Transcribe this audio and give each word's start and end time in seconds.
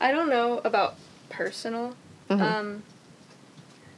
I 0.00 0.10
don't 0.12 0.28
know 0.28 0.60
about 0.64 0.94
personal. 1.28 1.94
Mhm. 2.30 2.40
Um, 2.40 2.82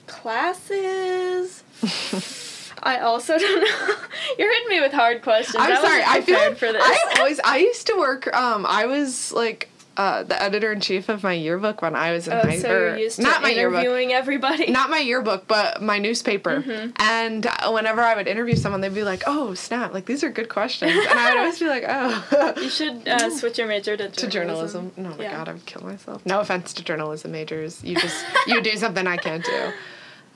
classes. 0.06 1.62
I 2.82 2.98
also 3.00 3.38
don't 3.38 3.60
know. 3.60 3.94
You're 4.38 4.52
hitting 4.52 4.68
me 4.68 4.80
with 4.80 4.92
hard 4.92 5.22
questions. 5.22 5.56
I'm 5.58 5.72
I 5.72 5.80
sorry. 5.80 6.02
I 6.06 6.20
feel 6.20 6.54
for 6.54 6.72
this. 6.72 6.82
I 6.84 7.16
always 7.18 7.40
I 7.44 7.58
used 7.58 7.86
to 7.88 7.94
work. 7.98 8.32
Um, 8.34 8.64
I 8.66 8.86
was 8.86 9.32
like 9.32 9.68
uh, 9.96 10.22
the 10.22 10.40
editor 10.40 10.72
in 10.72 10.80
chief 10.80 11.08
of 11.08 11.22
my 11.22 11.32
yearbook 11.34 11.82
when 11.82 11.94
I 11.94 12.12
was 12.12 12.26
in 12.28 12.32
oh, 12.34 12.40
high 12.42 12.58
so 12.58 12.68
you're 12.70 12.96
used 12.96 13.16
to 13.16 13.22
not 13.22 13.42
my 13.42 13.50
yearbook. 13.50 13.80
interviewing 13.80 14.12
everybody. 14.12 14.70
Not 14.70 14.88
my 14.88 14.98
yearbook, 14.98 15.46
but 15.46 15.82
my 15.82 15.98
newspaper. 15.98 16.62
Mhm. 16.62 16.92
And 17.00 17.46
uh, 17.46 17.70
whenever 17.72 18.00
I 18.00 18.14
would 18.14 18.26
interview 18.28 18.54
someone, 18.56 18.80
they'd 18.80 18.94
be 18.94 19.02
like, 19.04 19.24
"Oh, 19.26 19.52
snap! 19.54 19.92
Like 19.92 20.06
these 20.06 20.22
are 20.24 20.30
good 20.30 20.48
questions," 20.48 20.92
and 20.92 21.18
I 21.18 21.30
would 21.30 21.38
always 21.40 21.58
be 21.58 21.66
like, 21.66 21.84
"Oh." 21.86 22.54
you 22.62 22.70
should 22.70 23.06
uh, 23.08 23.28
switch 23.38 23.58
your 23.58 23.66
major 23.66 23.96
to 23.96 24.08
to 24.08 24.26
journalism. 24.28 24.92
journalism. 24.96 25.14
Oh 25.14 25.18
my 25.18 25.24
Yeah. 25.24 25.36
god, 25.36 25.48
I 25.48 25.52
would 25.52 25.66
kill 25.66 25.82
myself. 25.82 26.24
No 26.24 26.40
offense 26.40 26.72
to 26.74 26.84
journalism 26.84 27.32
majors. 27.32 27.82
You 27.84 27.96
just 27.96 28.24
you 28.46 28.62
do 28.62 28.76
something 28.76 29.06
I 29.06 29.16
can't 29.16 29.44
do. 29.44 29.72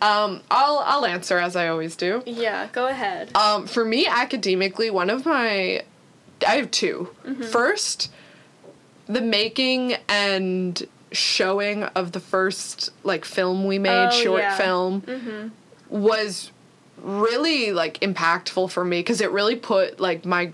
Um, 0.02 0.42
I'll 0.50 0.82
I'll 0.84 1.06
answer 1.06 1.38
as 1.38 1.56
I 1.56 1.68
always 1.68 1.96
do. 1.96 2.22
Yeah, 2.26 2.68
go 2.72 2.88
ahead. 2.88 3.34
Um, 3.36 3.66
for 3.66 3.84
me, 3.84 4.06
academically, 4.06 4.90
one 4.90 5.08
of 5.08 5.24
my 5.24 5.84
I 6.46 6.56
have 6.56 6.70
2 6.72 7.08
Mm-hmm. 7.24 7.42
First, 7.44 8.10
the 9.06 9.20
making 9.20 9.94
and 10.08 10.82
showing 11.12 11.84
of 11.84 12.12
the 12.12 12.20
first 12.20 12.90
like 13.04 13.24
film 13.24 13.64
we 13.66 13.78
made, 13.78 14.08
Oh, 14.08 14.10
short 14.10 14.40
yeah. 14.40 14.56
film, 14.56 15.02
Mm-hmm. 15.02 15.48
was 15.90 16.50
really 16.98 17.72
like 17.72 18.00
impactful 18.00 18.70
for 18.70 18.84
me 18.84 19.00
because 19.00 19.20
it 19.20 19.30
really 19.30 19.56
put 19.56 20.00
like 20.00 20.24
my 20.24 20.52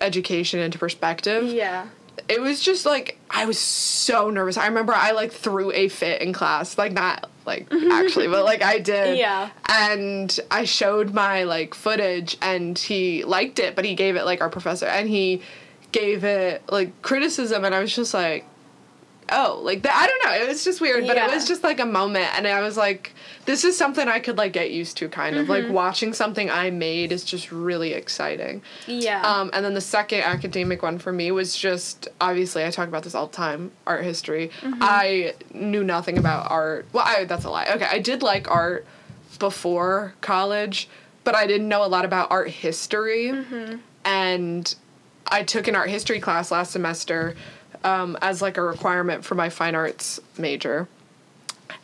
education 0.00 0.60
into 0.60 0.78
perspective 0.78 1.44
Yeah. 1.44 1.86
it 2.28 2.40
was 2.40 2.60
just 2.60 2.84
like 2.86 3.18
I 3.30 3.44
was 3.46 3.58
so 3.58 4.30
nervous. 4.30 4.56
I 4.56 4.66
remember 4.66 4.92
I 4.94 5.10
like 5.12 5.32
threw 5.32 5.70
a 5.72 5.88
fit 5.88 6.22
in 6.22 6.32
class, 6.32 6.76
like 6.78 6.92
not 6.92 7.28
like 7.46 7.66
actually, 7.72 8.26
but 8.28 8.44
like 8.44 8.62
I 8.62 8.78
did. 8.92 9.18
Yeah. 9.18 9.50
And 9.68 10.38
I 10.50 10.64
showed 10.64 11.12
my 11.14 11.44
like 11.44 11.74
footage, 11.74 12.36
and 12.42 12.78
he 12.78 13.24
liked 13.24 13.58
it, 13.58 13.74
but 13.76 13.84
he 13.84 13.94
gave 13.94 14.16
it 14.16 14.24
like 14.24 14.40
our 14.40 14.48
professor, 14.50 14.86
and 14.86 15.08
he 15.08 15.42
gave 15.92 16.24
it 16.24 16.62
like 16.70 17.00
criticism, 17.02 17.64
and 17.64 17.74
I 17.74 17.80
was 17.80 17.94
just 17.94 18.12
like, 18.14 18.44
oh, 19.30 19.60
like 19.62 19.82
that. 19.82 19.94
I 19.94 20.06
don't 20.06 20.24
know. 20.24 20.44
It 20.44 20.48
was 20.48 20.64
just 20.64 20.80
weird, 20.80 21.06
but 21.06 21.16
it 21.16 21.30
was 21.30 21.46
just 21.46 21.62
like 21.62 21.80
a 21.80 21.86
moment, 21.86 22.34
and 22.36 22.46
I 22.46 22.60
was 22.60 22.76
like, 22.76 23.12
this 23.44 23.64
is 23.64 23.76
something 23.76 24.08
I 24.08 24.18
could 24.20 24.36
like 24.38 24.52
get 24.52 24.70
used 24.70 24.96
to, 24.98 25.08
kind 25.08 25.36
of 25.36 25.48
like 25.48 25.64
Mm-hmm. 25.64 25.72
watching 25.72 26.12
something 26.14 26.50
I 26.50 26.70
made 26.70 27.12
is 27.12 27.24
just 27.24 27.50
really 27.52 27.92
exciting. 27.94 28.62
Yeah. 28.86 29.22
Um, 29.22 29.50
and 29.52 29.64
then 29.64 29.74
the 29.74 29.80
second 29.80 30.20
academic 30.20 30.82
one 30.82 30.98
for 30.98 31.12
me 31.12 31.30
was 31.30 31.56
just 31.56 32.08
obviously 32.20 32.64
I 32.64 32.70
talk 32.70 32.88
about 32.88 33.02
this 33.04 33.14
all 33.14 33.26
the 33.26 33.36
time 33.36 33.70
art 33.86 34.04
history. 34.04 34.50
I 34.62 35.34
knew 35.54 35.82
nothing 35.84 36.18
about 36.18 36.50
art. 36.50 36.86
Well, 36.92 37.04
I, 37.06 37.24
that's 37.24 37.44
a 37.44 37.50
lie. 37.50 37.66
Okay, 37.74 37.88
I 37.90 37.98
did 37.98 38.22
like 38.22 38.50
art 38.50 38.86
before 39.38 40.14
college, 40.20 40.88
but 41.24 41.34
I 41.34 41.46
didn't 41.46 41.68
know 41.68 41.84
a 41.84 41.88
lot 41.88 42.04
about 42.04 42.30
art 42.30 42.48
history. 42.50 43.32
And 44.04 44.74
I 45.30 45.42
took 45.42 45.68
an 45.68 45.74
art 45.76 45.90
history 45.90 46.20
class 46.20 46.50
last 46.50 46.72
semester 46.72 47.34
um, 47.84 48.16
as 48.22 48.42
like 48.42 48.56
a 48.56 48.62
requirement 48.62 49.24
for 49.24 49.34
my 49.34 49.48
fine 49.48 49.74
arts 49.74 50.20
major. 50.36 50.88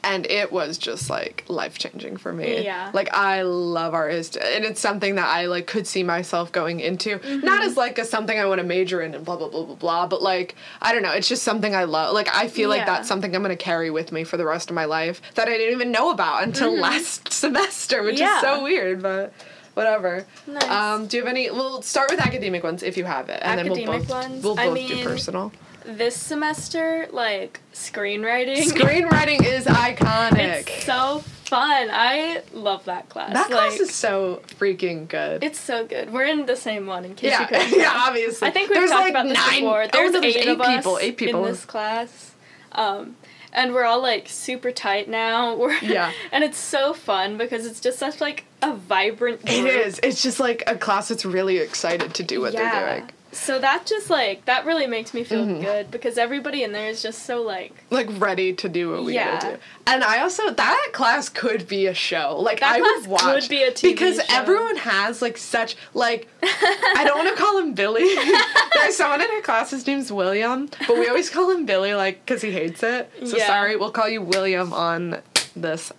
And 0.03 0.27
it 0.27 0.51
was 0.53 0.77
just 0.79 1.09
like 1.11 1.45
life 1.49 1.79
changing 1.79 2.17
for 2.19 2.33
me. 2.33 2.63
Yeah. 2.65 2.91
Like 2.95 3.13
I 3.15 3.43
love 3.43 3.93
art 3.95 4.13
history, 4.13 4.43
and 4.45 4.65
it's 4.65 4.81
something 4.81 5.15
that 5.17 5.29
I 5.29 5.47
like 5.47 5.67
could 5.67 5.87
see 5.87 6.03
myself 6.03 6.53
going 6.53 6.81
into. 6.81 7.21
Not 7.43 7.63
as 7.63 7.77
like 7.77 7.99
a 7.99 8.05
something 8.05 8.39
I 8.39 8.45
want 8.47 8.61
to 8.61 8.67
major 8.67 9.01
in 9.03 9.15
and 9.15 9.25
blah 9.25 9.37
blah 9.37 9.49
blah 9.49 9.65
blah 9.65 9.75
blah, 9.77 10.07
but 10.07 10.23
like 10.23 10.57
I 10.83 10.93
don't 10.93 11.03
know, 11.03 11.13
it's 11.13 11.29
just 11.29 11.43
something 11.43 11.75
I 11.75 11.85
love. 11.85 12.15
Like 12.15 12.29
I 12.35 12.49
feel 12.49 12.69
like 12.71 12.85
that's 12.87 13.09
something 13.09 13.35
I'm 13.35 13.43
gonna 13.43 13.57
carry 13.57 13.91
with 13.91 14.11
me 14.13 14.25
for 14.25 14.37
the 14.39 14.45
rest 14.47 14.71
of 14.71 14.75
my 14.75 14.85
life 14.87 15.21
that 15.35 15.49
I 15.49 15.53
didn't 15.57 15.73
even 15.75 15.91
know 15.93 16.11
about 16.11 16.43
until 16.45 16.75
last 16.75 17.31
semester, 17.33 18.03
which 18.03 18.19
Yeah. 18.21 18.37
is 18.37 18.43
so 18.43 18.63
weird, 18.63 19.03
but 19.03 19.33
whatever. 19.75 20.25
Nice. 20.47 20.65
Um, 20.65 21.07
do 21.07 21.17
you 21.17 21.23
have 21.25 21.31
any? 21.31 21.51
We'll 21.51 21.83
start 21.83 22.11
with 22.11 22.21
academic 22.21 22.63
ones 22.65 22.83
if 22.83 22.97
you 22.97 23.05
have 23.05 23.29
it, 23.29 23.41
and 23.43 23.59
then 23.59 23.69
we'll 23.69 23.79
Academic 23.79 24.09
both 24.09 24.11
ones? 24.11 24.45
we'll 24.45 24.59
I 24.61 24.67
both 24.69 24.79
do 24.89 24.95
mean, 24.95 25.05
personal. 25.05 25.53
this 25.85 26.17
semester, 26.17 27.09
like 27.13 27.61
screenwriting. 27.73 28.63
Screenwriting 28.65 29.45
is 29.45 29.67
iconic. 29.67 30.69
It's 30.69 30.85
so 30.85 31.19
fun. 31.45 31.89
I 31.93 32.43
love 32.53 32.85
that 32.87 33.09
class. 33.11 33.33
that 33.35 33.51
class 33.51 33.79
is 33.79 33.95
so 33.95 34.43
freaking 34.59 35.07
good. 35.09 35.45
It's 35.45 35.61
so 35.61 35.87
good. 35.87 36.13
We're 36.13 36.25
in 36.27 36.47
the 36.47 36.57
same 36.57 36.87
one, 36.87 37.05
in 37.05 37.15
case 37.15 37.31
yeah, 37.33 37.43
you 37.43 37.47
couldn't. 37.49 37.79
yeah, 37.81 37.93
obviously. 37.95 38.49
I 38.49 38.51
think 38.51 38.71
we've 38.71 38.79
There's 38.79 38.91
talked 38.91 39.03
like 39.03 39.11
about 39.13 39.29
this 39.29 39.37
nine, 39.39 39.61
before. 39.61 39.83
oh, 39.83 39.89
There's, 39.93 40.13
no, 40.13 40.23
eight, 40.23 40.49
of 40.49 40.61
us 40.61 40.77
people. 40.77 40.99
Eight 41.01 41.17
people. 41.17 41.45
in 41.45 41.53
this 41.53 41.65
class, 41.65 42.33
um, 42.73 43.17
and 43.53 43.73
we're 43.75 43.85
all 43.85 44.01
like 44.03 44.29
super 44.29 44.73
tight 44.73 45.09
now. 45.09 45.55
We're, 45.55 45.79
Yeah. 45.83 46.13
and 46.33 46.43
it's 46.43 46.59
so 46.59 46.93
fun 46.95 47.37
because 47.37 47.67
it's 47.67 47.81
just 47.81 47.99
such 47.99 48.21
like 48.21 48.45
a 48.65 48.75
vibrant. 48.75 49.41
It 49.45 49.63
group. 49.63 49.87
is. 49.87 50.01
It's 50.03 50.23
just 50.23 50.41
like 50.41 50.63
a 50.67 50.77
class 50.77 51.09
that's 51.09 51.25
really 51.25 51.59
excited 51.59 52.15
to 52.15 52.23
do 52.23 52.41
what 52.41 52.53
they're 52.53 52.97
doing. 52.99 53.11
So 53.33 53.59
that 53.59 53.85
just 53.85 54.11
like 54.11 54.45
that 54.45 54.65
really 54.65 54.87
makes 54.87 55.13
me 55.13 55.25
feel 55.25 55.45
Mhm. 55.45 55.61
good 55.61 55.91
because 55.91 56.19
everybody 56.19 56.63
in 56.63 56.71
there 56.71 56.89
is 56.89 57.03
just 57.03 57.27
so 57.27 57.43
like 57.43 57.73
Like 57.91 58.07
ready 58.21 58.53
to 58.53 58.69
do 58.69 58.93
what 58.93 59.03
we 59.03 59.15
Yeah. 59.15 59.33
gotta 59.41 59.55
do. 59.57 59.59
And 59.89 60.05
I 60.05 60.21
also 60.21 60.51
that 60.51 60.89
class 60.93 61.29
could 61.31 61.67
be 61.67 61.87
a 61.89 61.95
show. 61.95 62.37
Like 62.41 62.61
That 62.61 62.77
I 62.77 62.81
would 62.81 63.07
watch 63.09 63.23
could 63.23 63.49
be 63.49 63.65
a 63.65 63.73
TV 63.73 63.91
because 63.93 64.19
show. 64.19 64.23
everyone 64.37 64.77
has 64.77 65.21
like 65.21 65.37
such 65.37 65.75
like 65.95 66.29
I 66.45 67.03
don't 67.05 67.19
want 67.19 67.37
to 67.37 67.43
call 67.43 67.59
him 67.59 67.75
Billy. 67.75 68.05
There's 68.75 68.97
someone 68.97 69.21
in 69.21 69.29
our 69.33 69.41
class. 69.41 69.73
His 69.73 69.85
name's 69.85 70.13
William, 70.13 70.69
but 70.87 70.97
we 70.97 71.09
always 71.09 71.29
call 71.29 71.51
him 71.51 71.67
Billy 71.67 71.93
like 71.95 72.25
because 72.25 72.41
he 72.41 72.53
hates 72.53 72.85
it. 72.85 73.11
So 73.27 73.37
Yeah. 73.37 73.49
sorry, 73.49 73.75
we'll 73.75 73.91
call 73.91 74.09
you 74.09 74.23
William 74.23 74.73
on 74.73 75.21
this. 75.57 75.93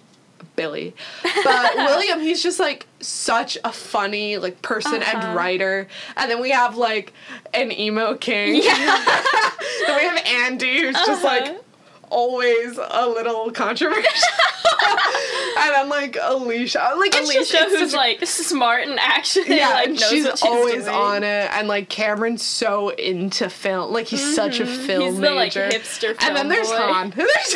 Billy, 0.56 0.94
but 1.44 1.76
William, 1.76 2.20
he's 2.20 2.42
just 2.42 2.60
like 2.60 2.88
such 3.02 3.58
a 3.64 3.72
funny 3.72 4.38
like 4.38 4.62
person 4.62 5.02
Uh-huh. 5.02 5.18
and 5.28 5.36
writer. 5.36 5.88
And 6.18 6.30
then 6.32 6.42
we 6.42 6.52
have 6.52 6.78
like 6.78 7.14
an 7.54 7.72
emo 7.72 8.16
king. 8.16 8.62
Yeah. 8.64 9.06
then 9.88 9.96
we 9.98 10.04
have 10.04 10.22
Andy, 10.26 10.82
who's 10.82 10.96
just 10.96 11.24
Uh-huh. 11.24 11.46
like 11.46 11.65
always 12.10 12.78
a 12.78 13.08
little 13.08 13.52
controversial. 13.52 14.04
and 15.58 15.74
then 15.74 15.90
like 15.90 16.18
Alicia, 16.22 16.94
like 16.98 17.14
Alicia, 17.16 17.34
just, 17.52 17.76
who's 17.76 17.94
a- 17.94 17.98
like 17.98 18.26
smart 18.26 18.88
and 18.88 19.00
actually 19.00 19.56
yeah, 19.58 19.70
like 19.70 19.88
and 19.88 20.00
knows 20.00 20.10
she's 20.10 20.26
she's 20.26 20.44
always 20.44 20.84
doing. 20.86 20.96
on 20.96 21.24
it, 21.24 21.50
and 21.54 21.68
like 21.68 21.90
Cameron's 21.90 22.44
so 22.44 22.90
into 22.90 23.50
film, 23.50 23.92
like 23.94 24.08
he's 24.08 24.36
such 24.36 24.60
a 24.60 24.66
film 24.66 24.86
Mm-hmm. 25.04 25.12
He's 25.14 25.20
the 25.20 25.32
like 25.32 25.56
major. 25.56 25.70
hipster 25.70 26.02
film 26.16 26.18
and 26.22 26.36
then 26.38 26.48
there's 26.50 26.70
boy. 26.70 26.78
Han. 26.78 27.10
There's, 27.16 27.54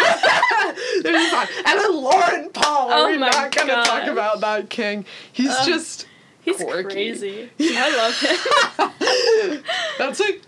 there's 1.03 1.31
Han. 1.31 1.47
And 1.65 1.79
then 1.79 1.93
Lauren 1.95 2.49
Paul. 2.51 2.87
Oh 2.91 3.05
We're 3.05 3.17
not 3.17 3.55
gonna 3.55 3.83
talk 3.83 4.07
about 4.07 4.39
that 4.41 4.69
king. 4.69 5.05
He's 5.31 5.49
Ugh. 5.49 5.67
just 5.67 6.05
He's 6.41 6.57
quirky. 6.57 6.93
crazy. 6.93 7.49
I 7.59 7.95
love 8.77 9.51
him. 9.51 9.63
That's 9.97 10.19
like 10.19 10.41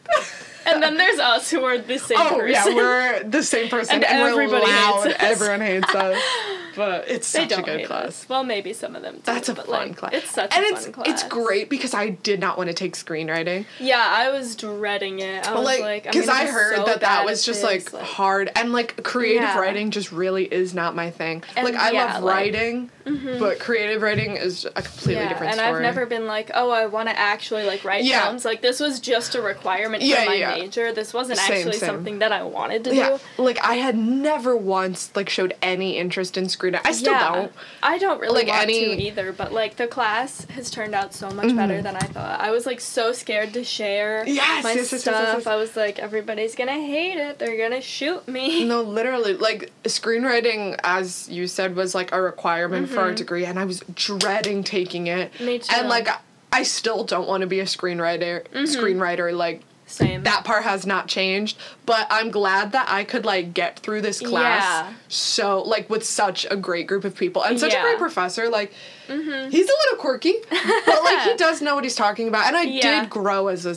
and 0.66 0.82
then 0.82 0.98
there's 0.98 1.20
us 1.20 1.50
who 1.50 1.64
are 1.64 1.78
the 1.78 1.98
same 1.98 2.18
Oh 2.20 2.38
person. 2.40 2.50
yeah, 2.52 2.76
we're 2.76 3.24
the 3.24 3.44
same 3.44 3.70
person 3.70 3.96
And 4.04 4.04
and, 4.06 4.22
we're 4.22 4.42
everybody 4.44 4.72
hates 4.72 5.06
us. 5.06 5.16
Everyone 5.20 5.62
hates 5.62 5.96
us. 5.96 6.22
But 6.76 7.08
it's 7.10 7.32
they 7.32 7.40
such 7.42 7.52
a 7.52 7.56
don't 7.56 7.66
good 7.66 7.80
hate 7.82 7.88
class. 7.88 8.08
us. 8.08 8.30
Well, 8.30 8.44
maybe 8.44 8.74
some 8.74 8.96
of 8.96 9.02
them. 9.02 9.16
Do, 9.16 9.22
That's 9.26 9.50
a 9.50 9.56
fun 9.56 9.68
like, 9.70 9.98
class. 9.98 10.14
It's 10.14 10.32
such 10.32 10.56
and 10.56 10.66
a 10.66 10.70
it's 10.70 10.84
fun 10.86 10.94
class. 10.94 11.08
it's 11.10 11.24
great 11.24 11.70
because 11.70 11.94
I 11.94 12.10
did 12.10 12.40
not 12.40 12.58
want 12.58 12.70
to 12.70 12.74
take 12.74 12.96
screenwriting. 12.96 13.66
Yeah, 13.80 14.04
I 14.06 14.30
was 14.30 14.56
dreading 14.56 15.20
it. 15.20 15.48
I 15.48 15.54
was 15.56 15.66
like 15.66 15.82
like, 15.82 16.06
I'm 16.08 16.12
because 16.14 16.30
I 16.30 16.46
be 16.46 16.52
heard 16.52 16.76
so 16.78 16.86
that 16.86 17.02
that 17.02 17.26
was 17.26 17.46
just 17.46 17.62
this, 17.62 17.92
like, 17.94 18.02
hard 18.04 18.52
and 18.56 18.72
like 18.72 19.04
creative 19.04 19.44
Yeah. 19.44 19.60
writing 19.60 19.92
just 19.92 20.12
really 20.12 20.46
is 20.46 20.74
not 20.74 20.96
my 20.96 21.12
thing. 21.12 21.44
And 21.56 21.66
like 21.66 21.76
I 21.76 21.92
yeah, 21.92 22.14
love 22.14 22.24
like- 22.24 22.36
writing, 22.36 22.90
mm-hmm. 23.06 23.40
but 23.40 23.60
creative 23.60 24.02
writing 24.02 24.38
is 24.38 24.66
a 24.66 24.82
completely 24.82 25.16
yeah, 25.24 25.30
different 25.30 25.52
and 25.54 25.60
story. 25.60 25.76
I've 25.76 25.82
never 25.82 26.06
been 26.06 26.28
like, 26.28 26.52
oh, 26.54 26.70
I 26.72 26.86
want 26.86 27.10
to 27.10 27.18
actually 27.18 27.64
like 27.64 27.84
write 27.84 28.04
Yeah. 28.06 28.26
films. 28.26 28.46
Like 28.46 28.62
this 28.62 28.80
was 28.80 29.00
just 29.00 29.36
a 29.36 29.42
requirement 29.42 30.04
for 30.04 30.10
my 30.26 30.56
major. 30.60 30.92
This 30.94 31.14
wasn't 31.14 31.40
Same, 31.40 31.58
actually 31.58 31.78
same. 31.78 31.90
something 31.90 32.20
that 32.20 32.32
I 32.32 32.44
wanted 32.44 32.84
to 32.86 32.96
yeah, 32.96 33.18
do. 33.38 33.44
like 33.44 33.60
I 33.64 33.76
had 33.76 33.98
never 33.98 34.56
once 34.56 35.12
like 35.16 35.30
showed 35.30 35.54
any 35.62 35.98
interest 35.98 36.38
in 36.38 36.48
I 36.84 36.92
still 36.92 37.14
yeah, 37.14 37.34
don't. 37.34 37.52
I 37.84 37.98
don't 37.98 38.20
really 38.20 38.44
Like, 38.44 38.48
want 38.48 38.64
any- 38.64 38.82
Mm-hmm. 38.86 38.98
to 38.98 39.04
either, 39.04 39.32
but 39.34 39.52
like 39.52 39.76
the 39.78 39.88
class 39.88 40.46
has 40.46 40.70
turned 40.70 40.94
out 40.96 41.14
so 41.14 41.30
much 41.32 41.56
better 41.56 41.82
than 41.82 41.96
I 41.96 42.00
thought. 42.00 42.40
I 42.40 42.52
was 42.52 42.66
like 42.66 42.80
so 42.80 43.12
scared 43.12 43.54
to 43.54 43.64
share 43.64 44.24
Yes, 44.28 44.64
my 44.64 44.74
yes, 44.74 44.92
yes, 44.92 45.02
stuff. 45.02 45.48
I 45.48 45.56
was 45.56 45.76
like, 45.76 46.00
everybody's 46.00 46.56
gonna 46.56 46.74
hate 46.80 47.18
it. 47.18 47.40
They're 47.40 47.58
gonna 47.58 47.82
shoot 47.82 48.28
me. 48.28 48.66
No, 48.72 48.82
literally, 48.84 49.34
like 49.34 49.72
screenwriting, 49.84 50.80
as 50.84 51.28
you 51.30 51.48
said, 51.48 51.76
was 51.76 51.94
like 51.96 52.12
a 52.14 52.22
requirement 52.22 52.90
for 52.90 53.00
our 53.00 53.14
degree, 53.14 53.46
and 53.46 53.58
I 53.60 53.66
was 53.66 53.82
dreading 53.96 54.64
taking 54.64 55.08
it. 55.08 55.34
Mm-hmm. 55.34 55.46
Me 55.46 55.60
too. 55.60 55.74
And 55.76 55.90
like, 55.90 56.08
I 56.54 56.64
still 56.64 57.04
don't 57.04 57.28
want 57.28 57.42
to 57.42 57.48
be 57.48 57.60
a 57.60 57.66
screenwriter. 57.66 58.44
Mm-hmm. 58.48 58.64
Screenwriter, 58.66 59.36
like 59.36 59.62
Same. 59.92 60.24
that 60.24 60.44
part 60.46 60.64
has 60.64 60.86
not 60.86 61.08
changed. 61.08 61.58
But 61.86 62.08
I'm 62.10 62.32
glad 62.32 62.72
that 62.72 62.88
I 62.90 63.04
could 63.04 63.26
like 63.26 63.54
get 63.54 63.80
through 63.80 64.02
this 64.02 64.20
class 64.20 64.64
Yeah. 64.64 64.94
so 65.10 65.62
like 65.64 65.90
with 65.90 66.06
such 66.06 66.48
a 66.50 66.56
great 66.56 66.88
group 66.88 67.04
of 67.04 67.16
people 67.16 67.44
and 67.44 67.60
such 67.60 67.72
a 67.72 67.76
Yeah. 67.76 67.80
Mm-hmm. 67.82 67.88
great 67.90 68.00
professor. 68.00 68.50
Like, 68.50 68.72
he's 69.08 69.16
a 69.18 69.18
little 69.50 69.98
quirky, 69.98 70.36
but 70.50 71.04
like 71.04 71.22
he 71.30 71.36
does 71.38 71.62
know 71.62 71.76
what 71.76 71.84
he's 71.84 71.96
talking 71.96 72.28
about, 72.30 72.48
and 72.48 72.56
I 72.56 72.64
Yeah. 72.64 73.02
did 73.02 73.10
grow 73.10 73.48
as 73.48 73.66
a 73.66 73.76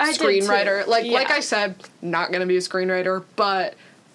I 0.00 0.12
screenwriter. 0.12 0.86
Like 0.88 1.06
like 1.06 1.30
I 1.30 1.38
said, 1.40 1.76
not 2.02 2.32
gonna 2.32 2.46
be 2.46 2.56
a 2.56 2.60
screenwriter, 2.60 3.22
but 3.36 3.74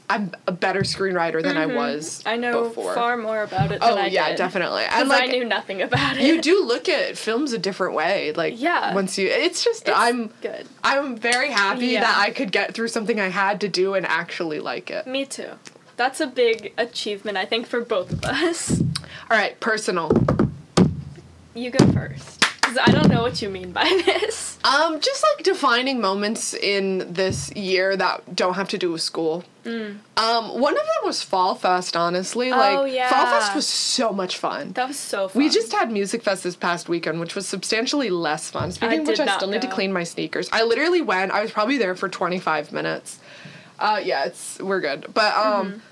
I'm 0.10 0.32
a 0.48 0.52
better 0.52 0.82
screenwriter 0.82 1.44
than 1.44 1.56
I 1.56 1.68
was. 1.68 2.20
Mm-hmm. 2.20 2.30
I 2.30 2.36
know 2.38 2.64
before. 2.70 2.96
far 2.96 3.16
more 3.16 3.44
about 3.44 3.72
it 3.72 3.80
than 3.80 3.90
Oh 3.90 3.96
I 3.96 4.08
yeah, 4.08 4.30
did. 4.30 4.38
definitely. 4.38 4.84
Because 4.84 5.02
And 5.02 5.10
like 5.10 5.24
I 5.24 5.26
knew 5.28 5.46
nothing 5.46 5.82
about 5.84 6.18
it. 6.18 6.24
you 6.24 6.42
do 6.42 6.64
look 6.66 6.90
at 6.90 7.16
films 7.18 7.54
a 7.54 7.60
different 7.60 7.94
way. 7.94 8.32
Like 8.34 8.60
Yeah. 8.60 8.96
once 8.96 9.18
you, 9.20 9.28
it's 9.28 9.64
just 9.64 9.88
It's 9.88 9.96
I'm 9.98 10.28
good. 10.42 10.68
I'm 10.84 11.16
very 11.16 11.52
happy 11.52 11.88
Yeah. 11.88 12.02
that 12.02 12.18
I 12.18 12.32
could 12.32 12.52
get 12.52 12.74
through 12.74 12.88
something 12.88 13.20
I 13.20 13.28
had 13.28 13.62
to 13.62 13.68
do 13.68 13.94
and 13.94 14.06
actually 14.06 14.60
like 14.60 14.90
it. 14.90 15.06
Me 15.06 15.26
too. 15.26 15.50
That's 15.96 16.20
a 16.22 16.28
big 16.28 16.74
achievement, 16.78 17.38
I 17.38 17.46
think, 17.46 17.68
for 17.68 17.82
both 17.82 18.12
of 18.12 18.24
us. 18.26 18.82
All 18.82 19.38
right, 19.38 19.60
personal. 19.60 20.12
You 21.54 21.72
go 21.72 21.86
first. 21.92 22.39
Because 22.70 22.88
I 22.88 22.92
don't 22.92 23.10
know 23.10 23.22
what 23.22 23.42
you 23.42 23.50
mean 23.50 23.72
by 23.72 23.84
this. 24.06 24.58
Um, 24.64 25.00
just 25.00 25.24
like 25.36 25.44
defining 25.46 26.00
moments 26.02 26.54
in 26.54 27.12
this 27.14 27.52
year 27.56 27.96
that 27.98 28.36
don't 28.36 28.54
have 28.56 28.70
to 28.70 28.78
do 28.78 28.92
with 28.92 29.02
school. 29.02 29.44
Um, 29.66 30.60
one 30.60 30.74
of 30.74 30.82
them 30.82 31.04
was 31.06 31.22
Fall 31.22 31.54
Fest. 31.54 31.96
Honestly, 31.96 32.50
like 32.50 32.76
Mm. 32.78 32.82
Oh, 32.82 32.86
yeah. 32.86 33.10
Fall 33.10 33.26
Fest 33.28 33.56
was 33.56 33.68
so 33.68 34.12
much 34.12 34.38
fun. 34.38 34.72
That 34.74 34.88
was 34.88 34.98
so 34.98 35.28
fun. 35.28 35.44
We 35.44 35.50
just 35.50 35.72
had 35.72 35.92
Music 35.92 36.24
Fest 36.24 36.44
this 36.44 36.56
past 36.56 36.90
weekend, 36.90 37.20
which 37.20 37.36
was 37.36 37.48
substantially 37.48 38.10
less 38.10 38.50
fun. 38.50 38.72
Speaking 38.72 39.02
of 39.02 39.08
which, 39.08 39.20
I 39.20 39.36
still 39.38 39.48
need 39.50 39.62
to 39.62 39.68
clean 39.68 39.94
my 39.94 40.04
sneakers. 40.04 40.50
I 40.52 40.64
literally 40.64 41.02
went. 41.02 41.32
I 41.32 41.42
was 41.42 41.52
probably 41.52 41.78
there 41.78 41.96
for 41.96 42.10
twenty 42.10 42.40
five 42.40 42.72
minutes. 42.72 43.20
Uh, 43.78 44.02
yeah, 44.04 44.26
it's 44.26 44.58
we're 44.60 44.82
good, 44.82 45.06
but 45.14 45.36
um, 45.38 45.84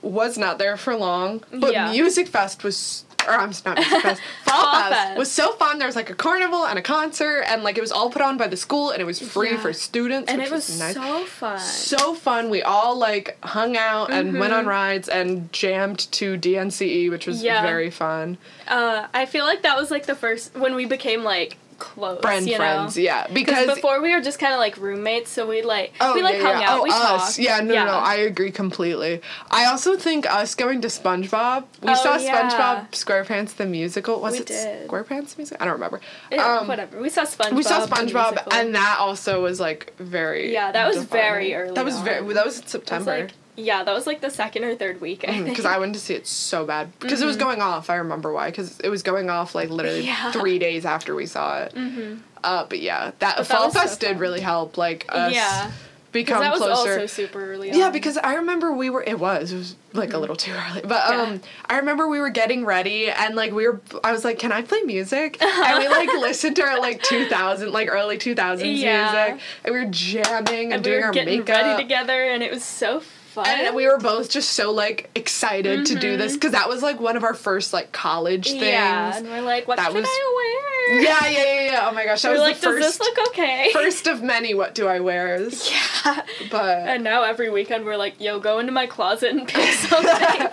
was 0.00 0.38
not 0.38 0.58
there 0.58 0.76
for 0.78 0.96
long. 0.96 1.40
But 1.50 1.60
Mm-hmm. 1.60 1.72
Yeah. 1.72 1.90
Music 1.92 2.28
Fest 2.28 2.64
was. 2.64 3.04
Or 3.28 3.34
I'm 3.34 3.52
not 3.66 3.76
Music 3.78 4.00
Fest. 4.02 4.22
Fall, 4.44 4.62
Fall 4.62 4.72
Fest, 4.90 4.94
Fest. 4.94 5.18
was 5.18 5.30
so 5.30 5.52
fun. 5.52 5.78
There 5.78 5.86
was 5.86 5.96
like 5.96 6.10
a 6.10 6.14
carnival 6.14 6.64
and 6.66 6.78
a 6.78 6.82
concert, 6.82 7.42
and 7.46 7.62
like 7.62 7.76
it 7.76 7.80
was 7.82 7.92
all 7.92 8.10
put 8.10 8.22
on 8.22 8.36
by 8.38 8.48
the 8.48 8.56
school, 8.56 8.90
and 8.90 9.00
it 9.00 9.04
was 9.04 9.20
free 9.20 9.50
Yeah. 9.50 9.60
for 9.60 9.72
students, 9.72 10.30
and 10.30 10.38
which 10.40 10.50
it 10.50 10.52
was 10.54 10.78
nice 10.78 10.94
so 10.94 11.24
fun. 11.26 11.58
so 11.60 12.14
fun. 12.14 12.50
We 12.50 12.62
all 12.62 12.96
like 12.96 13.36
hung 13.44 13.76
out 13.76 14.10
and 14.10 14.38
went 14.38 14.52
on 14.52 14.60
Mm-hmm. 14.60 14.68
rides 14.68 15.08
and 15.08 15.52
jammed 15.52 16.10
to 16.12 16.36
DNCE, 16.38 17.10
which 17.10 17.26
was 17.26 17.42
Yeah. 17.42 17.62
very 17.62 17.90
fun. 17.90 18.38
Uh, 18.66 19.06
I 19.14 19.26
feel 19.26 19.44
like 19.44 19.62
that 19.62 19.76
was 19.76 19.90
like 19.90 20.06
the 20.06 20.14
first 20.14 20.54
when 20.56 20.74
we 20.74 20.84
became 20.86 21.22
like 21.24 21.56
close. 21.78 22.20
Friend 22.20 22.46
you 22.48 22.56
friends, 22.56 22.96
know? 22.96 23.02
yeah. 23.02 23.26
Because 23.32 23.66
before 23.74 24.00
we 24.02 24.14
were 24.14 24.20
just 24.20 24.38
kind 24.38 24.52
of 24.52 24.58
like 24.58 24.76
roommates, 24.76 25.30
so 25.30 25.46
we 25.46 25.62
like 25.62 25.94
Oh, 26.00 26.14
we 26.14 26.22
like 26.22 26.36
yeah, 26.36 26.42
hung 26.52 26.60
yeah. 26.62 26.70
out, 26.70 26.80
Oh, 26.80 26.82
we 26.82 26.90
us. 26.90 26.96
talked. 27.36 27.38
Yeah, 27.38 27.60
no, 27.60 27.74
no, 27.74 27.84
no. 27.86 27.90
I 27.92 28.16
agree 28.16 28.50
completely. 28.50 29.20
I 29.50 29.66
also 29.66 29.96
think 29.96 30.26
us 30.32 30.54
going 30.54 30.80
to 30.82 30.88
SpongeBob. 30.88 31.64
We 31.82 31.90
Oh, 31.90 31.94
saw 31.94 32.16
yeah. 32.16 32.50
SpongeBob 32.50 32.90
SquarePants 32.92 33.56
the 33.56 33.66
musical. 33.66 34.20
Was 34.20 34.32
We 34.34 34.38
it 34.40 34.46
did. 34.46 34.88
SquarePants 34.88 35.36
music? 35.38 35.56
I 35.60 35.64
don't 35.64 35.74
remember. 35.74 36.00
Yeah, 36.30 36.58
Um, 36.58 36.68
whatever. 36.68 37.00
We 37.00 37.08
saw 37.08 37.22
SpongeBob. 37.22 37.52
We 37.56 37.62
saw 37.62 37.86
SpongeBob, 37.86 38.30
musical. 38.32 38.52
and 38.54 38.74
that 38.74 38.96
also 38.98 39.42
was 39.42 39.60
like 39.60 39.94
very. 39.98 40.52
Yeah, 40.52 40.72
that 40.72 40.86
was 40.88 41.04
very 41.04 41.54
early 41.54 41.74
That 41.74 41.84
was 41.84 41.96
on. 41.96 42.04
very. 42.04 42.34
That 42.34 42.44
was 42.44 42.56
in 42.56 42.62
It 42.62 42.64
was, 42.64 42.70
September. 42.72 43.18
like, 43.20 43.30
yeah, 43.58 43.82
that 43.84 43.92
was 43.92 44.06
like 44.06 44.20
the 44.20 44.30
second 44.30 44.64
or 44.64 44.74
third 44.74 45.00
week. 45.00 45.24
I 45.28 45.32
think. 45.32 45.46
because 45.48 45.64
I 45.64 45.78
went 45.78 45.94
to 45.94 46.00
see 46.00 46.14
it 46.14 46.26
so 46.26 46.64
bad 46.64 46.98
because 47.00 47.20
it 47.20 47.26
was 47.26 47.36
going 47.36 47.60
off. 47.60 47.90
I 47.90 47.96
remember 47.96 48.32
why 48.32 48.50
because 48.50 48.78
it 48.80 48.88
was 48.88 49.02
going 49.02 49.28
off 49.30 49.54
like 49.54 49.68
literally 49.70 49.98
Mm-hmm. 50.06 50.06
Yeah. 50.26 50.32
three 50.32 50.58
days 50.58 50.84
after 50.86 51.14
we 51.14 51.26
saw 51.26 51.62
it. 51.62 51.74
Mm-hmm. 51.74 52.20
Uh, 52.44 52.64
but 52.66 52.78
yeah, 52.80 53.12
that 53.18 53.36
But 53.36 53.36
that 53.36 53.46
Fall 53.46 53.70
so 53.70 53.80
Fest 53.80 54.00
did 54.00 54.18
really 54.20 54.40
help 54.40 54.78
like 54.78 55.04
us 55.08 55.34
yeah, 55.34 55.72
become 56.12 56.38
because 56.38 56.40
that 56.40 56.52
was 56.52 56.60
closer. 56.60 56.92
also 57.00 57.06
super 57.06 57.52
early. 57.52 57.70
yeah, 57.72 57.90
because 57.90 58.16
I 58.16 58.34
remember 58.36 58.72
we 58.72 58.90
were. 58.90 59.02
It 59.02 59.18
was. 59.18 59.52
It 59.52 59.56
was 59.56 59.74
like 59.92 60.12
a 60.12 60.18
little 60.18 60.36
too 60.36 60.52
early, 60.52 60.82
but 60.82 61.02
Mm-hmm. 61.02 61.12
Yeah. 61.18 61.22
um, 61.34 61.40
I 61.66 61.78
remember 61.78 62.06
we 62.08 62.20
were 62.20 62.30
getting 62.30 62.64
ready 62.64 63.10
and 63.10 63.34
like 63.34 63.52
we 63.52 63.66
were. 63.66 63.80
I 64.04 64.12
was 64.12 64.24
like, 64.24 64.38
"Can 64.38 64.52
I 64.52 64.62
play 64.62 64.80
music?" 64.82 65.42
and 65.42 65.78
we 65.78 65.88
like 65.88 66.08
listened 66.20 66.54
to 66.56 66.62
our 66.62 66.78
like 66.78 67.02
two 67.02 67.26
thousand, 67.26 67.72
like 67.72 67.88
early 67.90 68.18
two 68.18 68.36
thousands 68.36 68.78
Yeah. 68.78 69.12
music, 69.32 69.42
and 69.64 69.74
we 69.74 69.80
were 69.80 69.90
jamming 69.90 70.72
and, 70.72 70.74
and 70.74 70.86
we 70.86 70.90
doing 70.92 71.00
were 71.00 71.06
our 71.08 71.12
getting 71.12 71.40
makeup. 71.40 71.56
ready 71.56 71.82
together, 71.82 72.22
and 72.22 72.42
it 72.44 72.52
was 72.52 72.62
so 72.64 73.00
fun. 73.00 73.12
And 73.46 73.76
we 73.76 73.86
were 73.86 73.98
both 73.98 74.30
just 74.30 74.50
so 74.52 74.72
like 74.72 75.10
excited 75.14 75.86
to 75.86 75.98
do 75.98 76.16
this 76.16 76.34
because 76.34 76.52
that 76.52 76.68
was 76.68 76.82
like 76.82 77.00
one 77.00 77.16
of 77.16 77.24
our 77.24 77.34
first 77.34 77.72
like 77.72 77.92
college 77.92 78.46
things. 78.48 78.62
Mm-hmm. 78.62 78.70
Yeah, 78.72 79.16
and 79.16 79.26
we're 79.28 79.40
like, 79.42 79.68
what 79.68 79.76
That 79.76 79.86
should 79.92 79.96
was- 79.96 80.06
I 80.08 80.32
wear? 80.36 81.02
yeah, 81.02 81.26
yeah, 81.28 81.44
yeah, 81.44 81.70
yeah. 81.72 81.88
Oh 81.90 81.94
my 81.94 82.04
gosh, 82.06 82.22
that 82.22 82.28
we're 82.28 82.34
was 82.34 82.40
like, 82.40 82.60
the 82.60 82.66
does 82.66 82.74
first 82.84 82.98
this 82.98 83.08
look 83.16 83.28
okay? 83.28 83.70
first 83.74 84.06
of 84.06 84.22
many. 84.22 84.54
What 84.54 84.74
do 84.74 84.86
I 84.88 85.00
wear? 85.00 85.38
yeah. 86.04 86.22
But 86.50 86.88
And 86.88 87.04
now 87.04 87.24
every 87.24 87.50
weekend 87.50 87.84
we're 87.84 87.96
like, 87.96 88.20
yo, 88.20 88.40
go 88.40 88.58
into 88.58 88.72
my 88.72 88.86
closet 88.86 89.30
and 89.30 89.46
pick 89.46 89.72
something. 89.74 90.48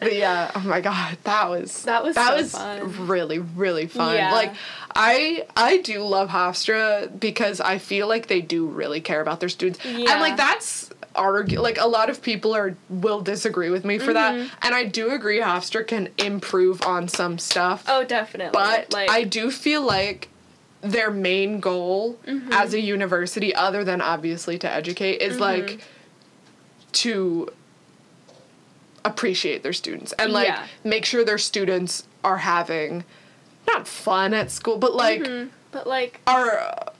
but 0.00 0.14
yeah, 0.14 0.50
oh 0.54 0.60
my 0.60 0.80
god, 0.80 1.18
that 1.24 1.50
was 1.50 1.82
That 1.84 2.02
was 2.04 2.14
that 2.14 2.30
so 2.30 2.36
was 2.36 2.52
fun. 2.52 3.06
really 3.06 3.38
really 3.38 3.86
fun. 3.86 4.14
Yeah. 4.14 4.32
Like 4.32 4.54
I 4.94 5.44
I 5.56 5.78
do 5.78 6.02
love 6.04 6.30
Hofstra 6.30 7.18
because 7.20 7.60
I 7.60 7.76
feel 7.78 8.08
like 8.08 8.28
they 8.28 8.40
do 8.40 8.66
really 8.66 9.00
care 9.02 9.20
about 9.20 9.40
their 9.40 9.50
students, 9.50 9.84
and 9.84 9.98
Yeah. 10.00 10.20
like 10.20 10.36
that's 10.38 10.88
argue 11.16 11.60
like 11.60 11.78
a 11.78 11.86
lot 11.86 12.10
of 12.10 12.22
people 12.22 12.54
are 12.54 12.76
will 12.88 13.20
disagree 13.20 13.70
with 13.70 13.84
me 13.84 13.98
for 13.98 14.12
Mm-hmm. 14.12 14.38
that, 14.38 14.50
and 14.62 14.74
I 14.74 14.84
do 14.84 15.10
agree 15.10 15.40
Hofstra 15.40 15.86
can 15.86 16.08
improve 16.18 16.82
on 16.82 17.08
some 17.08 17.38
stuff. 17.38 17.84
oh, 17.88 18.04
definitely. 18.04 18.50
but 18.52 18.92
like, 18.92 19.10
I 19.10 19.24
do 19.24 19.50
feel 19.50 19.82
like 19.82 20.28
their 20.82 21.10
main 21.10 21.58
goal 21.60 22.18
Mm-hmm. 22.26 22.52
as 22.52 22.74
a 22.74 22.80
university, 22.80 23.54
other 23.54 23.82
than 23.84 24.00
obviously 24.00 24.58
to 24.58 24.70
educate, 24.70 25.20
is 25.22 25.34
Mm-hmm. 25.34 25.42
like 25.42 25.80
to 26.92 27.50
appreciate 29.04 29.62
their 29.62 29.72
students 29.72 30.12
and 30.18 30.32
like 30.32 30.48
Yeah. 30.48 30.66
make 30.82 31.04
sure 31.04 31.24
their 31.24 31.38
students 31.38 32.06
are 32.24 32.38
having 32.38 33.04
not 33.66 33.86
fun 33.86 34.34
at 34.34 34.50
school, 34.50 34.78
but 34.78 34.94
like 34.94 35.22
Mhm. 35.22 35.50
but 35.72 35.86
like, 35.86 36.20
are 36.26 36.92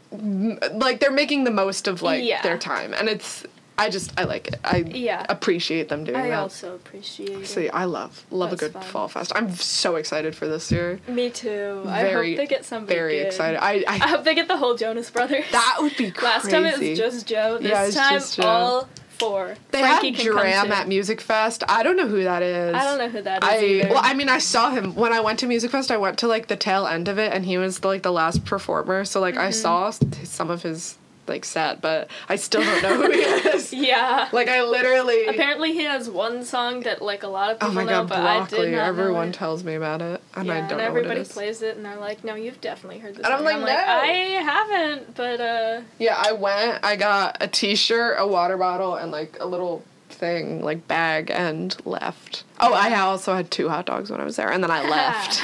like 0.72 1.00
they're 1.00 1.10
making 1.10 1.44
the 1.44 1.50
most 1.50 1.88
of 1.88 2.02
like 2.02 2.22
Yeah. 2.24 2.42
their 2.42 2.58
time, 2.58 2.94
and 2.94 3.08
it's 3.08 3.44
I 3.78 3.90
just 3.90 4.12
I 4.18 4.24
like 4.24 4.48
it. 4.48 4.60
I 4.64 4.78
Yeah. 4.78 5.24
appreciate 5.28 5.88
them 5.88 6.04
doing 6.04 6.16
I 6.16 6.28
that. 6.28 6.32
I 6.32 6.36
also 6.36 6.74
appreciate 6.74 7.30
it. 7.42 7.46
So 7.46 7.60
I 7.72 7.84
love 7.84 8.24
love 8.30 8.52
a 8.52 8.56
good 8.56 8.72
fun. 8.72 8.82
fall 8.82 9.08
fest. 9.08 9.32
I'm 9.34 9.54
so 9.54 9.96
excited 9.96 10.34
for 10.34 10.48
this 10.48 10.72
year. 10.72 10.98
Me 11.08 11.30
too. 11.30 11.82
I 11.86 12.10
hope 12.10 12.22
they 12.36 12.46
get 12.46 12.64
somebody 12.64 12.94
Very 12.94 13.18
good. 13.18 13.26
excited. 13.26 13.58
I, 13.62 13.84
I 13.86 13.94
I 14.06 14.08
hope 14.08 14.24
they 14.24 14.34
get 14.34 14.48
the 14.48 14.56
whole 14.56 14.76
Jonas 14.76 15.10
Brothers. 15.10 15.44
That 15.52 15.76
would 15.80 15.96
be 15.96 16.10
crazy. 16.10 16.26
Last 16.32 16.50
time 16.50 16.64
it 16.66 16.78
was 16.78 16.98
just 16.98 17.26
Joe. 17.26 17.58
This 17.58 17.68
Yeah, 17.68 17.90
time 18.02 18.12
just 18.18 18.36
Joe. 18.36 18.42
all 18.46 18.88
four. 19.08 19.56
They 19.70 19.80
Frankie 19.80 20.12
had 20.12 20.26
DRAM 20.26 20.72
at 20.72 20.88
Music 20.88 21.20
Fest. 21.22 21.62
I 21.68 21.82
don't 21.82 21.96
know 21.96 22.06
who 22.06 22.24
that 22.24 22.42
is. 22.42 22.74
I 22.74 22.84
don't 22.84 22.98
know 22.98 23.08
who 23.08 23.22
that 23.22 23.42
is 23.42 23.48
I 23.48 23.58
either. 23.64 23.88
well, 23.90 24.00
I 24.02 24.12
mean, 24.14 24.28
I 24.28 24.38
saw 24.38 24.70
him 24.70 24.94
when 24.94 25.12
I 25.12 25.20
went 25.20 25.38
to 25.40 25.46
Music 25.46 25.70
Fest. 25.70 25.90
I 25.90 25.96
went 25.96 26.18
to 26.18 26.26
like 26.28 26.48
the 26.48 26.56
tail 26.56 26.86
end 26.86 27.08
of 27.08 27.18
it, 27.18 27.32
and 27.32 27.44
he 27.44 27.56
was 27.58 27.82
like 27.84 28.02
the 28.02 28.12
last 28.12 28.44
performer. 28.44 29.04
So 29.04 29.20
like 29.20 29.36
I 29.36 29.48
Mm-hmm. 29.48 29.52
saw 29.52 29.90
some 30.24 30.50
of 30.50 30.62
his 30.62 30.96
like 31.28 31.44
set, 31.44 31.80
but 31.80 32.08
I 32.28 32.36
still 32.36 32.62
don't 32.62 32.82
know 32.82 32.94
who 33.02 33.10
he 33.12 33.18
is. 33.56 33.72
yeah. 33.72 34.28
Like 34.32 34.48
I 34.48 34.62
literally. 34.62 35.26
Apparently 35.26 35.72
he 35.72 35.84
has 35.84 36.08
one 36.10 36.44
song 36.44 36.80
that 36.80 37.02
like 37.02 37.22
a 37.22 37.28
lot 37.28 37.50
of 37.50 37.56
Oh 37.60 37.68
people 37.68 37.74
my 37.74 37.84
know, 37.84 38.04
god, 38.04 38.08
but 38.08 38.18
I 38.20 38.46
did 38.46 38.72
not 38.72 38.86
Everyone 38.86 39.32
tells 39.32 39.64
me 39.64 39.74
about 39.74 40.02
it, 40.02 40.20
and 40.34 40.46
yeah, 40.46 40.54
I 40.54 40.60
don't 40.62 40.70
and 40.72 40.78
know 40.78 40.84
everybody 40.84 41.08
what 41.08 41.18
it 41.18 41.20
is. 41.22 41.32
plays 41.32 41.62
it, 41.62 41.76
and 41.76 41.84
they're 41.84 41.96
like, 41.96 42.24
"No, 42.24 42.34
you've 42.34 42.60
definitely 42.60 42.98
heard 43.00 43.14
this." 43.14 43.24
And 43.24 43.32
I'm 43.34 43.38
song." 43.40 43.44
like, 43.44 43.58
"No." 43.60 43.66
I 43.66 44.06
haven't, 44.42 45.14
but 45.14 45.40
uh, 45.40 45.80
Yeah, 45.98 46.16
I 46.18 46.32
went. 46.32 46.84
I 46.84 46.96
got 46.96 47.38
a 47.40 47.46
T-shirt, 47.48 48.16
a 48.18 48.26
water 48.26 48.56
bottle, 48.56 48.94
and 48.96 49.10
like 49.10 49.36
a 49.40 49.46
little 49.46 49.82
thing, 50.16 50.62
like 50.62 50.88
bag, 50.88 51.30
and 51.30 51.76
left. 51.86 52.44
Oh, 52.60 52.72
I 52.72 52.94
also 53.00 53.34
had 53.34 53.50
two 53.50 53.68
hot 53.68 53.86
dogs 53.86 54.10
when 54.10 54.20
I 54.20 54.24
was 54.24 54.36
there, 54.36 54.50
and 54.50 54.62
then 54.62 54.70
I 54.70 54.88
left. 54.88 55.42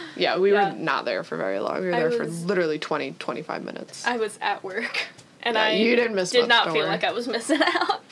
yeah, 0.16 0.38
we 0.38 0.52
Yeah. 0.52 0.72
were 0.72 0.78
not 0.78 1.04
there 1.04 1.22
for 1.24 1.36
very 1.36 1.58
long. 1.60 1.80
We 1.80 1.86
were 1.88 1.94
I 1.94 2.00
there 2.00 2.10
for 2.10 2.26
literally 2.26 2.78
20, 2.78 3.12
25 3.18 3.64
minutes. 3.64 4.06
I 4.06 4.16
was 4.16 4.38
at 4.40 4.64
work, 4.64 5.06
and 5.42 5.54
Yeah, 5.54 5.62
I 5.62 5.70
you 5.72 5.94
didn't 5.96 6.14
miss 6.16 6.30
did 6.30 6.40
much, 6.42 6.48
not 6.48 6.64
feel 6.66 6.74
worry. 6.76 6.86
like 6.86 7.04
I 7.04 7.12
was 7.12 7.28
missing 7.28 7.60
out. 7.66 8.02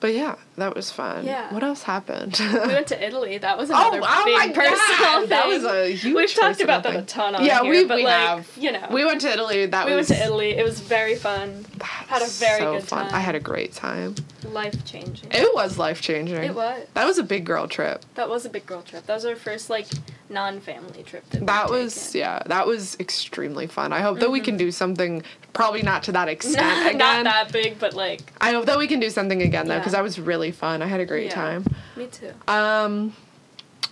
But 0.00 0.14
yeah, 0.14 0.36
that 0.56 0.74
was 0.76 0.90
fun. 0.90 1.24
Yeah. 1.26 1.52
What 1.52 1.62
else 1.64 1.82
happened? 1.82 2.38
we 2.40 2.58
went 2.58 2.86
to 2.88 3.04
Italy. 3.06 3.38
That 3.38 3.58
was 3.58 3.70
Oh, 3.70 3.74
another 3.74 4.00
oh, 4.02 4.06
oh 4.06 4.24
big 4.24 4.36
my 4.36 4.48
personal 4.48 4.98
God, 4.98 5.20
thing. 5.20 5.28
that 5.30 5.46
was 5.48 5.64
a 5.64 5.88
huge 5.94 6.14
We've 6.14 6.34
talked 6.34 6.60
about 6.60 6.82
that 6.84 6.96
a 6.96 7.02
ton 7.02 7.34
on 7.34 7.44
yeah, 7.44 7.62
here, 7.62 7.70
we, 7.70 7.84
but 7.84 7.96
we 7.96 8.04
like, 8.04 8.14
have. 8.14 8.48
you 8.56 8.72
know, 8.72 8.86
We 8.90 9.04
went 9.04 9.20
to 9.22 9.28
Italy. 9.32 9.66
That 9.66 9.86
we 9.86 9.94
was 9.94 10.08
went 10.10 10.20
to 10.20 10.26
Italy. 10.26 10.50
It 10.56 10.64
was 10.64 10.80
very 10.80 11.16
fun, 11.16 11.64
Had 11.80 12.22
a 12.22 12.26
very 12.26 12.60
so 12.60 12.74
good 12.74 12.84
fun. 12.84 13.06
I 13.12 13.20
had 13.20 13.34
a 13.34 13.40
great 13.40 13.72
time. 13.72 14.14
life 14.44 14.84
changing. 14.84 15.30
It 15.32 15.52
was 15.54 15.78
life 15.78 16.00
changing. 16.00 16.42
It 16.42 16.54
was. 16.54 16.86
That 16.94 17.06
was 17.06 17.18
a 17.18 17.22
big 17.24 17.44
girl 17.44 17.66
trip. 17.68 18.04
That 18.14 18.28
was 18.28 18.44
a 18.46 18.50
big 18.50 18.66
girl 18.66 18.82
trip. 18.82 19.06
That 19.06 19.14
was 19.14 19.24
our 19.24 19.36
first 19.36 19.68
like 19.70 19.86
non-family 20.30 21.02
trip. 21.04 21.28
That, 21.30 21.46
That 21.46 21.70
was 21.70 21.94
taken. 22.12 22.20
yeah, 22.20 22.42
that 22.46 22.66
was 22.66 22.96
extremely 23.00 23.66
fun. 23.66 23.92
I 23.92 24.00
hope 24.00 24.20
that 24.20 24.30
we 24.30 24.40
can 24.40 24.56
do 24.56 24.70
something 24.70 25.22
probably 25.54 25.82
not 25.82 26.02
to 26.04 26.12
that 26.12 26.28
extent 26.34 26.56
Not, 26.58 26.86
again. 26.94 26.98
not 26.98 27.24
that 27.24 27.52
big, 27.52 27.78
but 27.78 27.94
like 27.94 28.32
I 28.40 28.52
hope 28.52 28.66
that 28.66 28.78
we 28.78 28.86
can 28.86 29.00
do 29.00 29.10
something 29.10 29.40
again 29.42 29.66
though 29.68 29.74
Yeah. 29.74 29.78
because 29.80 29.92
that 29.92 30.02
was 30.02 30.18
really 30.20 30.50
fun. 30.52 30.82
I 30.82 30.86
had 30.86 31.00
a 31.00 31.06
great 31.06 31.26
Yeah. 31.26 31.34
time. 31.34 31.64
me 31.96 32.06
too. 32.06 32.32
Um 32.46 33.14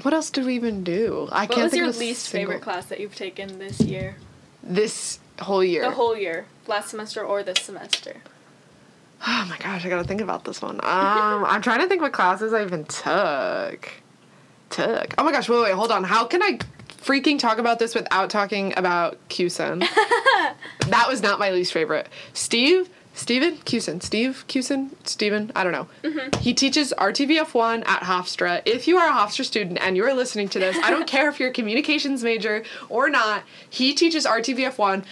what 0.02 0.12
else 0.12 0.30
did 0.30 0.44
we 0.44 0.54
even 0.54 0.84
do? 0.84 1.28
I 1.32 1.42
What 1.46 1.50
can't 1.52 1.62
was 1.64 1.70
think 1.72 1.80
your 1.80 1.88
of 1.88 1.96
least 1.98 2.24
single- 2.26 2.52
favorite 2.52 2.62
class 2.62 2.86
that 2.86 3.00
you've 3.00 3.14
taken 3.16 3.58
this 3.58 3.80
year? 3.80 4.16
this 4.62 5.18
whole 5.40 5.62
year. 5.64 5.82
The 5.82 5.90
whole 5.92 6.16
year, 6.16 6.46
last 6.66 6.90
semester 6.90 7.22
or 7.24 7.42
this 7.42 7.62
semester? 7.62 8.16
oh 9.26 9.46
my 9.48 9.56
gosh, 9.58 9.84
I 9.86 9.88
gotta 9.88 10.04
think 10.04 10.20
about 10.20 10.44
this 10.44 10.60
one. 10.60 10.76
Um 10.84 11.44
I'm 11.46 11.62
trying 11.62 11.80
to 11.80 11.88
think 11.88 12.02
what 12.02 12.12
classes 12.12 12.52
I 12.52 12.62
even 12.62 12.84
took. 12.84 13.90
Took. 14.76 15.14
Oh 15.16 15.24
my 15.24 15.32
gosh, 15.32 15.48
wait, 15.48 15.62
wait, 15.62 15.72
hold 15.72 15.90
on. 15.90 16.04
How 16.04 16.26
can 16.26 16.42
I 16.42 16.58
freaking 17.06 17.38
talk 17.38 17.58
about 17.58 17.78
this 17.78 17.94
without 17.94 18.30
talking 18.30 18.74
about 18.76 19.16
Cusin. 19.28 19.78
that 20.88 21.06
was 21.08 21.22
not 21.22 21.38
my 21.38 21.50
least 21.50 21.72
favorite. 21.72 22.08
Steve, 22.34 22.90
Steven 23.14 23.58
Cusin, 23.58 24.00
Steve 24.00 24.44
Cusin, 24.48 24.90
Steven, 25.04 25.52
I 25.54 25.62
don't 25.62 25.72
know. 25.72 25.86
Mm-hmm. 26.02 26.40
He 26.40 26.52
teaches 26.52 26.92
RTVF1 26.98 27.86
at 27.86 28.02
Hofstra. 28.02 28.60
If 28.66 28.88
you 28.88 28.98
are 28.98 29.08
a 29.08 29.12
Hofstra 29.12 29.44
student 29.44 29.78
and 29.80 29.96
you're 29.96 30.12
listening 30.14 30.48
to 30.50 30.58
this, 30.58 30.76
I 30.82 30.90
don't 30.90 31.06
care 31.16 31.28
if 31.28 31.38
you're 31.38 31.50
a 31.50 31.52
communications 31.52 32.24
major 32.24 32.64
or 32.88 33.08
not, 33.08 33.44
he 33.70 33.94
teaches 33.94 34.26
RTVF1. 34.26 35.04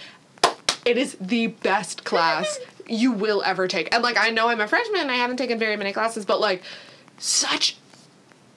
It 0.85 0.97
is 0.97 1.15
the 1.19 1.47
best 1.47 2.03
class 2.03 2.59
you 2.87 3.13
will 3.13 3.41
ever 3.43 3.69
take. 3.69 3.93
And 3.95 4.03
like 4.03 4.17
I 4.17 4.31
know 4.31 4.49
I'm 4.49 4.59
a 4.59 4.67
freshman 4.67 5.01
and 5.01 5.11
I 5.11 5.15
haven't 5.15 5.37
taken 5.37 5.57
very 5.57 5.77
many 5.77 5.93
classes, 5.93 6.25
but 6.25 6.41
like 6.41 6.61
such 7.17 7.77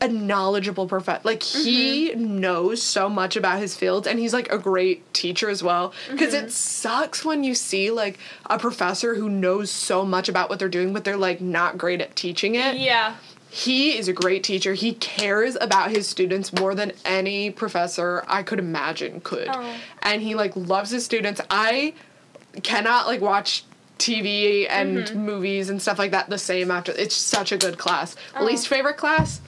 a 0.01 0.09
knowledgeable 0.09 0.87
professor. 0.87 1.21
Like 1.25 1.43
he 1.43 2.15
knows 2.15 2.83
so 2.83 3.09
much 3.09 3.37
about 3.37 3.59
his 3.59 3.77
fields, 3.77 4.07
and 4.07 4.19
he's 4.19 4.33
like 4.33 4.51
a 4.53 4.59
great 4.59 5.13
teacher 5.13 5.51
as 5.51 5.63
well. 5.63 5.93
Because 6.11 6.35
it 6.35 6.53
sucks 6.53 7.25
when 7.25 7.43
you 7.45 7.55
see 7.55 7.91
like 7.91 8.19
a 8.47 8.59
professor 8.59 9.15
who 9.17 9.29
knows 9.29 9.71
so 9.71 10.05
much 10.05 10.29
about 10.29 10.49
what 10.49 10.59
they're 10.59 10.69
doing, 10.69 10.93
but 10.93 11.05
they're 11.05 11.17
like 11.17 11.41
not 11.41 11.79
great 11.79 12.01
at 12.01 12.15
teaching 12.15 12.55
it. 12.55 12.77
Yeah. 12.77 13.17
He 13.51 13.97
is 13.97 14.09
a 14.09 14.13
great 14.13 14.45
teacher. 14.45 14.75
He 14.75 14.93
cares 14.95 15.57
about 15.61 15.91
his 15.91 16.07
students 16.07 16.53
more 16.53 16.75
than 16.75 16.93
any 17.05 17.51
professor 17.51 18.23
I 18.29 18.43
could 18.43 18.59
imagine 18.59 19.21
could. 19.23 19.49
Oh. 19.51 19.75
And 20.03 20.21
he 20.23 20.35
like 20.35 20.55
loves 20.55 20.91
his 20.91 21.05
students. 21.05 21.41
I 21.51 21.95
cannot 22.63 23.07
like 23.07 23.21
watch 23.21 23.65
TV 23.99 24.67
and 24.69 24.99
Mm-hmm. 24.99 25.19
movies 25.19 25.71
and 25.71 25.83
stuff 25.83 25.99
like 25.99 26.13
that 26.13 26.29
the 26.29 26.39
same 26.39 26.71
after. 26.71 26.93
It's 26.93 27.17
such 27.17 27.51
a 27.51 27.57
good 27.57 27.79
class. 27.79 28.15
Oh. 28.37 28.45
Least 28.45 28.69
favorite 28.69 28.97
class? 28.97 29.41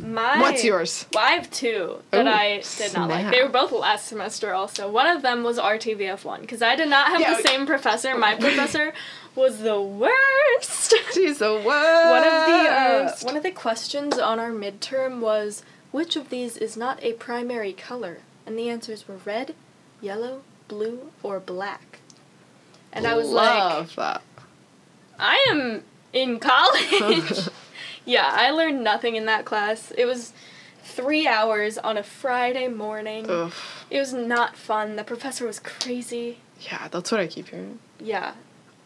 My 0.00 0.40
What's 0.40 0.64
yours? 0.64 1.06
Well, 1.14 1.24
I 1.24 1.30
have 1.32 1.50
two 1.50 2.02
that 2.10 2.26
Ooh, 2.26 2.30
I 2.30 2.62
did 2.76 2.94
not 2.94 3.08
like. 3.08 3.30
They 3.30 3.42
were 3.42 3.48
both 3.48 3.72
last 3.72 4.06
semester 4.06 4.52
also. 4.54 4.88
One 4.90 5.06
of 5.06 5.22
them 5.22 5.42
was 5.42 5.58
RTVF 5.58 6.24
one 6.24 6.42
because 6.42 6.62
I 6.62 6.76
did 6.76 6.88
not 6.88 7.08
have 7.08 7.20
Yeah. 7.20 7.34
the 7.34 7.42
same 7.42 7.66
professor. 7.66 8.16
My 8.16 8.34
professor 8.40 8.92
was 9.34 9.60
the 9.60 9.80
worst. 9.80 10.94
She's 11.14 11.38
the 11.38 11.54
worst. 11.54 12.10
one 12.10 12.24
of 12.24 12.32
the 12.46 12.70
uh, 12.70 13.16
one 13.22 13.36
of 13.36 13.42
the 13.42 13.50
questions 13.50 14.18
on 14.18 14.38
our 14.38 14.50
midterm 14.50 15.20
was 15.20 15.62
which 15.90 16.16
of 16.16 16.28
these 16.28 16.56
is 16.56 16.76
not 16.76 17.02
a 17.02 17.14
primary 17.14 17.72
color, 17.72 18.18
and 18.46 18.58
the 18.58 18.68
answers 18.68 19.08
were 19.08 19.16
red, 19.24 19.54
yellow, 20.00 20.42
blue, 20.68 21.10
or 21.22 21.40
black. 21.40 22.00
And 22.92 23.06
I 23.06 23.14
was 23.14 23.28
like, 23.30 23.48
love 23.58 23.96
that. 23.96 24.22
I 25.18 25.44
am 25.50 25.82
in 26.12 26.38
college. 26.40 27.48
yeah, 28.08 28.28
I 28.32 28.50
learned 28.50 28.82
nothing 28.82 29.14
in 29.16 29.26
that 29.26 29.44
class. 29.44 29.92
It 29.96 30.06
was 30.06 30.32
three 30.82 31.26
hours 31.26 31.76
on 31.78 31.96
a 31.98 32.02
Friday 32.02 32.66
morning. 32.68 33.28
Ugh. 33.28 33.52
It 33.90 33.98
was 33.98 34.12
not 34.12 34.56
fun. 34.56 34.96
The 34.96 35.04
professor 35.04 35.46
was 35.46 35.60
crazy. 35.60 36.38
Yeah, 36.60 36.88
that's 36.88 37.12
what 37.12 37.20
I 37.20 37.26
keep 37.26 37.48
hearing. 37.48 37.78
Yeah. 38.00 38.32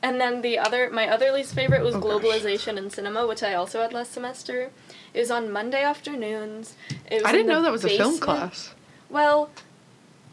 And 0.03 0.21
then 0.21 0.43
the 0.43 0.59
other, 0.59 0.91
my 0.91 1.07
other 1.09 1.31
least 1.31 1.55
favorite 1.55 1.83
was 1.85 1.95
Oh, 1.95 2.01
globalization 2.01 2.77
in 2.77 2.91
cinema, 2.91 3.27
which 3.27 3.43
I 3.43 3.55
also 3.55 3.81
had 3.83 3.93
last 3.93 4.13
semester. 4.13 4.71
It 5.15 5.21
was 5.21 5.31
on 5.31 5.53
Monday 5.53 5.83
afternoons. 5.85 6.75
It 7.09 7.23
was 7.23 7.25
I 7.25 7.33
didn't 7.33 7.47
know 7.47 7.63
that 7.63 7.71
was 7.71 7.85
a 7.85 7.97
film 7.97 8.19
class. 8.19 8.75
Well, 9.09 9.51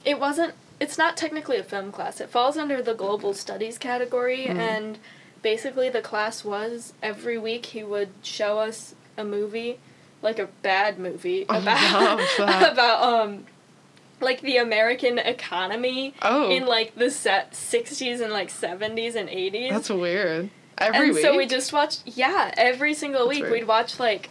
it 0.03 0.19
wasn't. 0.19 0.55
It's 0.79 0.97
not 0.97 1.17
technically 1.17 1.57
a 1.57 1.63
film 1.63 1.91
class. 1.91 2.19
It 2.19 2.29
falls 2.29 2.57
under 2.57 2.81
the 2.81 2.93
global 2.95 3.33
studies 3.35 3.77
category, 3.77 4.45
Mm. 4.47 4.57
and 4.57 4.97
basically 5.41 5.89
the 5.89 6.01
class 6.01 6.43
was 6.45 6.93
every 7.01 7.37
week 7.37 7.67
he 7.67 7.83
would 7.83 8.09
show 8.23 8.59
us 8.59 8.95
a 9.17 9.23
movie, 9.23 9.79
like 10.21 10.39
a 10.39 10.47
bad 10.61 10.99
movie 10.99 11.43
about 11.49 12.19
about 12.39 13.01
um, 13.03 13.45
like 14.21 14.41
the 14.41 14.57
American 14.57 15.17
economy 15.19 16.13
Oh. 16.21 16.49
in 16.51 16.65
like 16.65 16.95
the 16.95 17.09
set 17.09 17.55
sixties 17.55 18.21
and 18.21 18.31
like 18.33 18.49
seventies 18.49 19.15
and 19.15 19.29
eighties. 19.29 19.71
That's 19.71 19.89
weird. 19.89 20.49
Every 20.77 21.07
and 21.07 21.13
week. 21.15 21.23
so 21.23 21.35
we 21.35 21.45
just 21.45 21.73
watched. 21.73 22.03
Yeah, 22.05 22.53
every 22.55 22.93
single 22.93 23.27
That's 23.27 23.29
week 23.37 23.41
weird. 23.43 23.51
we'd 23.53 23.67
watch 23.67 23.99
like 23.99 24.29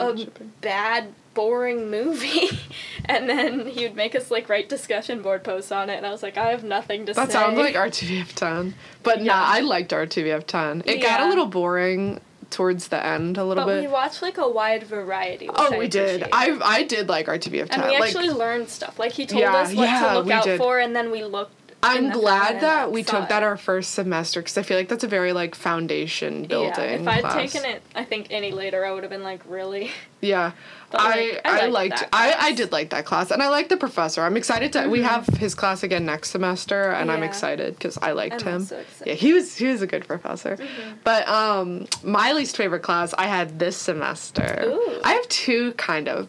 a 0.00 0.26
bad, 0.60 1.14
boring 1.34 1.90
movie, 1.90 2.48
and 3.06 3.28
then 3.28 3.66
he 3.66 3.84
would 3.84 3.96
make 3.96 4.14
us 4.14 4.30
like 4.30 4.48
write 4.48 4.68
discussion 4.68 5.22
board 5.22 5.44
posts 5.44 5.72
on 5.72 5.90
it, 5.90 5.96
and 5.96 6.06
I 6.06 6.10
was 6.10 6.22
like, 6.22 6.36
I 6.36 6.50
have 6.50 6.64
nothing 6.64 7.06
to 7.06 7.12
That 7.14 7.28
say. 7.28 7.32
sounds 7.32 7.56
like 7.58 7.74
RTVF 7.74 8.34
10. 8.34 8.74
But 9.02 9.18
Yeah. 9.20 9.32
nah, 9.34 9.44
I 9.46 9.60
liked 9.60 9.92
RTVF 9.92 10.46
10. 10.46 10.82
It 10.86 11.00
got 11.02 11.20
a 11.20 11.28
little 11.28 11.46
boring 11.46 12.20
towards 12.50 12.88
the 12.88 13.02
end 13.02 13.38
a 13.38 13.44
little 13.44 13.64
But 13.64 13.76
bit. 13.76 13.80
we 13.82 13.88
watched 13.88 14.20
like 14.20 14.36
a 14.36 14.46
wide 14.46 14.82
variety. 14.82 15.48
Oh, 15.48 15.72
I 15.72 15.78
we 15.78 15.88
did. 15.88 16.28
I 16.32 16.58
I 16.62 16.82
did 16.82 17.08
like 17.08 17.26
RTVF 17.26 17.70
10. 17.70 17.80
and 17.80 17.82
we 17.90 17.98
like, 17.98 18.02
actually 18.14 18.28
learned 18.28 18.68
stuff. 18.68 18.98
Like 18.98 19.12
he 19.12 19.24
told 19.24 19.40
Yeah, 19.40 19.54
us 19.56 19.74
what 19.74 19.88
yeah, 19.88 20.12
to 20.12 20.18
look 20.18 20.30
out 20.30 20.44
did. 20.44 20.58
for, 20.58 20.78
and 20.78 20.94
then 20.94 21.10
we 21.10 21.24
looked. 21.24 21.54
I'm 21.84 22.10
glad 22.10 22.60
that 22.60 22.92
we 22.92 23.02
took 23.02 23.28
that 23.28 23.42
our 23.42 23.56
first 23.56 23.90
semester 23.92 24.40
because 24.40 24.56
I 24.56 24.62
feel 24.62 24.76
like 24.76 24.88
that's 24.88 25.02
a 25.02 25.08
very 25.08 25.32
like 25.32 25.54
foundation 25.56 26.44
building 26.44 26.72
Yeah, 26.74 27.00
if 27.00 27.08
I'd 27.08 27.20
class. 27.22 27.52
taken 27.52 27.68
it, 27.68 27.82
I 27.94 28.04
think 28.04 28.28
any 28.30 28.52
later, 28.52 28.84
I 28.86 28.92
would 28.92 29.02
have 29.02 29.10
been 29.10 29.24
like, 29.24 29.40
really. 29.48 29.90
Yeah. 30.24 30.52
But, 30.92 31.00
I, 31.00 31.06
like, 31.06 31.40
I 31.44 31.60
I, 31.62 31.66
liked 31.66 32.04
I, 32.12 32.34
I 32.38 32.52
did 32.52 32.70
like 32.70 32.90
that 32.90 33.04
class 33.04 33.32
and 33.32 33.42
I 33.42 33.48
liked 33.48 33.70
the 33.70 33.76
professor. 33.76 34.22
I'm 34.22 34.36
excited 34.36 34.72
to 34.74 34.86
we 34.88 35.00
Mhm. 35.00 35.04
have 35.08 35.26
his 35.26 35.56
class 35.56 35.82
again 35.82 36.04
next 36.06 36.30
semester 36.30 36.92
and 36.92 37.10
I'm 37.10 37.24
excited 37.24 37.74
because 37.74 37.98
I 38.00 38.12
liked 38.12 38.46
I'm 38.46 38.54
him. 38.54 38.62
excited. 38.62 38.86
Yeah, 39.04 39.14
he 39.14 39.32
was 39.32 39.56
he 39.56 39.66
was 39.66 39.82
a 39.82 39.86
good 39.88 40.06
professor. 40.06 40.56
Mhm. 40.58 40.98
But 41.02 41.26
um 41.28 41.86
my 42.04 42.30
least 42.32 42.56
favorite 42.56 42.82
class 42.84 43.12
I 43.18 43.26
had 43.26 43.58
this 43.58 43.76
semester. 43.76 44.62
Ooh. 44.64 45.00
I 45.02 45.14
have 45.14 45.26
two 45.28 45.72
kind 45.72 46.08
of. 46.08 46.28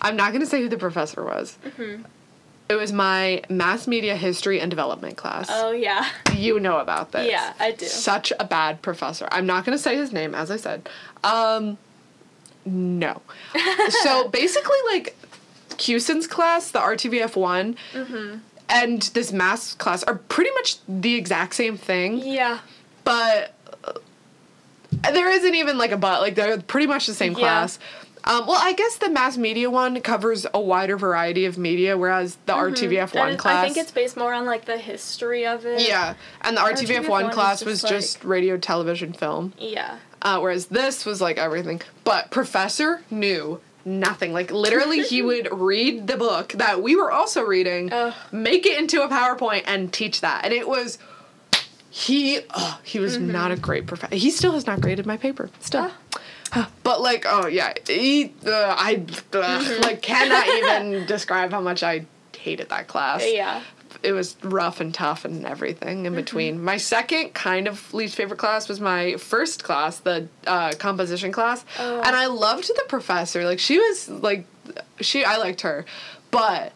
I'm 0.00 0.16
not 0.16 0.32
gonna 0.32 0.46
say 0.46 0.62
who 0.62 0.70
the 0.70 0.78
professor 0.78 1.22
was. 1.22 1.58
Mhm. 1.78 2.04
It 2.68 2.74
was 2.74 2.92
my 2.92 3.42
mass 3.48 3.86
media 3.86 4.16
history 4.16 4.60
and 4.60 4.68
development 4.70 5.16
class. 5.16 5.46
Oh 5.50 5.70
yeah. 5.70 6.08
You 6.34 6.58
know 6.58 6.78
about 6.78 7.12
this. 7.12 7.30
Yeah, 7.30 7.52
I 7.60 7.72
do. 7.72 7.86
Such 7.86 8.32
a 8.40 8.44
bad 8.44 8.82
professor. 8.82 9.28
I'm 9.30 9.46
not 9.46 9.64
gonna 9.64 9.78
say 9.78 9.96
his 9.96 10.12
name, 10.12 10.34
as 10.34 10.50
I 10.50 10.56
said. 10.56 10.88
Um, 11.22 11.78
no. 12.64 13.22
so 14.02 14.28
basically, 14.28 14.76
like, 14.88 15.16
Cusin's 15.70 16.26
class, 16.26 16.70
the 16.72 16.80
RTVF 16.80 17.36
one, 17.36 17.76
Mhm. 17.94 18.40
and 18.68 19.02
this 19.14 19.30
mass 19.32 19.72
class 19.74 20.02
are 20.02 20.16
pretty 20.16 20.50
much 20.52 20.78
the 20.88 21.14
exact 21.14 21.54
same 21.54 21.76
thing, 21.78 22.18
Yeah. 22.18 22.58
but 23.04 23.52
uh, 23.84 23.92
there 25.12 25.30
isn't 25.30 25.54
even 25.54 25.78
like 25.78 25.92
a 25.92 25.96
but. 25.96 26.20
Like, 26.20 26.34
they're 26.34 26.58
pretty 26.60 26.86
much 26.88 27.06
the 27.06 27.14
same 27.14 27.32
Yeah. 27.32 27.38
class. 27.38 27.78
Um, 28.26 28.46
well, 28.46 28.58
I 28.60 28.72
guess 28.72 28.96
the 28.96 29.08
mass 29.08 29.36
media 29.36 29.70
one 29.70 30.00
covers 30.00 30.46
a 30.52 30.60
wider 30.60 30.96
variety 30.96 31.44
of 31.44 31.56
media, 31.58 31.96
whereas 31.96 32.36
the 32.46 32.54
RTVF 32.54 33.14
one 33.14 33.28
Mm-hmm. 33.30 33.36
Class. 33.36 33.62
I 33.64 33.66
think 33.66 33.76
it's 33.78 33.92
based 33.92 34.16
more 34.16 34.32
on 34.34 34.46
like 34.46 34.64
the 34.64 34.78
history 34.78 35.46
of 35.46 35.64
it. 35.64 35.86
yeah, 35.86 36.14
and 36.42 36.56
the 36.56 36.60
RTVF 36.60 37.02
RTVF 37.04 37.08
one 37.08 37.24
one 37.26 37.32
class 37.32 37.60
just, 37.60 37.66
was 37.66 37.82
like- 37.84 37.92
just 37.92 38.24
radio, 38.24 38.56
television, 38.56 39.12
film. 39.12 39.52
Yeah. 39.58 39.98
Uh, 40.22 40.40
whereas 40.40 40.66
this 40.66 41.06
was 41.06 41.20
like 41.20 41.38
everything. 41.38 41.80
But 42.02 42.30
Professor 42.32 43.02
knew 43.10 43.60
nothing. 43.84 44.32
Like 44.32 44.50
literally, 44.50 45.02
he 45.02 45.22
would 45.30 45.48
read 45.52 46.08
the 46.08 46.16
book 46.16 46.48
that 46.54 46.82
we 46.82 46.96
were 46.96 47.12
also 47.12 47.42
reading, 47.42 47.92
Ugh. 47.92 48.12
make 48.32 48.66
it 48.66 48.76
into 48.76 49.02
a 49.02 49.08
PowerPoint, 49.08 49.62
and 49.66 49.92
teach 49.92 50.20
that. 50.22 50.44
And 50.44 50.52
it 50.52 50.66
was. 50.68 50.98
He 51.90 52.40
oh, 52.54 52.80
he 52.82 52.98
was 52.98 53.16
Mm-hmm. 53.16 53.30
not 53.32 53.52
a 53.52 53.56
great 53.56 53.86
professor. 53.86 54.14
He 54.16 54.30
still 54.30 54.52
has 54.52 54.66
not 54.66 54.80
graded 54.82 55.06
my 55.06 55.16
paper. 55.16 55.48
Still. 55.60 55.84
Ah. 55.90 55.96
But 56.82 57.00
like, 57.00 57.24
oh 57.28 57.46
yeah, 57.46 57.72
uh, 57.88 58.50
I 58.78 58.94
uh, 59.32 59.40
Mm-hmm. 59.40 59.82
like 59.82 60.02
cannot 60.02 60.46
even 60.58 61.06
describe 61.06 61.50
how 61.50 61.60
much 61.60 61.82
I 61.82 62.06
hated 62.38 62.68
that 62.68 62.86
class 62.86 63.22
Yeah. 63.26 63.62
it 64.02 64.12
was 64.12 64.36
rough 64.42 64.80
and 64.80 64.92
tough 64.94 65.24
and 65.24 65.44
everything 65.46 65.98
Mm-hmm. 65.98 66.06
in 66.06 66.14
between. 66.14 66.62
My 66.64 66.76
second 66.76 67.34
kind 67.34 67.66
of 67.66 67.92
least 67.92 68.14
favorite 68.14 68.38
class 68.38 68.68
was 68.68 68.78
my 68.80 69.16
first 69.16 69.64
class, 69.64 69.98
the 69.98 70.28
uh, 70.46 70.72
composition 70.78 71.32
class, 71.32 71.64
Oh. 71.78 72.00
and 72.02 72.14
I 72.14 72.26
loved 72.26 72.68
the 72.68 72.84
professor. 72.88 73.44
Like 73.44 73.58
she 73.58 73.78
was 73.78 74.08
like, 74.08 74.46
she 75.00 75.24
I 75.24 75.36
liked 75.38 75.62
her, 75.62 75.84
but 76.30 76.72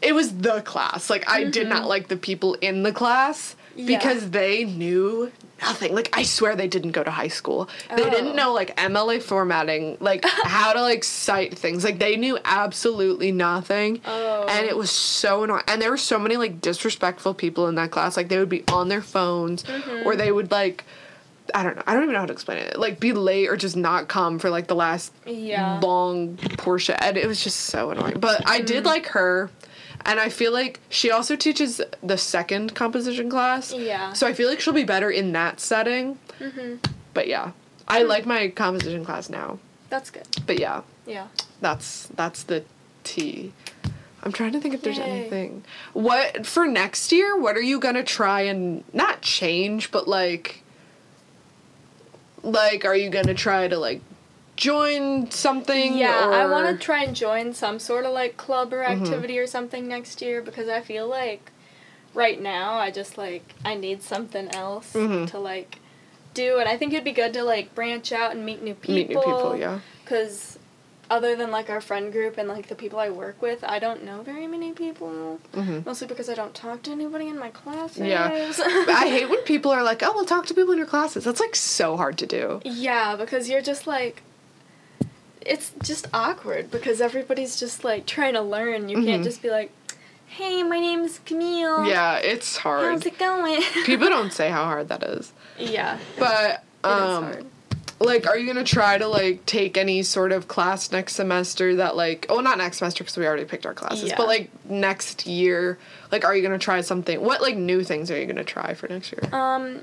it 0.00 0.14
was 0.14 0.36
the 0.38 0.60
class. 0.62 1.10
Like 1.10 1.28
I 1.28 1.44
did 1.44 1.68
not 1.68 1.86
like 1.88 2.08
the 2.08 2.16
people 2.16 2.54
in 2.60 2.82
the 2.82 2.92
class 2.92 3.56
Mm-hmm. 3.76 3.88
Yeah. 3.88 3.98
because 3.98 4.30
they 4.30 4.64
knew 4.64 5.30
nothing. 5.60 5.94
Like 5.94 6.10
I 6.12 6.22
swear 6.24 6.56
they 6.56 6.68
didn't 6.68 6.90
go 6.92 7.02
to 7.04 7.10
high 7.10 7.28
school. 7.28 7.68
They 7.96 8.02
Oh. 8.02 8.10
didn't 8.10 8.34
know 8.36 8.52
like 8.52 8.76
MLA 8.76 9.22
formatting, 9.22 9.96
like 10.00 10.24
how 10.44 10.72
to 10.72 10.80
like 10.82 11.04
cite 11.04 11.56
things. 11.56 11.84
Like 11.84 11.98
they 11.98 12.16
knew 12.16 12.38
absolutely 12.44 13.32
nothing. 13.32 14.00
Oh. 14.04 14.46
And 14.48 14.66
it 14.66 14.76
was 14.76 14.90
so 14.90 15.44
annoying. 15.44 15.62
And 15.68 15.80
there 15.80 15.90
were 15.90 15.96
so 15.96 16.18
many 16.18 16.36
like 16.36 16.60
disrespectful 16.60 17.34
people 17.34 17.68
in 17.68 17.74
that 17.76 17.90
class. 17.90 18.16
Like 18.16 18.28
they 18.28 18.38
would 18.38 18.48
be 18.48 18.64
on 18.72 18.88
their 18.88 19.02
phones 19.02 19.62
Mm-hmm. 19.62 20.06
or 20.06 20.16
they 20.16 20.32
would 20.32 20.50
like 20.50 20.84
I 21.54 21.64
don't 21.64 21.74
know. 21.76 21.82
I 21.86 21.94
don't 21.94 22.04
even 22.04 22.12
know 22.14 22.20
how 22.20 22.26
to 22.26 22.32
explain 22.32 22.58
it. 22.58 22.78
Like 22.78 23.00
be 23.00 23.12
late 23.12 23.48
or 23.48 23.56
just 23.56 23.76
not 23.76 24.06
come 24.08 24.38
for 24.38 24.48
like 24.48 24.68
the 24.68 24.76
last 24.76 25.12
Yeah. 25.26 25.80
long 25.82 26.36
portion. 26.56 26.94
And 27.00 27.16
it 27.16 27.26
was 27.26 27.42
just 27.42 27.60
so 27.60 27.90
annoying. 27.90 28.20
But 28.20 28.48
I 28.48 28.58
Mm-hmm. 28.58 28.66
did 28.66 28.84
like 28.84 29.06
her. 29.08 29.50
And 30.04 30.18
I 30.18 30.28
feel 30.28 30.52
like 30.52 30.80
she 30.88 31.10
also 31.10 31.36
teaches 31.36 31.80
the 32.02 32.18
second 32.18 32.74
composition 32.74 33.30
class. 33.30 33.72
Yeah. 33.72 34.12
So 34.12 34.26
I 34.26 34.32
feel 34.32 34.48
like 34.48 34.60
she'll 34.60 34.74
be 34.74 34.84
better 34.84 35.10
in 35.10 35.32
that 35.32 35.60
setting. 35.60 36.18
Mm-hmm. 36.40 36.76
But 37.14 37.28
yeah, 37.28 37.52
I 37.86 38.02
like 38.02 38.26
my 38.26 38.48
composition 38.48 39.04
class 39.04 39.28
now. 39.28 39.58
That's 39.90 40.10
good. 40.10 40.26
But 40.46 40.58
yeah, 40.58 40.82
Yeah. 41.06 41.28
That's 41.60 42.06
that's 42.14 42.42
the 42.42 42.64
T. 43.04 43.52
I'm 44.24 44.32
trying 44.32 44.52
to 44.52 44.60
think 44.60 44.74
if 44.74 44.82
there's 44.82 44.98
Yay. 44.98 45.04
anything. 45.04 45.64
What 45.92 46.46
for 46.46 46.66
next 46.66 47.12
year? 47.12 47.36
What 47.36 47.56
are 47.56 47.62
you 47.62 47.78
gonna 47.80 48.04
try 48.04 48.42
and 48.42 48.84
not 48.92 49.20
change, 49.20 49.90
but 49.90 50.06
like, 50.08 50.62
like, 52.42 52.84
are 52.84 52.96
you 52.96 53.10
gonna 53.10 53.34
try 53.34 53.68
to 53.68 53.78
like 53.78 54.00
join 54.62 55.28
something? 55.30 55.96
Yeah, 55.98 56.28
I 56.40 56.46
want 56.46 56.66
to 56.68 56.82
try 56.84 57.02
and 57.02 57.16
join 57.16 57.52
some 57.52 57.78
sort 57.80 58.04
of 58.06 58.12
like 58.12 58.36
club 58.36 58.72
or 58.72 58.84
activity 58.84 59.36
or 59.38 59.46
something 59.48 59.88
next 59.88 60.22
year 60.22 60.40
because 60.40 60.68
I 60.68 60.80
feel 60.80 61.08
like 61.08 61.50
right 62.14 62.40
now 62.40 62.74
I 62.74 62.90
just 62.92 63.18
like 63.18 63.42
I 63.64 63.74
need 63.74 64.02
something 64.02 64.48
else 64.54 64.92
Mhm. 64.92 65.28
to 65.32 65.38
like 65.38 65.78
do, 66.34 66.58
and 66.60 66.68
I 66.68 66.76
think 66.78 66.92
it'd 66.92 67.04
be 67.04 67.12
good 67.12 67.32
to 67.34 67.42
like 67.42 67.74
branch 67.74 68.12
out 68.12 68.30
and 68.34 68.46
meet 68.46 68.62
new 68.62 68.74
people. 68.74 68.94
meet 68.94 69.08
new 69.08 69.20
people. 69.20 69.56
Yeah. 69.56 69.80
Because 70.04 70.58
other 71.10 71.34
than 71.36 71.50
like 71.50 71.68
our 71.68 71.80
friend 71.80 72.10
group 72.12 72.38
and 72.38 72.48
like 72.48 72.68
the 72.68 72.74
people 72.76 72.98
I 73.00 73.10
work 73.10 73.42
with, 73.42 73.62
I 73.64 73.78
don't 73.80 74.02
know 74.04 74.22
very 74.22 74.46
many 74.46 74.70
people. 74.72 75.40
hmm 75.52 75.80
Mostly 75.84 76.06
because 76.06 76.28
I 76.30 76.34
don't 76.34 76.54
talk 76.54 76.82
to 76.84 76.90
anybody 76.92 77.26
in 77.28 77.36
my 77.38 77.50
classes. 77.50 78.06
Yeah. 78.06 78.30
I 79.04 79.08
hate 79.08 79.28
when 79.28 79.40
people 79.40 79.72
are 79.72 79.82
like, 79.82 80.02
"Oh, 80.06 80.12
we'll 80.14 80.24
talk 80.34 80.46
to 80.46 80.54
people 80.54 80.72
in 80.72 80.78
your 80.78 80.86
classes." 80.86 81.24
That's 81.24 81.40
like 81.40 81.56
so 81.56 81.96
hard 81.96 82.16
to 82.18 82.26
do. 82.26 82.60
Yeah, 82.88 83.16
because 83.16 83.48
you're 83.50 83.66
just 83.72 83.86
like. 83.88 84.22
It's 85.46 85.72
just 85.82 86.06
awkward 86.14 86.70
because 86.70 87.00
everybody's 87.00 87.58
just 87.58 87.84
like 87.84 88.06
trying 88.06 88.34
to 88.34 88.42
learn. 88.42 88.88
You 88.88 89.02
can't 89.02 89.20
Mhm. 89.22 89.24
just 89.24 89.42
be 89.42 89.50
like, 89.50 89.70
hey, 90.26 90.62
my 90.62 90.78
name's 90.78 91.20
Camille. 91.26 91.84
Yeah, 91.86 92.16
it's 92.16 92.56
hard. 92.58 92.84
How's 92.90 93.06
it 93.06 93.18
going? 93.18 93.60
People 93.84 94.08
don't 94.08 94.32
say 94.32 94.50
how 94.50 94.64
hard 94.64 94.88
that 94.88 95.02
is. 95.02 95.32
Yeah. 95.58 95.98
But 96.18 96.64
um 96.84 97.50
like 98.00 98.26
are 98.26 98.36
you 98.36 98.52
going 98.52 98.64
to 98.64 98.68
try 98.68 98.98
to 98.98 99.06
like 99.06 99.46
take 99.46 99.76
any 99.76 100.02
sort 100.02 100.32
of 100.32 100.48
class 100.48 100.90
next 100.90 101.14
semester 101.14 101.76
that 101.76 101.94
like 101.94 102.26
oh 102.28 102.40
not 102.40 102.58
next 102.58 102.78
semester 102.78 103.04
because 103.04 103.16
we 103.16 103.24
already 103.24 103.44
picked 103.44 103.64
our 103.64 103.74
classes 103.74 104.08
Yeah. 104.08 104.16
but 104.16 104.26
like 104.26 104.50
next 104.68 105.24
year 105.24 105.78
like 106.10 106.24
are 106.24 106.34
you 106.34 106.42
going 106.42 106.58
to 106.58 106.64
try 106.64 106.80
something 106.80 107.22
what 107.22 107.40
like 107.40 107.56
new 107.56 107.84
things 107.84 108.10
are 108.10 108.18
you 108.18 108.24
going 108.26 108.34
to 108.34 108.42
try 108.44 108.74
for 108.74 108.88
next 108.88 109.12
year 109.12 109.32
Um, 109.32 109.82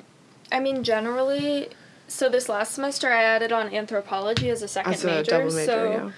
I 0.51 0.60
mean, 0.60 0.84
generally, 0.84 1.70
so 2.10 2.28
this 2.28 2.50
last 2.50 2.74
semester 2.74 3.10
I 3.10 3.24
added 3.24 3.51
on 3.54 3.74
anthropology 3.74 4.50
as 4.50 4.62
a 4.62 4.68
second 4.68 4.94
as 4.94 5.04
a 5.04 5.08
major. 5.08 5.38
major 5.46 5.50
so 5.66 5.92
yeah 5.92 6.12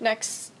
next, 0.00 0.52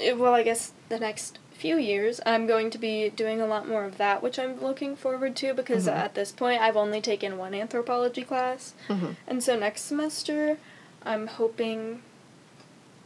eh, 0.00 0.12
well, 0.12 0.32
I 0.32 0.42
guess 0.42 0.72
the 0.88 0.98
next 0.98 1.38
few 1.52 1.76
years, 1.76 2.20
I'm 2.24 2.46
going 2.46 2.70
to 2.70 2.78
be 2.78 3.10
doing 3.10 3.40
a 3.40 3.46
lot 3.46 3.68
more 3.68 3.84
of 3.84 3.98
that, 3.98 4.22
which 4.22 4.38
I'm 4.38 4.58
looking 4.62 4.96
forward 4.96 5.36
to 5.36 5.52
because 5.52 5.86
Mhm. 5.86 5.92
at 5.92 6.14
this 6.14 6.32
point 6.32 6.62
I've 6.62 6.76
only 6.76 7.00
taken 7.02 7.36
one 7.36 7.52
anthropology 7.52 8.22
class. 8.22 8.72
Mhm. 8.88 9.16
And 9.26 9.42
so 9.44 9.58
next 9.58 9.82
semester, 9.82 10.56
I'm 11.04 11.26
hoping. 11.26 12.02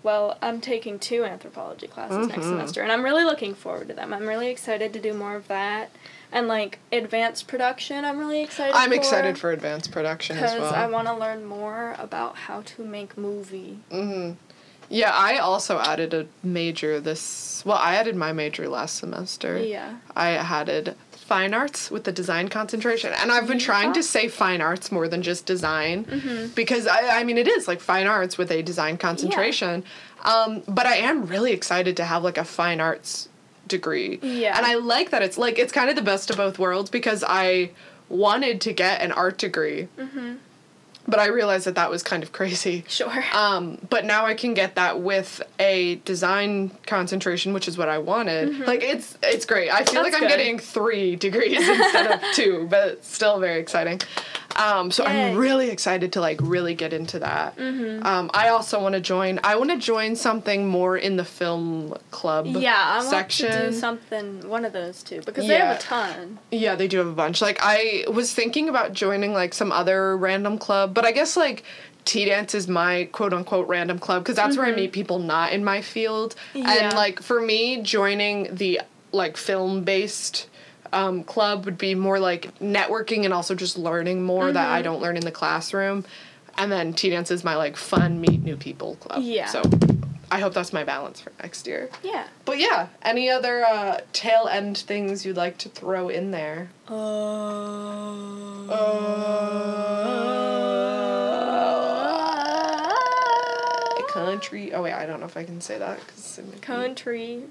Well, 0.05 0.37
I'm 0.43 0.61
taking 0.61 0.99
two 0.99 1.25
anthropology 1.25 1.87
classes 1.87 2.27
next 2.29 2.43
Mhm. 2.45 2.51
semester, 2.51 2.83
and 2.83 2.91
I'm 2.93 3.05
really 3.05 3.25
looking 3.25 3.55
forward 3.55 3.89
to 3.89 3.95
them. 3.95 4.13
I'm 4.13 4.29
really 4.29 4.51
excited 4.51 4.93
to 4.93 5.01
do 5.01 5.15
more 5.15 5.35
of 5.37 5.49
that, 5.49 5.91
and 6.33 6.49
like 6.49 6.79
advanced 6.91 7.47
production. 7.47 8.05
I'm 8.05 8.19
really 8.19 8.43
excited. 8.43 8.75
i'm 8.75 8.93
excited 8.93 9.39
for 9.39 9.51
advanced 9.53 9.93
production 9.93 10.37
as 10.39 10.53
because 10.55 10.73
well 10.73 10.75
I 10.75 10.87
want 10.89 11.07
to 11.09 11.15
learn 11.15 11.45
more 11.45 11.95
about 11.99 12.37
how 12.37 12.63
to 12.63 12.85
make 12.85 13.17
movie. 13.19 13.79
hmm 13.91 14.33
yeah 14.89 15.13
i 15.15 15.39
also 15.39 15.79
added 15.79 16.13
a 16.13 16.27
major 16.43 17.01
this 17.01 17.63
well 17.65 17.79
i 17.79 17.95
added 17.95 18.15
my 18.17 18.33
major 18.33 18.69
last 18.69 18.97
semester 18.97 19.57
Yeah. 19.59 19.97
I 20.17 20.31
added 20.33 20.97
fine 21.13 21.55
arts 21.55 21.91
with 21.91 22.05
the 22.05 22.13
design 22.13 22.49
concentration. 22.49 23.11
And 23.15 23.31
I've 23.33 23.47
been 23.47 23.61
trying 23.61 23.93
to 23.95 24.03
say 24.03 24.29
fine 24.29 24.61
arts 24.61 24.93
more 24.93 25.09
than 25.09 25.23
just 25.23 25.47
design 25.47 26.05
Mm-hmm. 26.05 26.49
because 26.55 26.87
I, 26.87 27.21
I 27.21 27.25
mean, 27.25 27.39
it 27.39 27.49
is 27.49 27.67
like 27.69 27.81
fine 27.81 28.07
arts 28.07 28.37
with 28.37 28.51
a 28.51 28.61
design 28.61 28.99
concentration. 28.99 29.85
Um, 30.25 30.63
but 30.69 30.85
I 30.85 30.97
am 30.97 31.25
really 31.27 31.53
excited 31.53 31.97
to 31.99 32.05
have 32.05 32.23
like 32.23 32.37
a 32.37 32.45
fine 32.45 32.81
arts 32.81 33.29
degree. 33.77 34.19
Yeah. 34.23 34.57
And 34.57 34.65
I 34.65 34.75
like 34.75 35.11
that 35.11 35.23
it's 35.23 35.39
like, 35.39 35.59
it's 35.59 35.73
kind 35.73 35.89
of 35.91 35.97
the 35.97 36.03
best 36.13 36.31
of 36.31 36.37
both 36.37 36.59
worlds 36.59 36.91
because 36.91 37.25
I 37.27 37.71
wanted 38.09 38.61
to 38.63 38.73
get 38.73 39.01
an 39.01 39.11
art 39.13 39.39
degree. 39.39 39.89
Mm-hmm. 39.99 40.35
But 41.09 41.19
I 41.19 41.27
realized 41.27 41.67
that 41.67 41.75
that 41.75 41.91
was 41.91 42.03
kind 42.05 42.23
of 42.23 42.31
crazy. 42.31 42.85
Sure. 42.87 43.25
Um, 43.35 43.79
but 43.91 44.05
now 44.05 44.25
I 44.25 44.35
can 44.35 44.55
get 44.55 44.77
that 44.77 45.01
with 45.01 45.43
a 45.59 45.97
design 46.05 46.71
concentration, 46.87 47.53
which 47.53 47.67
is 47.67 47.77
what 47.77 47.89
I 47.89 47.99
wanted. 47.99 48.61
Like 48.61 48.83
it's 48.85 49.19
it's 49.23 49.45
great. 49.45 49.69
I 49.71 49.83
feel 49.85 49.87
Mm-hmm. 49.87 50.03
That's 50.03 50.05
like 50.15 50.15
I'm 50.23 50.29
good. 50.29 50.37
getting 50.37 50.59
three 50.61 51.17
degrees 51.17 51.59
instead 51.69 52.07
of 52.13 52.21
two, 52.35 52.69
but 52.71 52.89
it's 52.89 53.13
still 53.13 53.41
very 53.41 53.59
exciting. 53.61 54.01
Um, 54.57 54.91
so 54.91 55.07
Yay. 55.07 55.31
I'm 55.31 55.37
really 55.37 55.71
excited 55.71 56.13
to 56.15 56.21
like 56.21 56.41
really 56.43 56.75
get 56.75 56.93
into 56.93 57.19
that. 57.21 57.57
Mm-hmm. 57.57 58.07
Um, 58.07 58.31
I 58.35 58.49
also 58.49 58.81
want 58.81 58.95
to 58.95 59.01
join. 59.01 59.41
I 59.45 59.57
want 59.57 59.71
to 59.71 59.79
join 59.79 60.17
something 60.17 60.67
more 60.67 60.97
in 60.97 61.17
the 61.17 61.25
film 61.25 61.97
club. 62.11 62.47
yeah, 62.47 62.77
I 62.77 62.99
want 62.99 63.09
section. 63.09 63.51
to 63.51 63.71
do 63.71 63.73
something, 63.73 64.49
one 64.49 64.65
of 64.65 64.73
those 64.73 65.03
two, 65.03 65.21
because 65.23 65.47
they 65.47 65.59
have 65.59 65.77
a 65.77 65.81
ton. 65.81 66.39
Yeah, 66.51 66.75
they 66.75 66.89
do 66.89 66.99
have 66.99 67.07
a 67.07 67.13
bunch. 67.13 67.41
Like 67.41 67.59
I 67.61 68.05
was 68.13 68.33
thinking 68.33 68.69
about 68.69 68.93
joining 68.93 69.33
like 69.33 69.55
some 69.55 69.73
other 69.73 70.17
random 70.17 70.59
club, 70.59 70.95
but 70.95 71.05
I 71.05 71.13
guess 71.13 71.37
like 71.37 71.65
Tea 72.05 72.25
dance 72.25 72.55
is 72.55 72.67
my 72.67 73.09
quote 73.13 73.33
unquote 73.33 73.69
random 73.69 73.99
club 73.99 74.25
because 74.25 74.37
that's 74.37 74.57
where 74.57 74.67
I 74.67 74.73
meet 74.73 74.93
people 74.93 75.19
not 75.19 75.53
in 75.53 75.65
my 75.65 75.83
field. 75.83 76.35
Mm-hmm. 76.55 76.67
Yeah. 76.67 76.87
And 76.87 76.97
like 76.97 77.23
for 77.23 77.41
me, 77.41 77.83
joining 77.83 78.55
the 78.55 78.81
like 79.13 79.37
film 79.37 79.85
based 79.85 80.49
um, 80.93 81.25
club 81.25 81.65
would 81.65 81.79
be 81.79 81.95
more 81.95 82.19
like 82.19 82.59
networking 82.59 83.25
and 83.25 83.33
also 83.33 83.55
just 83.55 83.79
learning 83.79 84.23
more 84.23 84.53
that 84.53 84.63
Mm-hmm. 84.67 84.75
I 84.75 84.83
don't 84.83 85.01
learn 85.01 85.17
in 85.17 85.25
the 85.25 85.31
classroom. 85.33 86.05
And 86.59 86.71
then 86.71 86.93
tea 86.93 87.11
dance 87.11 87.31
is 87.31 87.45
my 87.45 87.57
like 87.57 87.77
fun 87.77 88.21
meet 88.21 88.43
new 88.43 88.57
people 88.57 88.97
club. 88.97 89.23
Yeah. 89.23 89.47
So 89.47 89.63
I 90.31 90.39
hope 90.41 90.53
that's 90.55 90.73
my 90.73 90.85
balance 90.85 91.21
for 91.21 91.33
next 91.43 91.67
year. 91.67 91.89
Yeah. 92.03 92.27
But 92.45 92.59
yeah, 92.59 92.89
any 93.03 93.31
other 93.31 93.65
uh, 93.65 94.01
tail 94.13 94.49
end 94.51 94.77
things 94.79 95.25
you'd 95.25 95.37
like 95.37 95.59
to 95.59 95.69
throw 95.71 96.09
in 96.09 96.31
there? 96.31 96.69
country. 104.09 104.73
Oh 104.73 104.83
wait, 104.83 104.93
I 104.93 105.07
don't 105.07 105.21
know 105.21 105.27
if 105.27 105.37
I 105.37 105.45
can 105.45 105.61
say 105.61 105.79
that 105.79 105.99
because 106.01 106.39
it, 106.39 106.45
might 106.47 106.55
be- 106.55 106.61
Country, 106.61 107.43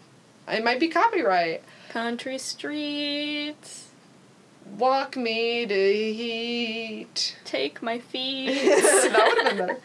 it 0.47 0.63
might 0.63 0.80
be 0.80 0.88
copyright. 0.88 1.63
country 1.89 2.38
streets, 2.38 3.88
Walk 4.77 5.17
me 5.17 5.65
to 5.65 5.73
heat. 5.75 7.36
take 7.43 7.82
my 7.84 7.99
feet. 7.99 8.54
that 8.56 9.27
would 9.36 9.45
have 9.47 9.58
been 9.58 9.67
better. 9.67 9.80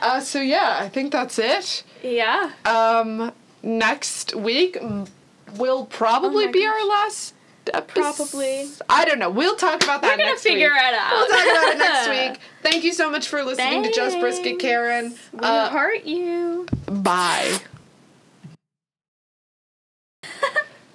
Uh, 0.00 0.20
so 0.20 0.40
yeah, 0.40 0.78
I 0.80 0.88
think 0.88 1.12
that's 1.12 1.38
it. 1.38 1.84
yeah. 2.02 2.52
Um, 2.64 3.32
next 3.62 4.34
week 4.34 4.76
will 5.56 5.86
probably 5.86 6.46
Oh 6.46 6.52
be 6.52 6.64
gosh. 6.64 6.68
our 6.80 6.86
last. 6.88 7.34
Episode. 7.74 8.00
Probably. 8.16 8.66
I 8.88 9.04
don't 9.04 9.18
know. 9.18 9.28
We'll 9.28 9.54
talk 9.54 9.84
about 9.84 10.00
that 10.00 10.16
next 10.16 10.42
week. 10.42 10.54
We're 10.54 10.68
gonna 10.70 10.70
next 10.70 10.70
figure 10.70 10.70
week. 10.70 10.82
it 10.82 10.94
out. 10.94 11.12
We'll 11.12 11.28
talk 11.28 11.46
about 11.50 11.74
it 11.74 11.78
next 11.78 12.08
week. 12.38 12.40
Thank 12.62 12.84
you 12.84 12.92
so 12.94 13.10
much 13.10 13.28
for 13.28 13.44
listening 13.44 13.82
to 13.82 13.92
Just 13.92 14.18
Brisket, 14.20 14.58
Karen. 14.58 15.14
We 15.34 15.40
Uh, 15.40 15.68
heart 15.68 16.04
you. 16.06 16.66
bye. 16.90 17.58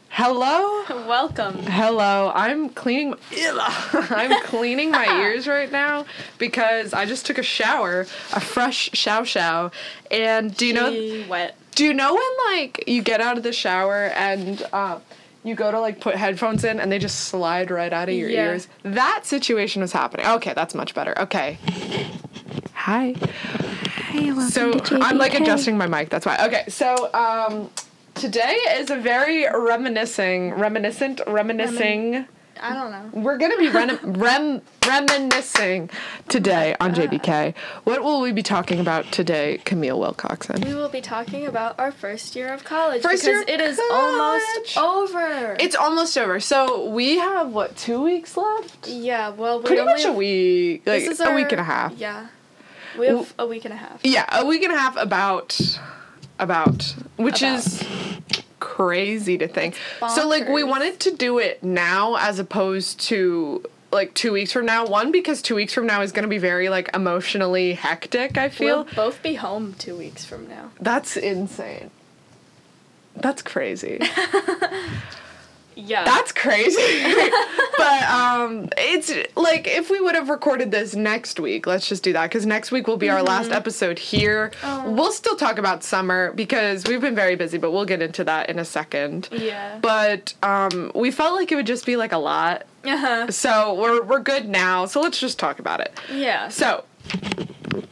Hello. 0.10 0.84
Welcome. 1.08 1.58
Hello, 1.64 2.32
I'm 2.36 2.70
cleaning. 2.70 3.16
I'm 3.36 4.44
cleaning 4.44 4.92
my 4.92 5.06
ears 5.22 5.48
right 5.48 5.72
now 5.72 6.06
because 6.38 6.94
I 6.94 7.06
just 7.06 7.26
took 7.26 7.40
a 7.40 7.44
shower, 7.44 8.02
a 8.32 8.40
fresh 8.40 8.92
show 8.94 9.24
show, 9.24 9.72
and 10.12 10.56
do 10.56 10.68
you 10.68 10.74
know? 10.74 10.92
Gee, 10.92 11.26
wet. 11.28 11.56
Do 11.74 11.84
you 11.84 11.94
know 11.96 12.14
when 12.14 12.56
like 12.56 12.84
you 12.88 13.02
get 13.02 13.22
out 13.22 13.38
of 13.38 13.44
the 13.44 13.52
shower 13.52 14.12
and 14.16 14.62
uh, 14.72 15.00
you 15.44 15.56
go 15.56 15.72
to 15.72 15.80
like 15.80 16.00
put 16.00 16.16
headphones 16.16 16.64
in 16.64 16.80
and 16.80 16.92
they 16.92 17.00
just 17.00 17.22
slide 17.22 17.72
right 17.72 17.92
out 17.92 18.08
of 18.08 18.14
your 18.14 18.30
Yeah. 18.30 18.52
ears? 18.52 18.68
That 18.84 19.26
situation 19.26 19.82
was 19.82 19.92
happening. 19.94 20.28
Okay, 20.28 20.54
that's 20.54 20.76
much 20.76 20.94
better. 20.94 21.20
Okay. 21.22 21.58
Hi. 22.76 23.16
Hey, 24.12 24.32
welcome 24.32 24.52
So 24.52 24.80
I'm 25.02 25.18
like 25.18 25.34
adjusting 25.34 25.76
my 25.76 25.88
mic. 25.88 26.10
That's 26.10 26.28
why. 26.28 26.38
Okay. 26.46 26.66
So 26.68 27.12
um, 27.16 27.72
today 28.16 28.58
is 28.72 28.90
a 28.90 28.96
very 28.98 29.46
reminiscing, 29.50 30.52
reminiscent, 30.54 31.22
reminiscing. 31.28 32.26
I 32.62 32.74
don't 32.76 32.92
know. 32.92 33.22
We're 33.22 33.38
gonna 33.38 33.58
be 33.58 33.68
rem- 33.68 34.00
rem- 34.14 34.62
reminiscing 34.88 35.90
today 36.30 36.76
on 36.80 36.94
JBK. 36.94 37.50
Uh-huh. 37.50 37.82
What 37.84 38.04
will 38.04 38.22
we 38.22 38.32
be 38.32 38.44
talking 38.44 38.80
about 38.80 39.12
today, 39.12 39.60
Camille 39.66 40.00
Wilcoxon? 40.00 40.64
We 40.64 40.74
will 40.74 40.88
be 40.88 41.02
talking 41.02 41.46
about 41.46 41.78
our 41.78 41.92
first 41.92 42.36
year 42.38 42.54
of 42.54 42.64
college 42.64 43.02
First 43.02 43.24
because 43.26 43.48
year 43.48 43.56
it 43.56 43.60
is 43.60 43.78
college. 43.90 44.78
almost 44.78 44.78
over. 44.78 45.58
It's 45.60 45.76
almost 45.76 46.18
over. 46.18 46.40
So 46.40 46.90
we 46.90 47.18
have 47.18 47.50
what 47.52 47.76
two 47.76 48.02
weeks 48.02 48.38
left? 48.38 48.88
yeah, 48.88 49.30
well, 49.30 49.60
we 49.60 49.66
Pretty 49.66 49.82
only 49.82 49.94
much 49.96 50.06
a 50.06 50.14
week, 50.14 50.84
like 50.86 51.02
this 51.02 51.10
is 51.10 51.20
a 51.20 51.30
our- 51.30 51.36
week 51.36 51.52
and 51.52 51.60
a 51.60 51.66
half. 51.66 51.94
Yeah, 51.98 52.28
we 52.98 53.08
have 53.08 53.34
a 53.40 53.48
week 53.48 53.66
and 53.66 53.74
a 53.74 53.78
half. 53.78 54.00
Yeah, 54.06 54.26
a 54.32 54.46
week 54.46 54.64
and 54.64 54.72
a 54.72 54.78
half 54.78 54.96
about 54.96 55.60
about 56.44 56.96
which 57.18 57.42
About. 57.42 57.60
is 57.60 57.84
crazy 58.60 59.38
to 59.38 59.48
think. 59.48 59.76
So 60.16 60.28
like 60.28 60.48
we 60.50 60.64
wanted 60.64 61.00
to 61.02 61.12
do 61.16 61.40
it 61.40 61.64
now 61.64 62.16
as 62.16 62.40
opposed 62.40 63.00
to 63.08 63.64
like 63.92 64.14
two 64.14 64.32
weeks 64.32 64.52
from 64.52 64.66
now. 64.66 64.86
One 64.86 65.12
because 65.12 65.42
two 65.42 65.56
weeks 65.56 65.74
from 65.74 65.86
now 65.86 66.02
is 66.02 66.12
gonna 66.12 66.28
be 66.28 66.38
very 66.40 66.70
like 66.70 66.90
emotionally 66.96 67.74
hectic. 67.74 68.38
I 68.38 68.50
feel 68.50 68.84
We'll 68.86 68.96
both 68.96 69.22
be 69.24 69.36
home 69.36 69.74
two 69.78 69.96
weeks 69.96 70.26
from 70.26 70.48
now. 70.48 70.72
that's 70.80 71.16
insane. 71.18 71.90
That's 73.16 73.42
crazy. 73.44 74.00
Yeah. 75.76 76.04
That's 76.04 76.32
crazy. 76.32 77.04
but 77.78 78.04
um 78.10 78.70
it's 78.78 79.12
like 79.36 79.68
if 79.68 79.90
we 79.90 80.00
would 80.00 80.16
have 80.16 80.30
recorded 80.30 80.72
this 80.72 80.96
next 80.96 81.40
week, 81.40 81.66
let's 81.68 81.88
just 81.88 82.04
do 82.04 82.14
that 82.14 82.30
cuz 82.32 82.46
next 82.46 82.72
week 82.72 82.88
will 82.88 82.98
be 82.98 83.10
our 83.10 83.24
last 83.24 83.52
episode 83.52 84.00
here. 84.00 84.52
Oh. 84.64 84.90
We'll 84.92 85.12
still 85.12 85.36
talk 85.36 85.58
about 85.58 85.84
summer 85.84 86.32
because 86.34 86.84
we've 86.86 87.02
been 87.02 87.16
very 87.16 87.36
busy, 87.36 87.58
but 87.58 87.72
we'll 87.72 87.86
get 87.86 88.02
into 88.02 88.24
that 88.26 88.50
in 88.50 88.60
a 88.60 88.66
second. 88.66 89.30
yeah. 89.32 89.80
But 89.82 90.34
um 90.44 90.92
we 90.96 91.12
felt 91.12 91.36
like 91.36 91.52
it 91.52 91.56
would 91.56 91.68
just 91.68 91.86
be 91.86 91.96
like 91.96 92.12
a 92.12 92.18
lot. 92.18 92.64
uh-huh. 92.86 93.32
So 93.32 93.74
we're 93.76 94.04
we're 94.04 94.20
good 94.20 94.48
now. 94.50 94.86
So 94.86 95.02
let's 95.02 95.20
just 95.20 95.40
talk 95.40 95.60
about 95.60 95.80
it. 95.80 95.94
Yeah. 96.14 96.50
So 96.50 96.84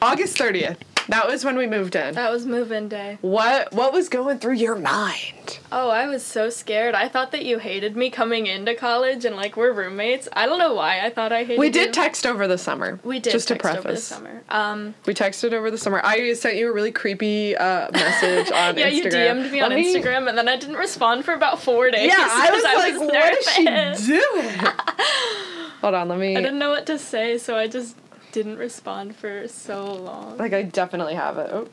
August 0.02 0.38
30th. 0.38 0.78
That 1.12 1.28
was 1.28 1.44
when 1.44 1.58
we 1.58 1.68
moved 1.68 1.96
in. 1.98 2.16
That 2.16 2.32
was 2.32 2.46
move-in 2.46 2.88
day. 2.88 3.18
What 3.20 3.74
what 3.74 3.92
was 3.92 4.08
going 4.08 4.40
through 4.40 4.54
your 4.54 4.76
mind? 4.78 5.60
Oh, 5.70 5.90
I 5.90 6.08
was 6.08 6.24
so 6.24 6.50
scared. 6.50 6.96
I 6.96 7.10
thought 7.10 7.34
that 7.34 7.44
you 7.44 7.60
hated 7.60 7.98
me 7.98 8.10
coming 8.10 8.48
into 8.48 8.74
college 8.76 9.26
and 9.26 9.36
like 9.36 9.58
we're 9.58 9.74
roommates. 9.74 10.30
I 10.32 10.46
don't 10.46 10.58
know 10.58 10.74
why 10.74 11.06
I 11.06 11.10
thought 11.10 11.34
I 11.34 11.40
hated 11.44 11.56
you. 11.56 11.60
We 11.60 11.66
you. 11.68 11.74
did 11.74 11.94
text 11.94 12.26
over 12.26 12.48
the 12.48 12.58
summer. 12.58 12.98
We 13.04 13.20
did 13.20 13.32
just 13.34 13.50
to 13.50 13.56
text 13.56 13.66
over 13.68 13.76
the 13.78 13.82
preface. 13.84 14.04
summer. 14.06 14.42
Um 14.48 14.96
We 15.06 15.14
texted 15.14 15.52
over 15.52 15.70
the 15.70 15.78
summer. 15.78 16.00
I 16.02 16.32
sent 16.34 16.56
you 16.56 16.70
a 16.70 16.74
really 16.74 16.94
creepy 16.94 17.58
uh, 17.58 17.92
message 17.92 18.50
on 18.54 18.78
yeah, 18.78 18.90
Instagram. 18.90 18.94
you 18.96 19.04
DM'd 19.04 19.52
me 19.52 19.60
on 19.62 19.70
Let 19.72 19.80
Instagram 19.80 20.30
and 20.30 20.38
then 20.38 20.48
I 20.48 20.56
didn't 20.56 20.78
respond 20.78 21.26
for 21.26 21.34
about 21.34 21.62
4 21.62 21.92
days. 21.92 22.08
Yeah, 22.08 22.16
I 22.20 22.52
was 22.52 22.62
because 22.64 23.02
like, 23.02 23.12
what 23.14 23.38
is 23.38 23.50
she 23.50 23.64
nervous. 23.66 24.06
doing? 24.08 24.72
Hold 25.82 25.94
on, 25.96 26.08
let 26.08 26.20
me. 26.20 26.38
I 26.38 26.42
didn't 26.42 26.60
know 26.60 26.70
what 26.70 26.86
to 26.86 26.98
say, 26.98 27.38
so 27.38 27.58
I 27.58 27.68
just 27.68 27.98
didn't 28.32 28.58
respond 28.58 29.16
for 29.16 29.48
so 29.48 29.86
long. 29.94 30.38
Like, 30.38 30.54
I 30.54 30.64
definitely 30.64 31.16
have 31.16 31.38
it. 31.38 31.50
Oh. 31.52 31.68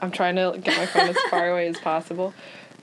I'm 0.00 0.10
trying 0.12 0.36
to 0.36 0.56
get 0.62 0.76
my 0.76 0.86
phone 0.86 1.08
as 1.08 1.16
far 1.30 1.50
away 1.50 1.66
as 1.68 1.76
possible. 1.78 2.32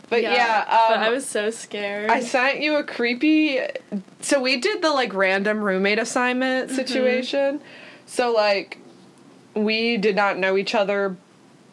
But 0.09 0.21
yeah, 0.21 0.65
um, 0.69 0.77
but 0.89 0.99
I 0.99 1.09
was 1.09 1.25
so 1.25 1.49
scared. 1.49 2.11
I 2.11 2.19
sent 2.19 2.59
you 2.59 2.75
a 2.75 2.83
creepy. 2.83 3.59
So 4.21 4.41
we 4.41 4.57
did 4.57 4.81
the 4.81 4.91
like 4.91 5.13
random 5.13 5.59
roommate 5.61 5.97
assignment 5.97 6.67
Mm-hmm. 6.67 6.75
situation. 6.75 7.61
So 8.05 8.31
like, 8.33 8.77
we 9.55 9.97
did 9.97 10.15
not 10.15 10.37
know 10.37 10.57
each 10.57 10.75
other 10.75 11.15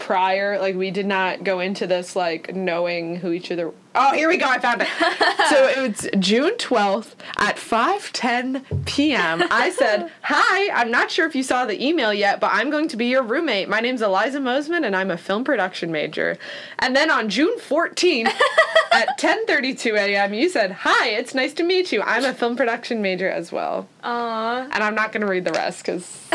prior. 0.03 0.59
Like 0.59 0.75
we 0.75 0.91
did 0.91 1.07
not 1.07 1.45
go 1.45 1.61
into 1.61 1.87
this 1.87 2.17
like 2.17 2.55
knowing 2.55 3.17
who 3.17 3.31
each 3.31 3.51
other. 3.53 3.73
Oh, 3.95 4.12
here 4.12 4.29
we 4.29 4.37
go! 4.37 4.47
I 4.47 4.59
found 4.59 4.83
it. 4.83 4.88
so 5.49 5.67
it 5.69 5.88
was 5.88 6.09
June 6.19 6.57
twelfth 6.59 7.15
at 7.37 7.59
five 7.59 8.12
ten 8.12 8.65
p.m. 8.85 9.45
I 9.51 9.71
said, 9.71 10.11
"Hi, 10.23 10.71
I'm 10.75 10.91
not 10.91 11.11
sure 11.11 11.27
if 11.27 11.35
you 11.35 11.43
saw 11.43 11.67
the 11.67 11.83
email 11.83 12.12
yet, 12.12 12.41
but 12.41 12.51
I'm 12.53 12.69
going 12.71 12.88
to 12.88 12.97
be 12.97 13.07
your 13.07 13.23
roommate. 13.23 13.69
My 13.69 13.81
name's 13.81 14.03
Eliza 14.03 14.38
Mosman, 14.38 14.85
and 14.85 14.97
I'm 14.97 15.11
a 15.11 15.17
film 15.17 15.45
production 15.45 15.93
major." 15.93 16.37
And 16.81 16.97
then 16.97 17.11
on 17.11 17.29
June 17.29 17.59
fourteenth 17.59 18.33
at 18.93 19.19
10:32 19.19 19.97
a.m. 19.97 20.35
you 20.35 20.49
said, 20.49 20.73
"Hi, 20.73 21.11
it's 21.11 21.35
nice 21.35 21.53
to 21.55 21.62
meet 21.62 21.93
you. 21.93 22.03
I'm 22.03 22.25
a 22.25 22.35
film 22.35 22.57
production 22.57 23.03
major 23.03 23.31
as 23.31 23.53
well." 23.53 23.88
Aww. 24.03 24.69
And 24.73 24.83
I'm 24.83 24.97
not 24.97 25.12
going 25.12 25.21
to 25.21 25.29
read 25.29 25.45
the 25.45 25.53
rest 25.53 25.85
cuz 25.85 26.27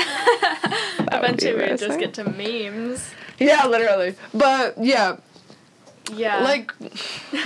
Eventually 1.11 1.55
we 1.55 1.77
just 1.77 1.99
get 1.99 2.13
to 2.13 2.23
memes. 2.23 3.09
Yeah, 3.39 3.67
literally. 3.67 4.15
But 4.33 4.75
yeah, 4.79 5.17
Yeah. 6.15 6.39
like 6.41 6.71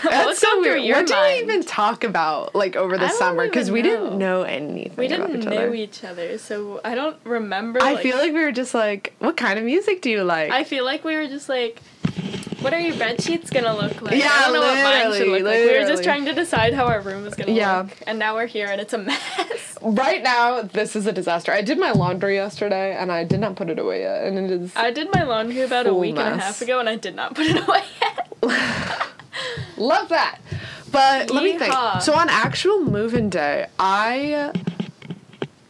that's 0.03 0.39
so 0.39 0.59
weird. 0.61 0.81
your 0.83 0.97
What 0.97 1.07
did 1.07 1.17
we 1.17 1.43
even 1.43 1.63
talk 1.63 2.03
about 2.03 2.53
like 2.55 2.75
over 2.75 2.97
the 2.97 3.09
summer 3.09 3.49
cuz 3.49 3.71
we 3.71 3.81
didn't 3.81 4.17
know 4.17 4.43
anything 4.43 4.93
we 4.97 5.07
didn't 5.07 5.35
each 5.39 5.45
know 5.45 5.51
other. 5.57 5.73
each 5.73 6.03
other, 6.03 6.37
so 6.37 6.79
I 6.85 6.95
don't 6.95 7.17
remember. 7.23 7.81
I 7.81 7.93
like- 7.93 8.03
feel 8.03 8.17
like 8.17 8.33
we 8.33 8.43
were 8.43 8.51
just 8.51 8.73
like, 8.73 9.13
"What 9.19 9.35
kind 9.37 9.57
of 9.57 9.65
music 9.65 10.01
do 10.01 10.09
you 10.09 10.23
like?" 10.23 10.51
I 10.51 10.63
feel 10.63 10.85
like 10.85 11.03
we 11.03 11.15
were 11.15 11.27
just 11.27 11.49
like, 11.49 11.79
what 12.61 12.73
are 12.75 12.79
your 12.79 12.95
bed 12.95 13.19
sheets 13.23 13.49
gonna 13.49 13.75
look 13.75 13.99
like? 14.03 14.15
Yeah, 14.15 14.29
I 14.31 14.41
don't 14.43 14.53
know 14.53 14.61
what 14.61 14.75
mine 14.83 15.01
should 15.17 15.27
literally, 15.27 15.41
like. 15.41 15.65
We 15.65 15.79
were 15.79 15.87
just 15.87 16.03
trying 16.03 16.25
to 16.25 16.33
decide 16.33 16.75
how 16.75 16.85
our 16.85 17.01
room 17.01 17.23
was 17.23 17.33
gonna 17.33 17.51
Yeah. 17.53 17.79
look, 17.79 17.89
and 18.05 18.19
now 18.19 18.35
we're 18.35 18.45
here 18.45 18.67
and 18.67 18.79
it's 18.79 18.93
a 18.93 18.99
mess. 18.99 19.70
Right 19.81 20.21
now, 20.21 20.61
this 20.61 20.95
is 20.95 21.07
a 21.07 21.11
disaster. 21.11 21.51
I 21.51 21.61
did 21.61 21.79
my 21.79 21.91
laundry 21.91 22.35
yesterday 22.35 22.95
and 22.95 23.11
I 23.11 23.23
did 23.23 23.39
not 23.39 23.55
put 23.55 23.69
it 23.69 23.79
away 23.79 24.01
yet, 24.01 24.25
and 24.25 24.37
it 24.37 24.51
is 24.51 24.75
I 24.75 24.91
did 24.91 25.09
my 25.13 25.23
laundry 25.23 25.61
about 25.61 25.87
a 25.87 25.93
week 25.93 26.17
and 26.17 26.35
a 26.35 26.37
half 26.37 26.61
ago, 26.61 26.79
and 26.79 26.87
I 26.87 26.95
did 26.95 27.15
not 27.15 27.35
put 27.35 27.47
it 27.47 27.57
away 27.67 27.83
yet. 28.01 28.27
Love 29.77 30.09
that. 30.09 30.39
But 30.91 31.31
let 31.31 31.43
me 31.43 31.57
think. 31.57 31.73
So 32.01 32.13
on 32.13 32.29
actual 32.29 32.81
move-in 32.81 33.29
day, 33.29 33.67
I 33.79 34.51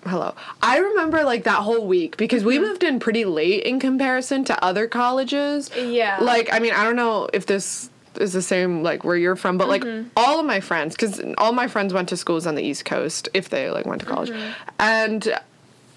hello. 0.05 0.33
I 0.61 0.77
remember 0.77 1.23
like 1.23 1.43
that 1.43 1.59
whole 1.59 1.85
week 1.85 2.17
because 2.17 2.43
we 2.43 2.55
mm-hmm. 2.55 2.65
moved 2.65 2.83
in 2.83 2.99
pretty 2.99 3.25
late 3.25 3.63
in 3.63 3.79
comparison 3.79 4.43
to 4.45 4.63
other 4.63 4.87
colleges. 4.87 5.69
Yeah. 5.75 6.17
Like 6.21 6.51
I 6.51 6.59
mean, 6.59 6.73
I 6.73 6.83
don't 6.83 6.95
know 6.95 7.29
if 7.33 7.45
this 7.45 7.89
is 8.19 8.33
the 8.33 8.41
same 8.41 8.83
like 8.83 9.03
where 9.03 9.15
you're 9.15 9.35
from, 9.35 9.57
but 9.57 9.67
like 9.67 9.83
mm-hmm. 9.83 10.09
all 10.15 10.39
of 10.39 10.45
my 10.45 10.59
friends 10.59 10.95
cuz 10.95 11.21
all 11.37 11.53
my 11.53 11.67
friends 11.67 11.93
went 11.93 12.09
to 12.09 12.17
schools 12.17 12.45
on 12.45 12.55
the 12.55 12.63
East 12.63 12.85
Coast 12.85 13.29
if 13.33 13.49
they 13.49 13.69
like 13.69 13.85
went 13.85 14.01
to 14.01 14.07
college. 14.07 14.29
Mm-hmm. 14.29 14.51
And 14.79 15.39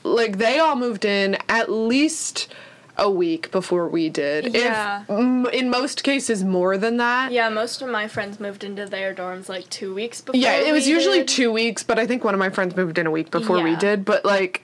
like 0.02 0.38
they 0.38 0.58
all 0.58 0.76
moved 0.76 1.04
in 1.04 1.36
at 1.48 1.70
least 1.70 2.48
a 2.96 3.10
week 3.10 3.50
before 3.50 3.88
we 3.88 4.08
did. 4.08 4.54
Yeah. 4.54 5.02
If, 5.02 5.10
m- 5.10 5.46
in 5.46 5.70
most 5.70 6.04
cases 6.04 6.44
more 6.44 6.78
than 6.78 6.98
that. 6.98 7.32
Yeah, 7.32 7.48
most 7.48 7.82
of 7.82 7.88
my 7.88 8.06
friends 8.08 8.38
moved 8.38 8.64
into 8.64 8.86
their 8.86 9.14
dorms 9.14 9.48
like 9.48 9.68
two 9.70 9.94
weeks 9.94 10.20
before. 10.20 10.40
Yeah, 10.40 10.56
it 10.56 10.72
was 10.72 10.86
usually 10.86 11.18
did, 11.18 11.28
two 11.28 11.52
weeks, 11.52 11.82
but 11.82 11.98
I 11.98 12.06
think 12.06 12.24
one 12.24 12.34
of 12.34 12.38
my 12.38 12.50
friends 12.50 12.76
moved 12.76 12.98
in 12.98 13.06
a 13.06 13.10
week 13.10 13.30
before 13.30 13.62
we 13.62 13.76
did. 13.76 14.04
But 14.04 14.24
like, 14.24 14.62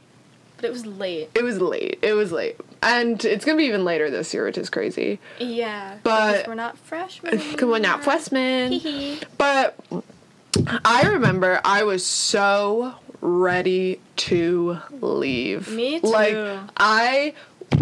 But 0.61 0.69
it 0.69 0.73
was 0.73 0.85
late. 0.87 1.31
it 1.35 1.43
was 1.43 1.59
late. 1.59 1.99
It 2.03 2.13
was 2.13 2.33
late, 2.33 2.57
and 2.83 3.25
it's 3.25 3.45
gonna 3.45 3.57
be 3.57 3.65
even 3.65 3.85
later 3.85 4.11
this 4.11 4.35
year, 4.35 4.45
which 4.45 4.59
is 4.59 4.69
crazy. 4.71 5.19
Yeah. 5.39 5.99
But- 6.03 6.47
we're 6.47 6.55
not 6.55 6.77
freshmen. 6.79 7.39
Come 7.57 7.73
on 7.73 7.83
now, 7.83 8.01
Westman. 8.05 8.73
Hee 8.81 9.21
But 9.39 9.77
I 10.85 11.03
remember 11.09 11.61
I 11.65 11.85
was 11.85 12.05
so 12.05 12.95
ready 13.23 14.01
to 14.17 14.79
leave. 15.01 15.71
Me 15.71 16.01
too. 16.01 16.07
Like. 16.07 16.37
I 16.77 17.35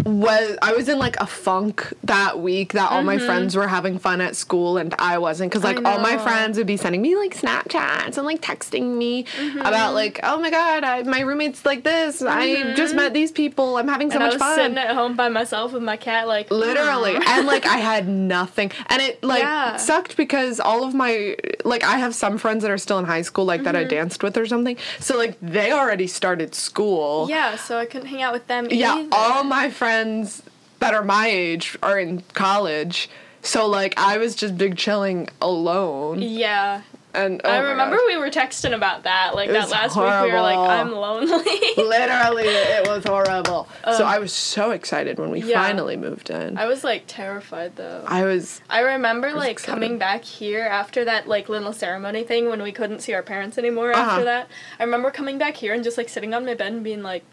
was 0.05 0.57
I 0.61 0.73
was 0.73 0.87
in 0.89 0.97
like 0.99 1.15
a 1.19 1.25
funk 1.27 1.93
that 2.03 2.39
week 2.39 2.73
that 2.73 2.91
all 2.91 3.03
my 3.03 3.17
Mm-hmm. 3.17 3.25
friends 3.25 3.55
were 3.55 3.67
having 3.67 3.99
fun 3.99 4.21
at 4.21 4.35
school 4.35 4.77
and 4.77 4.93
I 4.99 5.17
wasn't 5.17 5.51
cuz 5.51 5.63
like 5.63 5.83
all 5.85 5.99
my 5.99 6.17
friends 6.17 6.57
would 6.57 6.67
be 6.67 6.77
sending 6.77 7.01
me 7.01 7.15
like 7.15 7.35
Snapchats 7.35 8.17
and 8.17 8.25
like 8.25 8.41
texting 8.41 8.95
me 8.97 9.23
Mm-hmm. 9.25 9.59
about 9.59 9.93
like 9.93 10.19
oh 10.23 10.39
my 10.39 10.49
god 10.49 10.83
I, 10.83 11.03
my 11.03 11.21
roommate's 11.21 11.65
like 11.65 11.83
this 11.83 12.21
I 12.21 12.73
just 12.75 12.95
met 12.95 13.13
these 13.13 13.31
people 13.31 13.77
I'm 13.77 13.87
having 13.87 14.09
so 14.11 14.19
Mm-hmm. 14.19 14.23
and 14.23 14.23
I 14.23 14.27
much 14.27 14.33
was 14.35 14.41
fun 14.41 14.55
sitting 14.57 14.77
at 14.77 14.95
home 14.95 15.15
by 15.15 15.29
myself 15.29 15.73
with 15.73 15.83
my 15.83 15.97
cat, 15.97 16.27
like 16.27 16.49
literally 16.51 17.15
and 17.15 17.45
like 17.47 17.65
i 17.65 17.77
had 17.77 18.07
nothing 18.07 18.71
and 18.87 19.01
it 19.01 19.23
like 19.23 19.41
Yeah. 19.43 19.77
sucked 19.77 20.15
because 20.17 20.59
all 20.59 20.83
of 20.83 20.93
my 20.93 21.35
like 21.65 21.83
i 21.83 21.97
have 21.97 22.13
some 22.15 22.37
friends 22.37 22.61
that 22.63 22.71
are 22.71 22.77
still 22.77 22.99
in 22.99 23.05
high 23.05 23.21
school 23.23 23.45
like 23.45 23.63
that 23.63 23.75
i 23.75 23.79
Mm-hmm. 23.79 23.89
danced 23.89 24.23
with 24.23 24.37
or 24.37 24.45
something 24.45 24.77
so 24.99 25.17
like 25.17 25.35
they 25.41 25.71
already 25.71 26.07
started 26.07 26.53
school 26.55 27.27
Yeah, 27.29 27.55
so 27.55 27.77
I 27.77 27.85
couldn't 27.85 28.07
hang 28.07 28.21
out 28.21 28.33
with 28.33 28.47
them. 28.47 28.67
yeah 28.71 28.95
either. 28.95 29.09
all 29.11 29.43
my 29.43 29.69
friends 29.69 29.89
that 30.79 30.93
are 30.93 31.03
my 31.03 31.27
age 31.27 31.77
are 31.83 31.99
in 31.99 32.21
college 32.33 33.09
so 33.41 33.67
like 33.67 33.93
i 33.97 34.17
was 34.17 34.35
just 34.35 34.57
big 34.57 34.77
chilling 34.77 35.27
alone 35.41 36.21
Yeah. 36.21 36.81
and 37.13 37.41
oh 37.43 37.49
I 37.49 37.57
remember 37.59 37.95
gosh. 37.97 38.05
we 38.07 38.17
were 38.17 38.29
texting 38.29 38.73
about 38.75 39.03
that. 39.03 39.33
Like 39.33 39.49
It 39.49 39.53
that 39.53 39.69
last 39.71 39.95
week, 39.95 40.05
we 40.25 40.31
were 40.31 40.41
like. 40.41 40.57
I'm 40.59 40.91
lonely. 40.91 41.27
literally 41.77 42.43
it 42.45 42.87
was 42.87 43.03
horrible 43.03 43.67
so 43.97 44.03
i 44.05 44.19
was 44.19 44.31
so 44.31 44.71
excited 44.71 45.17
when 45.17 45.31
we 45.31 45.41
Um, 45.41 45.49
yeah. 45.49 45.63
finally 45.63 45.97
moved 45.97 46.29
in 46.29 46.57
I 46.57 46.65
was 46.67 46.83
like 46.83 47.03
terrified 47.07 47.75
though. 47.77 48.03
i 48.07 48.23
was 48.23 48.61
I 48.69 48.81
remember 48.81 49.27
was 49.27 49.37
like 49.37 49.51
excited. 49.53 49.73
coming 49.73 49.97
back 49.97 50.23
here 50.23 50.61
after 50.81 51.03
that 51.05 51.27
like 51.27 51.49
little 51.49 51.73
ceremony 51.73 52.23
thing 52.23 52.47
when 52.49 52.61
we 52.61 52.71
couldn't 52.71 52.99
see 52.99 53.13
our 53.13 53.23
parents 53.23 53.57
anymore 53.57 53.91
Uh-huh. 53.91 54.01
after 54.11 54.23
that. 54.25 54.47
I 54.79 54.83
remember 54.83 55.09
coming 55.11 55.37
back 55.39 55.55
here 55.57 55.73
and 55.73 55.83
just 55.83 55.97
like 55.97 56.09
sitting 56.09 56.33
on 56.33 56.45
my 56.45 56.53
bed 56.53 56.71
and 56.73 56.83
being 56.83 57.01
like, 57.03 57.23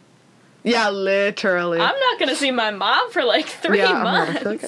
yeah 0.66 0.90
literally 0.90 1.81
I'm 1.81 1.98
not 1.98 2.18
gonna 2.18 2.37
see 2.37 2.50
my 2.50 2.70
mom 2.70 3.11
for 3.12 3.24
like 3.24 3.46
three 3.46 3.79
yeah, 3.79 4.02
months. 4.02 4.44
Like 4.44 4.61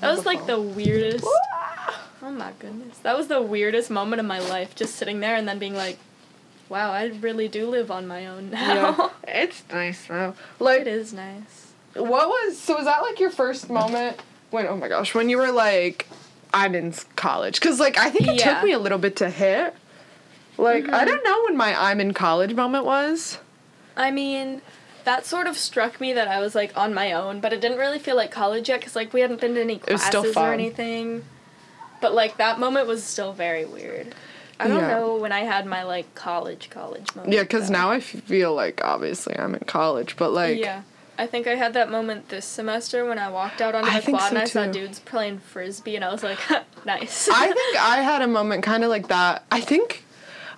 that 0.00 0.10
was 0.16 0.24
like 0.24 0.46
the 0.46 0.60
weirdest. 0.60 1.26
Oh 2.22 2.30
my 2.30 2.52
goodness. 2.58 2.96
That 2.98 3.16
was 3.18 3.28
the 3.28 3.42
weirdest 3.42 3.90
moment 3.90 4.20
of 4.20 4.26
my 4.26 4.38
life, 4.38 4.74
just 4.74 4.96
sitting 4.96 5.20
there 5.20 5.36
and 5.36 5.46
then 5.46 5.58
being 5.58 5.74
like, 5.74 5.98
wow, 6.70 6.90
I 6.90 7.06
really 7.20 7.48
do 7.48 7.68
live 7.68 7.90
on 7.90 8.06
my 8.06 8.26
own 8.26 8.48
now. 8.50 8.64
Yeah, 8.64 9.08
it's 9.42 9.62
nice 9.70 10.06
though. 10.06 10.34
Like, 10.58 10.80
it 10.82 10.86
is 10.88 11.12
nice. 11.12 11.72
what 11.94 12.28
was 12.28 12.58
so? 12.58 12.76
Was 12.76 12.86
that 12.86 13.02
like 13.02 13.20
your 13.20 13.30
first 13.30 13.68
moment 13.68 14.20
when? 14.50 14.66
Oh 14.66 14.76
my 14.76 14.88
gosh, 14.88 15.14
when 15.14 15.28
you 15.28 15.36
were 15.36 15.52
like, 15.52 16.06
I'm 16.54 16.74
in 16.74 16.94
college? 17.16 17.60
Because 17.60 17.78
like 17.80 17.98
I 17.98 18.08
think 18.10 18.26
it 18.28 18.38
Yeah. 18.40 18.54
took 18.54 18.64
me 18.64 18.72
a 18.72 18.78
little 18.78 18.98
bit 18.98 19.16
to 19.16 19.28
hit. 19.28 19.74
Like 20.56 20.84
Mm-hmm. 20.84 20.94
I 20.94 21.04
don't 21.04 21.24
know 21.24 21.42
when 21.44 21.56
my 21.56 21.74
I'm 21.90 22.00
in 22.00 22.14
college 22.14 22.54
moment 22.54 22.84
was. 22.86 23.38
I 23.96 24.10
mean, 24.10 24.62
that 25.04 25.26
sort 25.26 25.46
of 25.46 25.56
struck 25.56 26.00
me 26.00 26.12
that 26.14 26.28
I 26.28 26.40
was 26.40 26.54
like 26.54 26.76
on 26.76 26.94
my 26.94 27.12
own, 27.12 27.40
but 27.40 27.52
it 27.52 27.60
didn't 27.60 27.78
really 27.78 27.98
feel 27.98 28.16
like 28.16 28.30
college 28.30 28.68
yet 28.68 28.80
because 28.80 28.96
like 28.96 29.12
we 29.12 29.20
hadn't 29.20 29.40
been 29.40 29.54
to 29.54 29.60
any 29.60 29.78
classes 29.78 30.36
or 30.36 30.52
anything. 30.52 31.24
But 32.00 32.14
like 32.14 32.36
that 32.38 32.58
moment 32.58 32.86
was 32.86 33.02
still 33.04 33.32
very 33.32 33.64
weird. 33.64 34.14
I 34.60 34.68
don't 34.68 34.78
Yeah. 34.78 34.88
know 34.98 35.16
when 35.16 35.32
I 35.32 35.40
had 35.40 35.66
my 35.66 35.82
like 35.82 36.14
college 36.14 36.70
college 36.70 37.14
moment. 37.14 37.32
Yeah, 37.32 37.42
because 37.42 37.70
now 37.70 37.90
I 37.90 38.00
feel 38.00 38.54
like 38.54 38.80
obviously 38.84 39.36
I'm 39.38 39.54
in 39.54 39.60
college, 39.64 40.16
but 40.16 40.32
like 40.32 40.58
yeah. 40.58 40.82
I 41.16 41.26
think 41.28 41.46
I 41.46 41.54
had 41.54 41.74
that 41.74 41.90
moment 41.90 42.28
this 42.28 42.44
semester 42.44 43.04
when 43.06 43.18
I 43.20 43.28
walked 43.30 43.60
out 43.60 43.74
onto 43.74 43.88
the 43.90 44.00
quad 44.10 44.20
so 44.22 44.28
and 44.28 44.38
I 44.38 44.44
saw 44.46 44.66
dudes 44.66 44.98
playing 44.98 45.38
frisbee 45.38 45.94
and 45.96 46.04
I 46.04 46.10
was 46.10 46.22
like, 46.24 46.38
nice. 46.84 47.28
I 47.32 47.52
think 47.52 47.76
I 47.78 47.98
had 48.02 48.20
a 48.22 48.26
moment 48.26 48.64
kind 48.64 48.82
of 48.82 48.90
like 48.90 49.08
that. 49.08 49.44
I 49.52 49.60
think, 49.60 50.03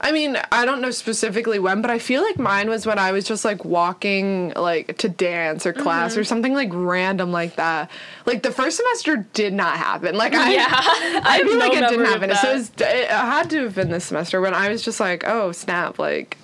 I 0.00 0.12
mean, 0.12 0.38
I 0.52 0.64
don't 0.64 0.80
know 0.80 0.90
specifically 0.90 1.58
when, 1.58 1.82
but 1.82 1.90
I 1.90 1.98
feel 1.98 2.22
like 2.22 2.38
mine 2.38 2.68
was 2.68 2.86
when 2.86 2.98
I 2.98 3.12
was 3.12 3.24
just 3.24 3.44
like 3.44 3.64
walking 3.64 4.52
like 4.54 4.98
to 4.98 5.08
dance 5.08 5.66
or 5.66 5.72
class 5.72 6.12
Mm-hmm. 6.12 6.20
or 6.20 6.24
something 6.24 6.54
like 6.54 6.68
random 6.72 7.32
like 7.32 7.56
that. 7.56 7.90
Like 8.26 8.42
the 8.42 8.52
first 8.52 8.76
semester 8.76 9.26
did 9.32 9.52
not 9.54 9.76
happen. 9.78 10.16
Like 10.16 10.34
I, 10.34 10.52
yeah, 10.52 10.66
I, 10.70 11.42
feel 11.42 11.54
no 11.54 11.58
like 11.58 11.72
it 11.72 11.88
didn't 11.88 12.04
happen. 12.06 12.34
So 12.36 12.50
it, 12.50 12.54
was, 12.54 12.70
it 12.78 13.08
had 13.08 13.50
to 13.50 13.62
have 13.64 13.74
been 13.74 13.90
this 13.90 14.04
semester 14.04 14.40
when 14.40 14.54
I 14.54 14.68
was 14.68 14.82
just 14.82 15.00
like, 15.00 15.24
oh 15.26 15.52
snap, 15.52 15.98
like. 15.98 16.36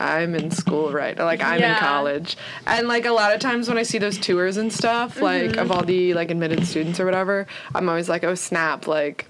I'm 0.00 0.34
in 0.34 0.50
school, 0.50 0.92
right? 0.92 1.16
Like 1.18 1.42
I'm 1.42 1.60
in 1.74 1.76
college, 1.80 2.36
and 2.66 2.86
like 2.88 3.04
a 3.04 3.10
lot 3.12 3.34
of 3.34 3.40
times 3.40 3.68
when 3.68 3.78
I 3.78 3.82
see 3.82 3.98
those 3.98 4.18
tours 4.18 4.56
and 4.56 4.72
stuff, 4.72 5.20
like 5.20 5.38
Mm-hmm. 5.50 5.58
of 5.60 5.70
all 5.72 5.82
the 5.84 6.14
like 6.14 6.30
admitted 6.30 6.66
students 6.66 7.00
or 7.00 7.04
whatever, 7.04 7.46
I'm 7.74 7.88
always 7.88 8.08
like, 8.08 8.24
oh 8.24 8.34
snap, 8.34 8.86
like 8.86 9.26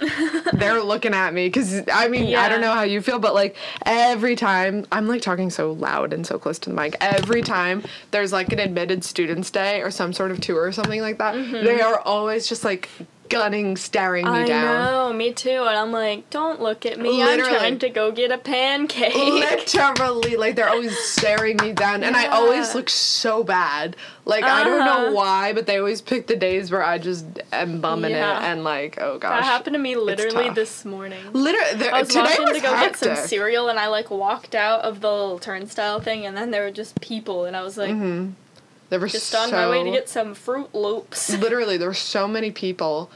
they're 0.55 0.83
looking 0.83 1.15
at 1.15 1.33
me. 1.35 1.49
Because 1.49 1.83
I 1.93 2.09
mean 2.09 2.35
I 2.37 2.49
don't 2.49 2.61
know 2.61 2.73
how 2.73 2.83
you 2.83 3.01
feel, 3.01 3.19
but 3.19 3.35
like 3.35 3.57
every 3.87 4.37
time 4.37 4.87
I'm 4.93 5.07
like 5.09 5.23
talking 5.23 5.51
so 5.51 5.73
loud 5.73 6.13
and 6.13 6.27
so 6.27 6.39
close 6.39 6.59
to 6.61 6.71
the 6.71 6.77
mic, 6.77 6.97
every 7.01 7.43
time 7.43 7.83
there's 8.11 8.33
like 8.33 8.53
an 8.53 8.59
admitted 8.59 9.05
students 9.05 9.51
day 9.51 9.81
or 9.83 9.91
some 9.91 10.13
sort 10.13 10.31
of 10.31 10.41
tour 10.41 10.63
or 10.65 10.73
something 10.73 11.01
like 11.01 11.19
that, 11.19 11.35
they 11.35 11.81
are 11.81 12.01
always 12.01 12.47
just 12.49 12.65
like 12.65 12.89
gunning, 13.29 13.77
staring 13.77 14.25
me 14.25 14.31
Mm-hmm. 14.31 14.45
I 14.45 14.47
down. 14.47 14.85
know, 14.85 15.13
me 15.13 15.33
too. 15.33 15.49
And 15.51 15.77
I'm 15.77 15.93
like, 15.93 16.29
don't 16.31 16.61
look 16.61 16.85
at 16.87 16.99
me. 16.99 17.23
I'm 17.23 17.39
trying 17.39 17.79
to 17.81 17.89
go 17.89 18.11
get 18.13 18.31
a 18.31 18.39
pancake. 18.39 19.15
Literally, 19.15 20.37
like 20.37 20.57
they're 20.57 20.69
always 20.69 20.97
staring 20.99 21.57
me 21.59 21.73
down, 21.73 22.03
and 22.05 22.17
I 22.17 22.27
always 22.27 22.75
look 22.75 22.89
so 22.89 23.43
bad. 23.45 23.97
Like 24.25 24.45
I 24.45 24.63
don't 24.65 24.85
know 24.85 25.07
Uh-huh. 25.07 25.13
why, 25.13 25.53
but 25.53 25.67
they 25.67 25.79
always 25.79 26.01
pick 26.03 26.27
the 26.27 26.37
days 26.37 26.71
where 26.71 26.83
I 26.83 26.99
just 26.99 27.25
am 27.53 27.81
bumming 27.81 28.11
Yeah. 28.11 28.39
it, 28.39 28.45
and 28.53 28.65
like, 28.65 28.99
oh 29.01 29.19
gosh, 29.19 29.41
that 29.41 29.45
happened 29.45 29.75
to 29.75 29.79
me 29.81 29.97
literally 29.97 30.47
tough. 30.47 30.55
this 30.55 30.85
morning. 30.85 31.21
Literally, 31.33 31.89
I 31.89 32.01
was 32.01 32.09
today 32.09 32.21
walking 32.23 32.45
was 32.47 32.57
to 32.57 32.63
go 32.63 32.71
get 32.73 32.97
some 32.97 33.17
cereal 33.17 33.69
and 33.69 33.79
I 33.79 33.87
like 33.89 34.11
walked 34.11 34.55
out 34.55 34.83
of 34.83 35.01
the 35.01 35.11
little 35.11 35.39
turnstile 35.39 36.01
thing 36.01 36.27
and 36.27 36.37
then 36.37 36.51
there 36.51 36.65
were 36.65 36.71
just 36.71 37.01
people 37.01 37.45
and 37.47 37.57
I 37.57 37.63
was 37.63 37.77
like 37.79 37.95
There 38.91 38.99
were 38.99 39.09
just 39.09 39.35
on 39.35 39.51
my 39.51 39.69
way 39.69 39.85
to 39.85 39.91
get 39.91 40.09
some 40.09 40.35
Froot 40.35 40.73
Loops. 40.73 41.31
literally 41.39 41.77
there 41.77 41.89
were 41.89 41.95
so 41.95 42.27
many 42.27 42.51
people 42.51 43.11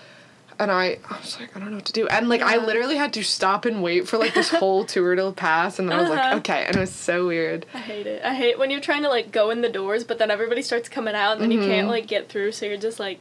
and 0.59 0.71
I, 0.71 0.99
I 1.09 1.19
was 1.19 1.41
like, 1.41 1.57
I 1.57 1.61
don't 1.61 1.71
know 1.71 1.77
what 1.77 1.87
to 1.87 1.93
do. 1.93 2.07
And 2.09 2.29
like 2.29 2.43
I 2.43 2.59
literally 2.59 2.97
had 2.97 3.13
to 3.15 3.23
stop 3.25 3.65
and 3.65 3.83
wait 3.83 4.07
for 4.07 4.19
like 4.19 4.35
this 4.35 4.51
whole 4.51 4.85
tour 4.95 5.15
to 5.17 5.33
pass 5.33 5.79
and 5.79 5.89
then 5.89 5.99
I 5.99 6.01
was 6.03 6.11
like, 6.11 6.19
Uh-huh. 6.21 6.37
okay, 6.37 6.65
and 6.67 6.77
it 6.77 6.81
was 6.81 6.93
so 6.93 7.27
weird. 7.27 7.65
I 7.75 7.79
hate 7.79 8.07
it. 8.07 8.23
I 8.23 8.35
hate 8.35 8.59
when 8.59 8.71
you're 8.71 8.81
trying 8.81 9.03
to 9.03 9.09
like 9.09 9.33
go 9.33 9.51
in 9.51 9.63
the 9.63 9.69
doors 9.71 10.05
but 10.05 10.19
then 10.19 10.31
everybody 10.31 10.63
starts 10.63 10.89
coming 10.89 11.15
out 11.15 11.33
and 11.33 11.41
then 11.43 11.51
you 11.51 11.61
can't 11.61 11.89
like 11.89 12.07
get 12.07 12.29
through 12.29 12.53
so 12.53 12.67
you're 12.67 12.77
just 12.77 13.01
like 13.01 13.19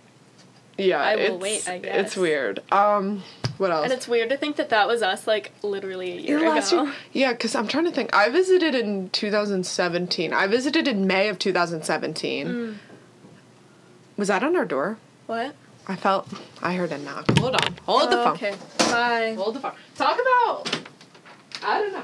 Yeah, 0.84 1.00
I 1.02 1.15
will 1.15 1.44
it's, 1.44 1.67
wait, 1.67 1.70
I 1.70 1.76
It's 2.00 2.15
weird. 2.17 2.62
Um, 2.72 3.24
what 3.58 3.72
else? 3.72 3.84
and 3.86 3.94
it's 3.94 4.08
weird 4.08 4.30
to 4.30 4.38
think 4.38 4.56
that 4.56 4.70
that 4.70 4.88
was 4.88 5.02
us 5.02 5.28
like 5.28 5.52
literally 5.63 6.12
a 6.13 6.22
year 6.22 6.39
Yeah, 6.39 6.58
ago. 6.58 6.84
year. 6.84 6.94
Yeah, 7.13 7.32
because 7.34 7.56
I'm 7.56 7.67
trying 7.67 7.86
to 7.86 7.91
think. 7.91 8.15
I 8.15 8.30
visited 8.30 8.74
in 8.76 9.10
2017. 9.12 10.34
I 10.34 10.48
visited 10.48 10.88
in 10.88 11.06
May 11.08 11.30
of 11.30 11.38
2017. 11.39 12.48
Mm. 12.48 12.76
Was 14.17 14.28
that 14.30 14.44
on 14.44 14.56
our 14.56 14.65
door? 14.65 14.98
What? 15.28 15.56
I 15.88 15.96
felt. 15.96 16.28
I 16.62 16.76
heard 16.76 16.91
a 16.91 16.98
knock. 16.98 17.26
Hold 17.39 17.56
on. 17.56 17.76
Hold 17.86 18.12
the 18.12 18.20
Oh, 18.20 18.24
phone. 18.24 18.34
Okay. 18.34 18.56
Bye. 18.78 19.34
Hold 19.38 19.56
the 19.56 19.60
phone. 19.60 19.74
Talk 19.96 20.20
about. 20.20 20.80
I 21.63 21.80
don't 21.80 21.94
know. 21.94 22.04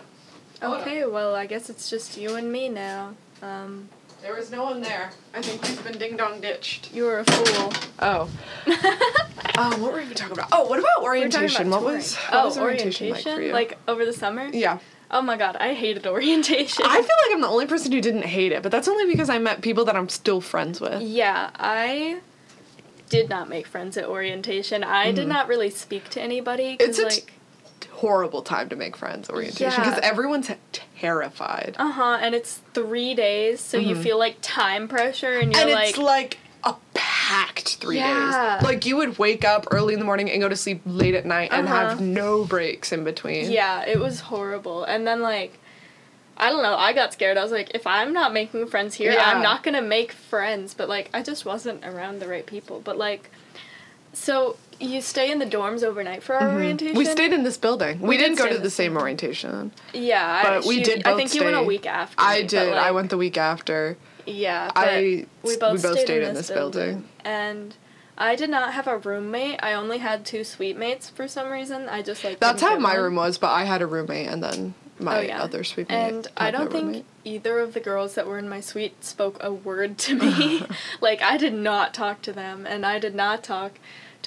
Hold 0.61 0.73
on. 0.75 0.81
Okay, 0.81 1.05
well 1.05 1.35
I 1.35 1.45
guess 1.45 1.69
it's 1.69 1.89
just 1.89 2.17
you 2.17 2.35
and 2.35 2.51
me 2.51 2.69
now. 2.69 3.13
Um 3.41 3.89
There 4.27 4.35
was 4.35 4.51
no 4.51 4.65
one 4.65 4.81
there. 4.81 5.09
I 5.33 5.41
think 5.41 5.61
we've 5.63 5.81
been 5.85 5.97
ding 5.97 6.17
dong 6.17 6.41
ditched. 6.41 6.93
you're 6.93 7.19
a 7.19 7.23
fool. 7.23 7.73
Oh. 7.99 8.29
Um, 9.57 9.79
what 9.81 9.93
were 9.93 9.99
we 9.99 10.03
even 10.03 10.15
talking 10.15 10.33
about? 10.33 10.49
Oh, 10.51 10.67
what 10.67 10.79
about 10.79 11.01
We're 11.01 11.11
orientation? 11.11 11.69
about 11.69 11.81
what 11.81 11.93
was 11.93 12.13
what 12.17 12.33
oh, 12.33 12.45
was 12.47 12.57
orientation, 12.57 13.09
like 13.11 13.23
for 13.23 13.41
you? 13.41 13.53
Like 13.53 13.77
over 13.87 14.05
the 14.05 14.11
summer? 14.11 14.49
yeah. 14.51 14.79
Oh 15.09 15.21
my 15.21 15.37
god, 15.37 15.55
I 15.55 15.73
hated 15.73 16.05
orientation. 16.05 16.83
I 16.85 16.95
feel 16.95 17.03
like 17.03 17.35
I'm 17.35 17.39
the 17.39 17.47
only 17.47 17.67
person 17.67 17.93
who 17.93 18.01
didn't 18.01 18.25
hate 18.25 18.51
it, 18.51 18.63
but 18.63 18.69
that's 18.73 18.89
only 18.89 19.09
because 19.09 19.29
I 19.29 19.37
met 19.37 19.61
people 19.61 19.85
that 19.85 19.95
I'm 19.95 20.09
still 20.09 20.41
friends 20.41 20.81
with. 20.81 21.01
Yeah, 21.01 21.51
I 21.55 22.19
did 23.07 23.29
not 23.29 23.47
make 23.47 23.65
friends 23.65 23.95
at 23.95 24.07
orientation. 24.07 24.83
I 24.83 25.13
did 25.13 25.29
not 25.29 25.47
really 25.47 25.69
speak 25.69 26.09
to 26.09 26.21
anybody 26.21 26.75
Mm-hmm. 26.75 26.89
It's 26.89 26.97
because 26.97 27.17
a 27.19 27.21
t- 27.21 27.27
like 27.27 27.89
horrible 27.91 28.41
time 28.41 28.67
to 28.67 28.75
make 28.75 28.97
friends 28.97 29.29
orientation 29.29 29.71
Yeah. 29.71 29.89
because 29.89 29.99
everyone's 30.03 30.51
terrified. 30.99 31.75
uh 31.77 31.91
huh, 31.91 32.17
and 32.21 32.33
it's 32.35 32.61
three 32.73 33.13
days, 33.13 33.59
so 33.59 33.77
you 33.77 33.95
feel 33.95 34.17
like 34.17 34.37
time 34.41 34.87
pressure, 34.87 35.39
and 35.39 35.53
you're 35.53 35.61
Mm-hmm. 35.61 35.69
and 35.69 35.71
like, 35.71 35.89
it's 35.89 35.97
like 35.97 36.37
a 36.63 36.75
packed 36.93 37.75
three 37.77 37.97
Yeah. 37.97 38.57
days. 38.59 38.63
Like 38.67 38.85
you 38.85 38.97
would 38.97 39.17
wake 39.17 39.45
up 39.45 39.67
early 39.71 39.93
in 39.93 39.99
the 39.99 40.05
morning 40.05 40.29
and 40.31 40.41
go 40.41 40.49
to 40.49 40.55
sleep 40.55 40.81
late 40.85 41.13
at 41.15 41.25
night 41.25 41.49
and 41.53 41.67
have 41.67 41.91
Uh-huh. 41.93 42.01
no 42.03 42.43
breaks 42.45 42.91
in 42.91 43.03
between. 43.03 43.51
yeah, 43.51 43.85
it 43.85 43.99
was 43.99 44.21
horrible. 44.21 44.83
And 44.83 45.05
then 45.07 45.21
like. 45.21 45.59
I 46.39 46.51
don't 46.51 46.61
know. 46.61 46.75
I 46.75 46.93
got 46.93 47.13
scared. 47.13 47.35
I 47.35 47.41
was 47.41 47.51
like, 47.51 47.71
if 47.73 47.87
I'm 47.87 48.13
not 48.13 48.31
making 48.31 48.67
friends 48.67 48.93
here, 48.93 49.11
Yeah. 49.11 49.23
I'm 49.31 49.41
not 49.41 49.63
gonna 49.63 49.81
make 49.81 50.11
friends. 50.11 50.75
But 50.75 50.87
like, 50.87 51.09
I 51.11 51.23
just 51.23 51.45
wasn't 51.45 51.83
around 51.83 52.19
the 52.19 52.27
right 52.27 52.45
people. 52.45 52.79
But 52.79 52.95
like, 52.95 53.31
so 54.13 54.55
you 54.79 55.01
stay 55.01 55.31
in 55.31 55.39
the 55.39 55.45
dorms 55.45 55.83
overnight 55.83 56.23
for 56.23 56.35
our 56.35 56.51
orientation. 56.53 56.89
Mm-hmm. 56.93 56.97
We 56.99 57.05
stayed 57.05 57.33
in 57.33 57.43
this 57.43 57.57
building. 57.57 57.99
We, 57.99 58.09
We 58.09 58.17
did 58.17 58.23
didn't 58.35 58.37
go 58.37 58.49
to 58.55 58.57
the 58.59 58.69
same 58.69 58.95
orientation. 58.97 59.71
Yeah, 59.93 60.43
But 60.43 60.53
I, 60.53 60.67
we 60.67 60.75
she- 60.77 60.83
did 60.83 61.05
I 61.07 61.11
both 61.11 61.17
think 61.17 61.33
you 61.35 61.43
went 61.43 61.55
a 61.57 61.63
week 61.63 61.85
after. 61.85 62.15
I 62.21 62.41
me, 62.41 62.47
did. 62.47 62.73
I 62.73 62.91
went 62.91 63.09
the 63.09 63.17
week 63.17 63.37
after. 63.37 63.97
Yeah, 64.25 64.71
I 64.75 64.99
we 64.99 65.25
we 65.43 65.57
both, 65.57 65.81
both 65.81 65.93
stayed, 65.93 66.05
stayed 66.05 66.21
in, 66.23 66.29
in 66.29 66.35
this 66.35 66.49
building. 66.51 66.89
building. 66.89 67.09
and 67.23 67.75
I 68.17 68.35
did 68.35 68.49
not 68.49 68.73
have 68.73 68.87
a 68.87 68.97
roommate. 68.97 69.59
I 69.63 69.73
only 69.73 69.99
had 69.99 70.25
two 70.25 70.43
suite 70.43 70.75
mates 70.77 71.09
for 71.09 71.27
some 71.27 71.49
reason. 71.49 71.87
I 71.87 72.01
just 72.01 72.23
like 72.23 72.39
That's 72.39 72.61
how 72.61 72.77
my 72.77 72.93
one. 72.95 73.01
room 73.03 73.15
was, 73.15 73.37
but 73.37 73.51
I 73.51 73.63
had 73.63 73.81
a 73.81 73.85
roommate 73.85 74.27
and 74.27 74.41
then 74.43 74.73
my 74.99 75.19
Oh, 75.19 75.21
yeah. 75.21 75.41
other 75.43 75.63
suite 75.63 75.87
mate. 75.89 75.95
And 75.95 76.27
I 76.35 76.45
had 76.45 76.55
no 76.55 76.59
don't 76.61 76.71
think 76.71 76.85
roommate. 76.87 77.05
either 77.23 77.59
of 77.59 77.73
the 77.75 77.79
girls 77.79 78.15
that 78.15 78.25
were 78.27 78.39
in 78.39 78.49
my 78.49 78.59
suite 78.59 79.03
spoke 79.05 79.37
a 79.41 79.53
word 79.53 79.97
to 79.99 80.15
me. 80.19 80.63
like 80.99 81.21
I 81.21 81.37
did 81.37 81.53
not 81.53 81.93
talk 81.93 82.21
to 82.23 82.33
them, 82.33 82.65
and 82.67 82.85
I 82.85 82.97
did 82.99 83.15
not 83.15 83.43
talk 83.43 83.73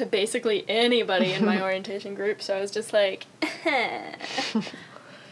to 0.01 0.07
basically 0.07 0.65
anybody 0.69 1.33
in 1.33 1.45
my 1.45 1.63
orientation 1.67 2.15
group. 2.15 2.43
So 2.43 2.57
I 2.57 2.61
was 2.61 2.71
just 2.71 2.93
like, 2.93 3.27
it 3.65 4.65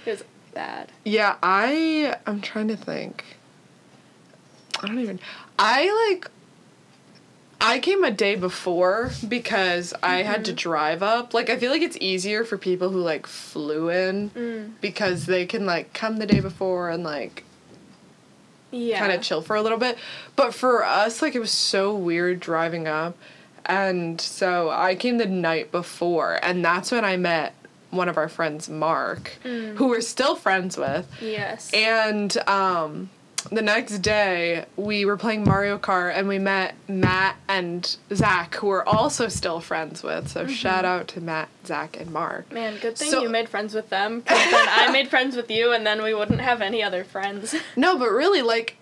was 0.07 0.25
bad. 0.55 0.91
Yeah, 1.05 1.37
I 1.43 2.17
I'm 2.27 2.41
trying 2.41 2.69
to 2.69 2.77
think. 2.77 3.25
I 4.83 4.87
don't 4.87 4.99
even 5.01 5.19
I 5.59 6.09
like 6.11 6.31
I 7.61 7.81
came 7.81 8.05
a 8.05 8.11
day 8.13 8.37
before 8.37 9.11
because 9.27 9.93
I 10.03 10.23
had 10.23 10.37
Mm-hmm. 10.37 10.43
to 10.45 10.53
drive 10.53 11.03
up. 11.03 11.35
Like 11.35 11.51
I 11.51 11.59
feel 11.59 11.73
like 11.73 11.83
it's 11.83 11.97
easier 12.01 12.45
for 12.45 12.57
people 12.57 12.91
who 12.91 13.01
like 13.01 13.27
flew 13.27 13.89
in 13.89 14.31
Mm. 14.31 14.73
because 14.81 15.27
they 15.27 15.45
can 15.47 15.67
like 15.67 15.93
come 15.93 16.19
the 16.19 16.27
day 16.27 16.39
before 16.41 16.89
and 16.91 17.03
like 17.03 17.43
Yeah. 18.71 19.01
kind 19.01 19.11
of 19.13 19.23
chill 19.23 19.43
for 19.43 19.57
a 19.57 19.63
little 19.63 19.79
bit. 19.79 19.99
But 20.37 20.55
for 20.55 20.85
us, 20.85 21.21
like 21.21 21.35
it 21.35 21.41
was 21.41 21.51
so 21.51 21.93
weird 21.95 22.39
driving 22.39 22.87
up. 22.87 23.17
And 23.69 24.21
so 24.21 24.71
I 24.71 24.95
came 24.95 25.19
the 25.19 25.27
night 25.27 25.71
before, 25.71 26.39
and 26.43 26.65
that's 26.65 26.91
when 26.91 27.05
I 27.05 27.17
met 27.17 27.55
one 27.91 28.09
of 28.09 28.17
our 28.17 28.29
friends, 28.29 28.69
Mark, 28.69 29.33
Mm. 29.45 29.77
who 29.77 29.89
we're 29.89 30.01
still 30.01 30.35
friends 30.35 30.77
with. 30.77 31.07
Yes. 31.21 31.71
And 31.73 32.37
um, 32.49 33.11
the 33.53 33.63
next 33.63 33.99
day, 34.01 34.65
we 34.77 35.05
were 35.05 35.17
playing 35.17 35.45
Mario 35.45 35.79
Kart, 35.79 36.13
and 36.15 36.29
we 36.29 36.39
met 36.39 36.75
Matt 36.89 37.37
and 37.49 37.97
Zach, 38.13 38.55
who 38.57 38.67
we're 38.69 38.85
also 38.85 39.29
still 39.29 39.61
friends 39.61 40.03
with. 40.03 40.29
So 40.29 40.47
shout 40.47 40.85
out 40.85 41.09
to 41.09 41.21
Matt, 41.23 41.49
Zach, 41.67 41.99
and 41.99 42.11
Mark. 42.11 42.51
Man, 42.53 42.77
good 42.81 42.97
thing 42.99 43.11
So- 43.11 43.23
you 43.23 43.29
made 43.31 43.49
friends 43.49 43.75
with 43.75 43.89
them. 43.91 44.23
'cause 44.23 44.37
then 44.51 44.67
I 44.69 44.91
made 44.93 45.09
friends 45.09 45.35
with 45.37 45.51
you, 45.51 45.73
and 45.73 45.87
then 45.87 46.03
we 46.03 46.13
wouldn't 46.15 46.41
have 46.41 46.61
any 46.63 46.83
other 46.83 47.05
friends. 47.05 47.55
No, 47.77 47.97
but 47.99 48.11
really, 48.11 48.43
like, 48.43 48.77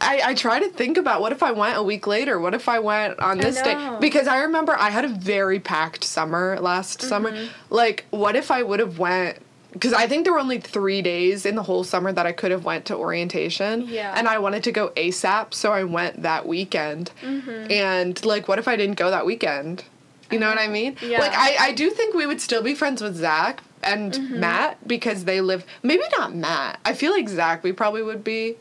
I, 0.00 0.20
I 0.26 0.34
try 0.34 0.60
to 0.60 0.68
think 0.68 0.96
about 0.96 1.20
what 1.20 1.32
if 1.32 1.42
I 1.42 1.52
went 1.52 1.76
a 1.76 1.82
week 1.82 2.06
later? 2.06 2.38
What 2.38 2.54
if 2.54 2.68
I 2.68 2.78
went 2.78 3.18
on 3.18 3.38
this 3.38 3.60
day? 3.60 3.96
Because 4.00 4.28
I 4.28 4.42
remember 4.42 4.76
I 4.78 4.90
had 4.90 5.04
a 5.04 5.08
very 5.08 5.58
packed 5.58 6.04
summer 6.04 6.58
last 6.60 7.02
summer. 7.02 7.32
Mm-hmm. 7.32 7.74
Like, 7.74 8.04
what 8.10 8.36
if 8.36 8.50
I 8.50 8.62
would 8.62 8.80
have 8.80 8.98
went? 8.98 9.38
Because 9.72 9.92
I 9.92 10.06
think 10.06 10.24
there 10.24 10.32
were 10.32 10.38
only 10.38 10.58
three 10.60 11.02
days 11.02 11.44
in 11.44 11.54
the 11.54 11.62
whole 11.62 11.84
summer 11.84 12.12
that 12.12 12.26
I 12.26 12.32
could 12.32 12.50
have 12.50 12.64
went 12.64 12.86
to 12.86 12.96
orientation. 12.96 13.86
Yeah. 13.88 14.14
And 14.16 14.26
I 14.28 14.38
wanted 14.38 14.62
to 14.64 14.72
go 14.72 14.90
ASAP, 14.90 15.52
so 15.52 15.72
I 15.72 15.84
went 15.84 16.22
that 16.22 16.46
weekend. 16.46 17.10
Mm-hmm. 17.22 17.70
And 17.70 18.24
like, 18.24 18.48
what 18.48 18.58
if 18.58 18.66
I 18.68 18.76
didn't 18.76 18.96
go 18.96 19.10
that 19.10 19.26
weekend? 19.26 19.84
You 20.30 20.38
know 20.38 20.48
what 20.48 20.58
I 20.58 20.68
mean? 20.68 20.96
Yeah. 21.02 21.20
Like, 21.20 21.32
I, 21.34 21.56
I 21.68 21.72
do 21.72 21.90
think 21.90 22.14
we 22.14 22.26
would 22.26 22.40
still 22.40 22.62
be 22.62 22.74
friends 22.74 23.02
with 23.02 23.16
Zach 23.16 23.62
and 23.82 24.12
Mm-hmm. 24.12 24.40
Matt 24.40 24.88
because 24.88 25.24
they 25.24 25.40
live. 25.40 25.64
Maybe 25.82 26.02
not 26.18 26.34
Matt. 26.34 26.80
I 26.84 26.94
feel 26.94 27.12
like 27.12 27.28
Zach, 27.28 27.62
we 27.62 27.72
probably 27.72 28.02
would 28.02 28.24
be 28.24 28.56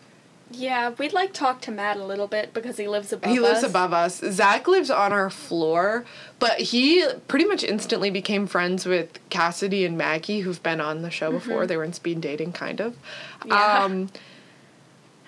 Yeah, 0.52 0.92
we'd 0.98 1.14
like 1.14 1.34
talk 1.34 1.62
to 1.62 1.72
Matt 1.72 1.98
a 1.98 2.06
little 2.06 2.28
bit 2.28 2.54
because 2.54 2.78
he 2.78 2.88
lives 2.88 3.12
above 3.12 3.30
us. 3.30 3.34
he 3.36 3.40
lives 3.40 3.64
us. 3.64 3.70
above 3.70 3.94
us. 3.94 4.22
Zach 4.32 4.68
lives 4.68 4.90
on 4.90 5.12
our 5.12 5.30
floor, 5.30 6.06
but 6.40 6.60
he 6.60 7.06
pretty 7.28 7.46
much 7.46 7.64
instantly 7.64 8.10
became 8.10 8.48
friends 8.48 8.86
with 8.86 9.20
Cassidy 9.30 9.86
and 9.86 9.98
Maggie, 9.98 10.42
who've 10.42 10.62
been 10.64 10.80
on 10.80 11.02
the 11.02 11.12
show 11.12 11.32
before. 11.32 11.68
They 11.68 11.76
were 11.76 11.84
in 11.84 11.94
speed 11.94 12.22
dating, 12.22 12.54
kind 12.54 12.80
of. 12.80 12.94
Mm-hmm. 12.94 13.50
Yeah. 13.50 13.84
Um, 13.84 14.10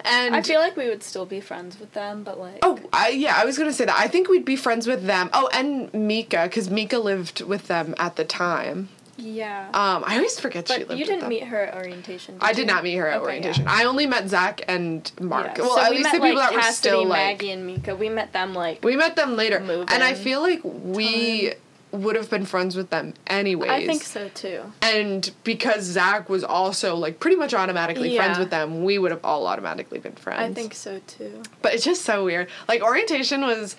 and 0.06 0.36
I 0.36 0.42
feel 0.42 0.62
like 0.62 0.78
we 0.78 0.88
would 0.88 1.04
still 1.04 1.26
be 1.26 1.42
friends 1.42 1.80
with 1.80 1.94
them, 1.94 2.24
but 2.24 2.40
like. 2.40 2.60
Oh, 2.62 2.80
I 2.94 3.10
yeah, 3.10 3.36
I 3.36 3.44
was 3.44 3.58
gonna 3.58 3.74
say 3.74 3.86
that. 3.86 4.00
I 4.00 4.08
think 4.08 4.30
we'd 4.30 4.46
be 4.46 4.56
friends 4.56 4.88
with 4.88 5.06
them. 5.06 5.30
Oh, 5.34 5.50
and 5.54 5.94
Mika, 5.94 6.44
because 6.44 6.70
Mika 6.70 7.00
lived 7.00 7.42
with 7.42 7.68
them 7.68 7.94
at 7.98 8.16
the 8.16 8.24
time. 8.24 8.88
Yeah. 9.20 9.68
Um, 9.74 10.04
I 10.06 10.16
always 10.18 10.40
forget 10.40 10.68
she 10.68 10.80
but 10.80 10.90
lived 10.90 11.00
you 11.00 11.06
didn't 11.06 11.28
meet 11.28 11.44
her 11.44 11.66
at 11.66 11.76
orientation. 11.76 12.38
I 12.42 12.50
you? 12.50 12.56
did 12.56 12.68
not 12.68 12.84
meet 12.84 12.96
her 12.96 13.08
at 13.08 13.18
Okay, 13.18 13.26
orientation. 13.26 13.66
yeah. 13.66 13.74
I 13.74 13.84
only 13.86 14.06
met 14.08 14.30
Zach 14.30 14.62
and 14.68 15.12
Mark. 15.20 15.58
Yeah, 15.58 15.64
Well, 15.64 15.76
so 15.76 15.82
at 15.82 15.90
we 15.92 15.98
least 15.98 16.06
met, 16.06 16.12
the 16.14 16.18
people 16.20 16.36
like, 16.38 16.50
that 16.50 16.56
were 16.56 16.60
Cassidy, 16.62 16.76
still 16.76 17.06
like 17.06 17.20
Maggie, 17.38 17.52
and 17.52 17.66
Mika. 17.68 17.96
We 17.96 18.10
met 18.10 18.34
them 18.34 18.54
like. 18.54 18.84
we 18.84 18.96
met 18.96 19.16
them 19.16 19.36
later, 19.36 19.58
and 19.58 20.04
I 20.04 20.14
feel 20.14 20.42
like 20.42 20.62
we 20.64 21.54
would 21.92 22.16
have 22.16 22.30
been 22.30 22.46
friends 22.46 22.76
with 22.76 22.92
them 22.92 23.16
anyways. 23.26 23.72
I 23.72 23.86
think 23.88 24.04
so 24.04 24.30
too. 24.30 24.62
And 24.82 25.30
because 25.44 25.84
Zach 25.84 26.30
was 26.30 26.44
also 26.44 26.96
like 26.96 27.20
pretty 27.20 27.36
much 27.36 27.54
automatically 27.54 28.16
friends 28.16 28.38
with 28.38 28.52
them, 28.52 28.84
we 28.84 29.00
would 29.00 29.10
have 29.12 29.22
all 29.26 29.48
automatically 29.48 29.98
been 30.00 30.14
friends. 30.14 30.40
I 30.52 30.54
think 30.54 30.76
so 30.76 31.02
too. 31.08 31.42
But 31.64 31.74
it's 31.74 31.84
just 31.84 32.04
so 32.04 32.24
weird. 32.26 32.48
Like 32.68 32.84
orientation 32.84 33.42
was 33.42 33.76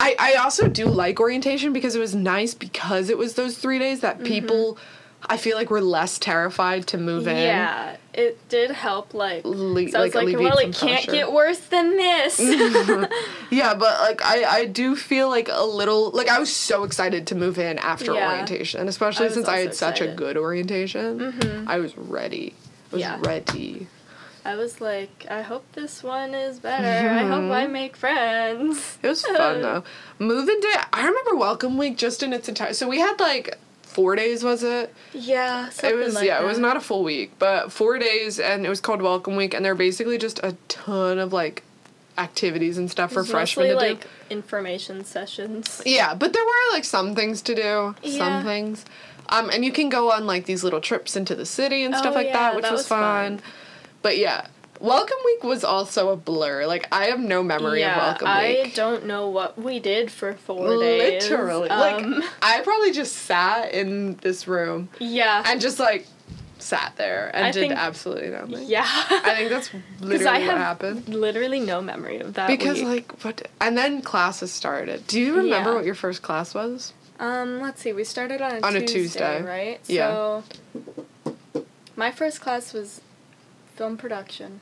I 0.00 0.16
I 0.18 0.34
also 0.34 0.68
do 0.68 0.86
like 0.86 1.20
orientation 1.20 1.72
because 1.72 1.94
it 1.94 2.00
was 2.00 2.14
nice 2.14 2.54
because 2.54 3.08
it 3.10 3.18
was 3.18 3.34
those 3.34 3.56
3 3.58 3.78
days 3.78 4.00
that 4.00 4.16
Mm-hmm. 4.16 4.24
people 4.26 4.78
I 5.26 5.38
feel 5.38 5.56
like 5.56 5.70
were 5.70 5.80
less 5.80 6.18
terrified 6.18 6.86
to 6.88 6.98
move 6.98 7.26
in. 7.26 7.36
Yeah, 7.38 7.96
it 8.12 8.46
did 8.50 8.70
help. 8.70 9.14
Like, 9.14 9.42
Le- 9.46 9.88
so 9.88 9.98
I 9.98 10.02
was 10.02 10.14
like, 10.14 10.26
like, 10.26 10.36
well, 10.38 10.58
it 10.58 10.74
can't 10.74 11.02
pressure. 11.06 11.12
get 11.12 11.32
worse 11.32 11.60
than 11.60 11.96
this. 11.96 12.38
Yeah, 13.50 13.72
but 13.74 14.00
like 14.00 14.20
I 14.22 14.44
I 14.44 14.64
do 14.66 14.94
feel 14.96 15.30
like 15.30 15.48
a 15.50 15.64
little 15.64 16.10
like 16.10 16.28
I 16.28 16.38
was 16.38 16.54
so 16.54 16.84
excited 16.84 17.26
to 17.28 17.34
move 17.34 17.58
in 17.58 17.78
after 17.78 18.12
Yeah. 18.12 18.28
orientation, 18.32 18.86
especially 18.88 19.26
I 19.26 19.30
since 19.30 19.48
I 19.48 19.58
had 19.60 19.74
such 19.74 20.00
a 20.02 20.08
good 20.08 20.36
orientation. 20.36 21.64
I 21.66 21.78
was 21.78 21.96
ready. 21.96 22.54
I 22.92 22.94
was 22.96 23.00
Yeah. 23.00 23.18
ready. 23.22 23.86
I 24.44 24.56
was 24.56 24.80
like, 24.80 25.26
I 25.30 25.40
hope 25.42 25.64
this 25.72 26.02
one 26.02 26.34
is 26.34 26.58
better. 26.58 27.08
I 27.08 27.22
hope 27.26 27.50
I 27.50 27.66
make 27.66 27.96
friends. 27.96 28.98
It 29.02 29.08
was 29.08 29.22
fun 29.24 29.62
though. 29.62 29.84
Moving 30.18 30.60
day, 30.60 30.74
I 30.92 31.06
remember 31.06 31.36
welcome 31.36 31.78
week 31.78 31.96
just 31.96 32.22
in 32.22 32.32
its 32.32 32.48
entire. 32.48 32.74
So 32.74 32.88
we 32.88 32.98
had 32.98 33.18
like 33.20 33.56
four 33.82 34.16
days, 34.16 34.44
was 34.44 34.62
it? 34.62 34.92
Yeah, 35.14 35.70
it 35.82 35.94
was 35.96 36.16
like 36.16 36.26
yeah, 36.26 36.42
it 36.42 36.44
was 36.44 36.58
not 36.58 36.76
a 36.76 36.80
full 36.80 37.02
week, 37.04 37.32
but 37.38 37.72
four 37.72 37.98
days, 37.98 38.38
and 38.38 38.66
it 38.66 38.68
was 38.68 38.80
called 38.80 39.00
welcome 39.00 39.34
week, 39.36 39.54
and 39.54 39.64
they're 39.64 39.74
basically 39.74 40.18
just 40.18 40.38
a 40.42 40.56
ton 40.68 41.18
of 41.18 41.32
like 41.32 41.62
activities 42.18 42.76
and 42.78 42.90
stuff 42.90 43.12
for 43.12 43.24
freshmen 43.24 43.68
to 43.68 43.74
mostly, 43.74 43.94
do. 43.94 44.00
information 44.30 45.04
sessions. 45.04 45.80
Yeah, 45.86 46.14
but 46.14 46.32
there 46.32 46.44
were 46.44 46.72
like 46.72 46.84
some 46.84 47.14
things 47.14 47.40
to 47.42 47.54
do, 47.54 47.94
Yeah. 48.02 48.18
some 48.18 48.44
things. 48.44 48.84
Um, 49.30 49.48
and 49.48 49.64
you 49.64 49.72
can 49.72 49.88
go 49.88 50.12
on 50.12 50.26
like 50.26 50.44
these 50.44 50.62
little 50.62 50.82
trips 50.82 51.16
into 51.16 51.34
the 51.34 51.46
city 51.46 51.82
and 51.82 51.94
stuff 51.96 52.12
Oh, 52.12 52.16
like 52.16 52.26
yeah, 52.26 52.32
that, 52.34 52.56
which 52.56 52.62
that 52.64 52.72
was, 52.72 52.80
was 52.80 52.88
fun. 52.88 53.38
fun. 53.38 53.46
But 54.04 54.18
yeah, 54.18 54.48
welcome 54.80 55.16
week 55.24 55.42
was 55.44 55.64
also 55.64 56.10
a 56.10 56.16
blur. 56.16 56.66
Like 56.66 56.86
I 56.92 57.06
have 57.06 57.18
no 57.20 57.42
memory 57.42 57.80
yeah, 57.80 57.92
of 57.96 58.20
welcome 58.20 58.28
Week. 58.28 58.66
I 58.66 58.72
don't 58.76 59.06
know 59.06 59.30
what 59.30 59.56
we 59.58 59.80
did 59.80 60.10
for 60.10 60.34
four 60.34 60.78
days. 60.78 61.22
Literally, 61.30 61.70
Um, 61.70 62.10
like 62.12 62.24
I 62.42 62.60
probably 62.60 62.92
just 62.92 63.16
sat 63.16 63.72
in 63.72 64.16
this 64.16 64.46
room 64.46 64.90
yeah, 64.98 65.42
and 65.46 65.58
just 65.58 65.78
like 65.80 66.06
sat 66.58 66.92
there 66.98 67.30
and 67.34 67.46
I 67.46 67.50
did 67.50 67.60
think- 67.60 67.72
absolutely 67.72 68.28
nothing. 68.28 68.68
yeah. 68.68 68.84
I 68.86 69.34
think 69.36 69.48
that's 69.48 69.70
literally 70.00 70.26
I 70.26 70.32
what 70.32 70.42
have 70.48 70.58
happened. 70.58 71.08
literally 71.08 71.60
no 71.60 71.80
memory 71.80 72.18
of 72.18 72.34
that. 72.34 72.48
Because 72.48 72.80
week. 72.80 72.86
like 73.12 73.24
what? 73.24 73.48
And 73.62 73.78
then 73.78 74.02
classes 74.02 74.52
started. 74.52 75.06
Do 75.06 75.18
you 75.18 75.34
remember 75.34 75.70
Yeah. 75.70 75.76
what 75.76 75.86
your 75.86 75.94
first 75.94 76.20
class 76.20 76.52
was? 76.52 76.92
Um, 77.18 77.62
let's 77.62 77.80
see. 77.80 77.94
We 77.94 78.04
started 78.04 78.42
on 78.42 78.56
a 78.56 78.60
On 78.66 78.76
a 78.76 78.80
Tuesday, 78.80 79.38
Tuesday. 79.38 79.42
right? 79.42 79.80
Yeah. 79.86 80.42
So 81.24 81.64
my 81.96 82.10
first 82.10 82.42
class 82.42 82.74
was 82.74 83.00
film 83.74 83.96
production 83.96 84.60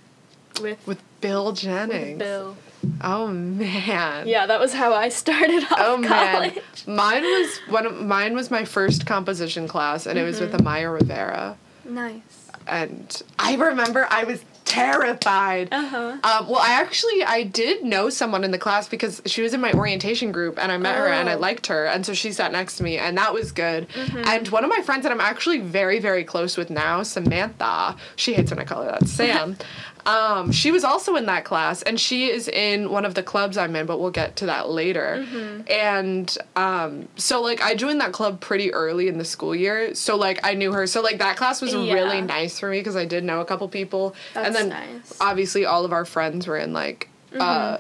with, 0.61 0.85
With 0.87 1.01
Bill 1.20 1.46
with 1.46 1.57
Jennings. 1.57 2.18
Bill. 2.18 2.57
Oh 3.01 3.29
man. 3.29 4.27
Yeah, 4.27 4.46
that 4.46 4.59
was 4.61 4.72
how 4.75 4.92
I 4.92 5.09
started 5.09 5.62
off 5.64 5.79
Oh 5.79 5.96
man, 5.98 6.53
mine 6.87 7.22
was 7.22 7.59
one. 7.68 7.87
Of, 7.87 8.01
mine 8.01 8.35
was 8.35 8.51
my 8.51 8.64
first 8.64 9.07
composition 9.07 9.68
class, 9.68 10.07
and 10.07 10.18
it 10.18 10.25
was 10.25 10.40
Mm-hmm. 10.40 10.53
with 10.53 10.61
Amaya 10.61 10.92
Rivera. 10.92 11.57
Nice. 11.85 12.51
And 12.66 13.22
I 13.38 13.55
remember 13.57 14.07
I 14.11 14.25
was 14.25 14.44
terrified. 14.73 15.69
Uh 15.73 15.87
huh. 15.87 15.97
Um, 16.25 16.49
well, 16.49 16.59
I 16.61 16.73
actually 16.81 17.23
I 17.25 17.43
did 17.45 17.85
know 17.85 18.11
someone 18.11 18.45
in 18.45 18.51
the 18.51 18.59
class 18.59 18.89
because 18.89 19.23
she 19.27 19.43
was 19.43 19.55
in 19.55 19.61
my 19.61 19.73
orientation 19.73 20.33
group, 20.33 20.59
and 20.63 20.73
I 20.73 20.77
met 20.79 20.97
her 20.97 21.09
and 21.09 21.29
I 21.29 21.35
Oh. 21.35 21.39
liked 21.39 21.67
her, 21.69 21.87
and 21.87 22.05
so 22.05 22.15
she 22.15 22.33
sat 22.33 22.53
next 22.53 22.77
to 22.77 22.83
me, 22.83 22.99
and 22.99 23.17
that 23.19 23.33
was 23.35 23.53
good. 23.53 23.89
Mm-hmm. 23.91 24.23
And 24.27 24.49
one 24.49 24.65
of 24.65 24.71
my 24.71 24.81
friends 24.83 25.03
that 25.05 25.13
I'm 25.13 25.21
actually 25.21 25.59
very 25.59 25.99
very 25.99 26.25
close 26.25 26.57
with 26.57 26.71
now, 26.71 27.03
Samantha, 27.03 27.97
she 28.17 28.35
hates 28.35 28.51
when 28.51 28.59
I 28.61 28.65
call 28.65 28.83
her 28.83 28.91
that, 28.93 29.09
Sam. 29.09 29.57
um, 30.07 30.51
she 30.53 30.71
was 30.71 30.85
also 30.85 31.17
in 31.17 31.27
that 31.27 31.45
class, 31.45 31.83
and 31.83 31.99
she 31.99 32.29
is 32.31 32.49
in 32.49 32.91
one 32.91 33.05
of 33.05 33.15
the 33.15 33.23
clubs 33.23 33.57
I'm 33.57 33.75
in, 33.77 33.87
but 33.87 33.99
we'll 34.01 34.11
get 34.11 34.37
to 34.37 34.47
that 34.47 34.69
later. 34.69 35.25
Mm-hmm. 35.27 35.62
And 35.71 36.38
um, 36.57 37.09
so 37.17 37.41
like 37.41 37.61
I 37.62 37.75
joined 37.75 38.01
that 38.01 38.12
club 38.12 38.41
pretty 38.41 38.73
early 38.75 39.09
in 39.09 39.19
the 39.19 39.25
school 39.25 39.55
year, 39.55 39.95
so 39.95 40.17
like 40.17 40.41
I 40.45 40.55
knew 40.55 40.73
her, 40.73 40.87
so 40.87 41.01
like 41.03 41.19
that 41.19 41.37
class 41.37 41.61
was 41.62 41.73
Yeah. 41.75 41.95
really 41.95 42.21
nice 42.21 42.59
for 42.59 42.69
me 42.69 42.79
because 42.81 42.97
I 42.97 43.05
did 43.05 43.25
know 43.25 43.41
a 43.41 43.45
couple 43.45 43.69
people, 43.69 44.15
and 44.35 44.47
That's 44.55 44.57
then 44.59 44.69
nice. 44.71 45.17
obviously 45.21 45.65
all 45.65 45.85
of 45.85 45.93
our 45.93 46.05
friends 46.05 46.47
were 46.47 46.59
in 46.59 46.73
like 46.73 47.09
uh, 47.38 47.79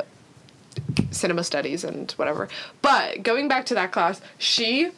cinema 1.10 1.44
studies 1.44 1.84
and 1.84 2.10
whatever. 2.12 2.48
But 2.80 3.22
going 3.22 3.48
back 3.48 3.66
to 3.66 3.74
that 3.74 3.92
class, 3.92 4.20
she 4.38 4.90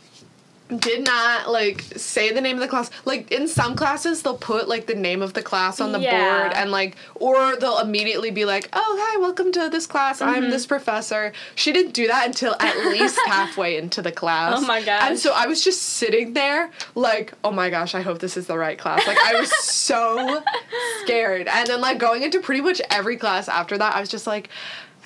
did 0.79 1.05
not 1.05 1.51
like 1.51 1.83
say 1.83 2.33
the 2.33 2.41
name 2.41 2.57
of 2.57 2.61
the 2.63 2.69
class. 2.69 2.91
Like 3.05 3.31
in 3.31 3.47
some 3.49 3.77
classes, 3.77 4.23
they'll 4.23 4.37
put 4.39 4.67
like 4.67 4.87
the 4.87 4.95
name 4.95 5.21
of 5.21 5.35
the 5.35 5.43
class 5.43 5.79
on 5.81 5.93
the 5.93 6.01
Yeah. 6.01 6.41
board 6.43 6.53
and 6.55 6.71
like, 6.71 6.97
or 7.17 7.57
they'll 7.57 7.79
immediately 7.81 8.31
be 8.31 8.45
like, 8.47 8.71
"Oh, 8.73 8.97
hi, 9.01 9.19
welcome 9.21 9.53
to 9.53 9.69
this 9.69 9.87
class. 9.87 10.21
Mm-hmm. 10.21 10.31
I'm 10.45 10.51
this 10.51 10.65
professor." 10.67 11.33
She 11.55 11.71
didn't 11.73 11.93
do 11.93 12.07
that 12.07 12.27
until 12.27 12.57
at 12.61 12.77
least 12.87 13.19
halfway 13.27 13.77
into 13.77 14.01
the 14.01 14.11
class. 14.13 14.55
Oh 14.57 14.67
my 14.67 14.83
gosh! 14.83 15.03
And 15.11 15.19
so 15.19 15.33
I 15.35 15.47
was 15.47 15.63
just 15.63 15.83
sitting 15.83 16.33
there, 16.33 16.71
like, 16.95 17.35
"Oh 17.45 17.51
my 17.53 17.69
gosh, 17.69 17.95
I 17.95 18.01
hope 18.01 18.19
this 18.21 18.37
is 18.37 18.47
the 18.47 18.57
right 18.57 18.79
class." 18.79 19.07
Like 19.07 19.19
I 19.19 19.39
was 19.39 19.51
so 19.65 20.43
scared, 21.03 21.47
and 21.47 21.67
then 21.69 21.81
like 21.83 21.99
going 21.99 22.23
into 22.23 22.41
pretty 22.41 22.63
much 22.63 22.81
every 22.91 23.17
class 23.19 23.49
after 23.49 23.77
that, 23.79 23.95
I 23.95 24.01
was 24.01 24.09
just 24.09 24.27
like. 24.27 24.49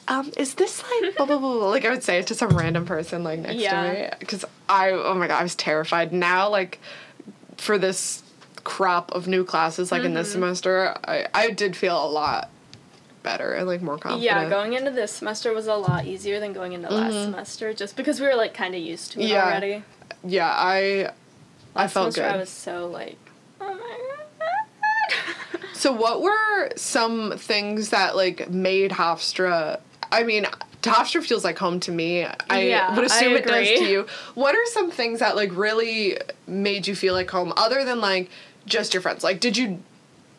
Um, 0.09 0.33
is 0.37 0.55
this 0.55 0.83
like 0.83 1.17
blah, 1.17 1.27
blah, 1.27 1.39
blah, 1.39 1.53
blah? 1.59 1.69
Like 1.69 1.85
I 1.85 1.91
would 1.91 2.03
say 2.03 2.19
it 2.19 2.27
to 2.29 2.35
some 2.35 2.51
random 2.57 2.87
person 2.87 3.23
like 3.25 3.41
next 3.41 3.57
Yeah. 3.57 3.83
to 3.83 3.93
me 4.03 4.09
because 4.19 4.45
I 4.69 4.91
oh 4.91 5.15
my 5.15 5.27
god 5.29 5.41
I 5.41 5.43
was 5.43 5.55
terrified. 5.55 6.13
Now 6.13 6.49
like 6.49 6.81
for 7.57 7.79
this 7.79 8.23
crop 8.65 9.13
of 9.13 9.27
new 9.27 9.45
classes 9.45 9.91
like 9.93 10.03
in 10.05 10.15
this 10.15 10.29
Mm-hmm. 10.29 10.41
semester, 10.41 10.95
I 11.07 11.27
I 11.35 11.51
did 11.51 11.77
feel 11.77 12.03
a 12.03 12.09
lot 12.09 12.51
better 13.23 13.53
and 13.53 13.67
like 13.67 13.83
more 13.83 13.99
confident. 13.99 14.23
Yeah, 14.23 14.49
going 14.49 14.73
into 14.75 14.91
this 14.91 15.13
semester 15.13 15.53
was 15.53 15.67
a 15.67 15.75
lot 15.75 16.07
easier 16.07 16.41
than 16.41 16.53
going 16.53 16.73
into 16.73 16.89
last 16.89 17.13
semester, 17.25 17.75
just 17.75 17.97
because 17.97 18.21
we 18.21 18.27
were 18.27 18.35
like 18.37 18.55
kind 18.55 18.75
of 18.75 18.81
used 18.81 19.13
to 19.13 19.21
it 19.21 19.25
Mm-hmm. 19.25 19.33
Yeah. 19.33 19.45
already. 19.45 19.83
Yeah, 20.25 20.49
I 20.55 21.11
I 21.77 21.83
Last 21.83 21.93
felt 21.93 22.15
semester 22.15 22.23
good. 22.23 22.35
I 22.35 22.37
was 22.39 22.49
so 22.49 22.87
like, 22.87 23.19
oh 23.61 23.75
my 23.75 23.99
god. 24.39 25.61
So 25.75 25.93
what 26.05 26.23
were 26.23 26.71
some 26.77 27.35
things 27.37 27.91
that 27.91 28.17
like 28.17 28.49
made 28.51 28.93
Hofstra? 28.93 29.81
I 30.11 30.23
mean, 30.23 30.45
Hofstra 30.83 31.23
feels 31.23 31.45
like 31.45 31.59
home 31.59 31.81
to 31.81 31.91
me. 31.93 32.25
I 32.25 32.63
Yeah, 32.63 32.95
would 32.95 33.05
assume 33.05 33.33
I 33.35 33.37
it 33.37 33.47
does 33.47 33.67
to 33.69 33.85
you. 33.85 34.07
What 34.35 34.55
are 34.55 34.65
some 34.67 34.91
things 34.91 35.21
that 35.21 35.37
like 35.37 35.55
really 35.57 36.19
made 36.47 36.87
you 36.87 36.95
feel 36.95 37.15
like 37.15 37.31
home, 37.31 37.53
other 37.57 37.85
than 37.85 38.01
like 38.01 38.31
just 38.67 38.95
your 38.95 39.01
friends? 39.03 39.23
Like, 39.25 39.41
did 39.41 39.57
you 39.57 39.83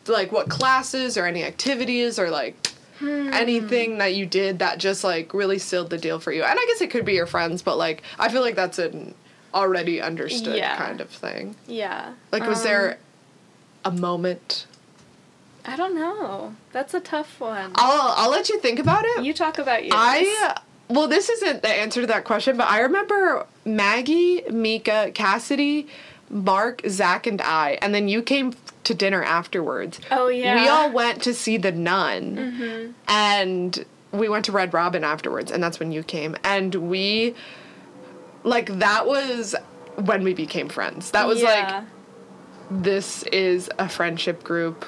like 0.08 0.32
what 0.32 0.50
classes 0.50 1.18
or 1.18 1.26
any 1.26 1.44
activities 1.44 2.18
or 2.20 2.30
like 2.30 2.56
Hmm. 3.00 3.30
anything 3.32 4.00
that 4.00 4.14
you 4.16 4.26
did 4.26 4.60
that 4.60 4.78
just 4.78 5.06
like 5.06 5.34
really 5.34 5.58
sealed 5.58 5.90
the 5.90 5.98
deal 5.98 6.20
for 6.20 6.32
you? 6.34 6.44
And 6.44 6.60
I 6.60 6.66
guess 6.66 6.82
it 6.82 6.90
could 6.92 7.06
be 7.06 7.14
your 7.14 7.28
friends, 7.28 7.62
but 7.62 7.78
like 7.78 8.04
I 8.18 8.28
feel 8.30 8.42
like 8.42 8.56
that's 8.56 8.78
an 8.80 9.14
already 9.54 10.02
understood 10.02 10.56
Yeah. 10.58 10.76
kind 10.78 11.00
of 11.02 11.10
thing. 11.10 11.56
yeah. 11.68 12.14
Like, 12.32 12.46
was 12.46 12.60
um, 12.60 12.64
there 12.66 12.98
a 13.86 13.92
moment? 13.92 14.66
I 15.66 15.76
don't 15.76 15.96
know. 15.96 16.56
That's 16.72 16.94
a 16.94 17.00
tough 17.00 17.40
one. 17.40 17.72
I'll 17.76 18.14
I'll 18.16 18.32
let 18.32 18.50
you 18.50 18.60
think 18.60 18.80
about 18.80 19.06
it. 19.06 19.24
you 19.24 19.34
talk 19.34 19.58
about 19.58 19.84
yours. 19.84 19.94
I 19.96 20.56
well, 20.90 21.08
this 21.08 21.30
isn't 21.30 21.62
the 21.62 21.70
answer 21.70 22.02
to 22.02 22.08
that 22.08 22.26
question, 22.26 22.58
but 22.58 22.68
I 22.68 22.80
remember 22.80 23.46
Maggie, 23.64 24.42
Mika, 24.50 25.12
Cassidy, 25.14 25.88
Mark, 26.32 26.82
Zach, 26.88 27.28
and 27.28 27.42
I, 27.42 27.78
and 27.82 27.94
then 27.94 28.08
you 28.08 28.24
came 28.24 28.56
to 28.86 28.96
dinner 28.96 29.24
afterwards. 29.24 30.00
Oh 30.10 30.30
yeah. 30.30 30.56
We 30.56 30.68
all 30.68 30.92
went 30.92 31.22
to 31.24 31.34
see 31.34 31.58
The 31.58 31.72
Nun, 31.72 32.36
mm-hmm. 32.36 32.92
and 33.08 33.86
we 34.12 34.30
went 34.30 34.46
to 34.46 34.52
Red 34.52 34.74
Robin 34.74 35.04
afterwards, 35.04 35.52
and 35.52 35.62
that's 35.62 35.80
when 35.80 35.92
you 35.92 36.02
came, 36.02 36.36
and 36.44 36.74
we, 36.74 37.36
like, 38.44 38.80
that 38.80 39.06
was 39.06 39.56
when 39.96 40.24
we 40.24 40.34
became 40.34 40.70
friends. 40.70 41.12
That 41.12 41.28
was 41.28 41.44
like 41.44 41.84
this 42.72 43.24
is 43.24 43.70
a 43.80 43.90
friendship 43.90 44.44
group 44.44 44.86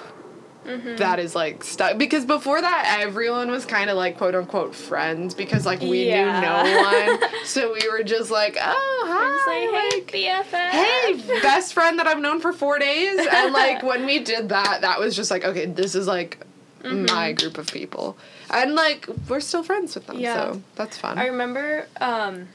that 0.64 1.18
is 1.20 1.34
like 1.34 1.64
stuck 1.64 1.98
because 1.98 2.24
before 2.26 2.62
that 2.62 2.98
everyone 3.02 3.50
was 3.50 3.66
kind 3.66 3.90
of 3.90 3.98
like 3.98 4.18
quote 4.18 4.36
unquote 4.36 4.76
friends 4.76 5.34
because 5.34 5.66
like 5.66 5.80
we 5.82 6.08
Yeah. 6.08 6.40
knew 6.40 6.48
no 6.48 7.20
one 7.20 7.30
so 7.46 7.74
we 7.74 7.90
were 7.90 8.04
just 8.04 8.30
like 8.30 8.58
oh 8.62 9.04
hi 9.08 9.98
like, 9.98 10.12
hey, 10.12 10.28
BFF. 10.30 10.70
hey 10.70 11.42
best 11.42 11.74
friend 11.74 11.98
that 11.98 12.06
i've 12.08 12.20
known 12.20 12.40
for 12.40 12.54
four 12.54 12.78
days 12.78 13.18
and 13.32 13.54
like 13.54 13.82
when 13.82 14.06
we 14.06 14.20
did 14.20 14.50
that 14.50 14.82
that 14.82 15.00
was 15.00 15.16
just 15.16 15.32
like 15.32 15.44
okay 15.44 15.66
this 15.66 15.96
is 15.96 16.08
like 16.08 16.38
Mm-hmm. 16.84 17.14
my 17.16 17.32
group 17.34 17.60
of 17.60 17.72
people 17.72 18.18
and 18.50 18.74
like 18.74 19.08
we're 19.30 19.40
still 19.40 19.62
friends 19.62 19.94
with 19.94 20.08
them 20.08 20.18
Yeah. 20.20 20.54
so 20.54 20.62
that's 20.74 20.98
fun 20.98 21.20
I 21.20 21.28
remember 21.28 21.86
um, 22.00 22.48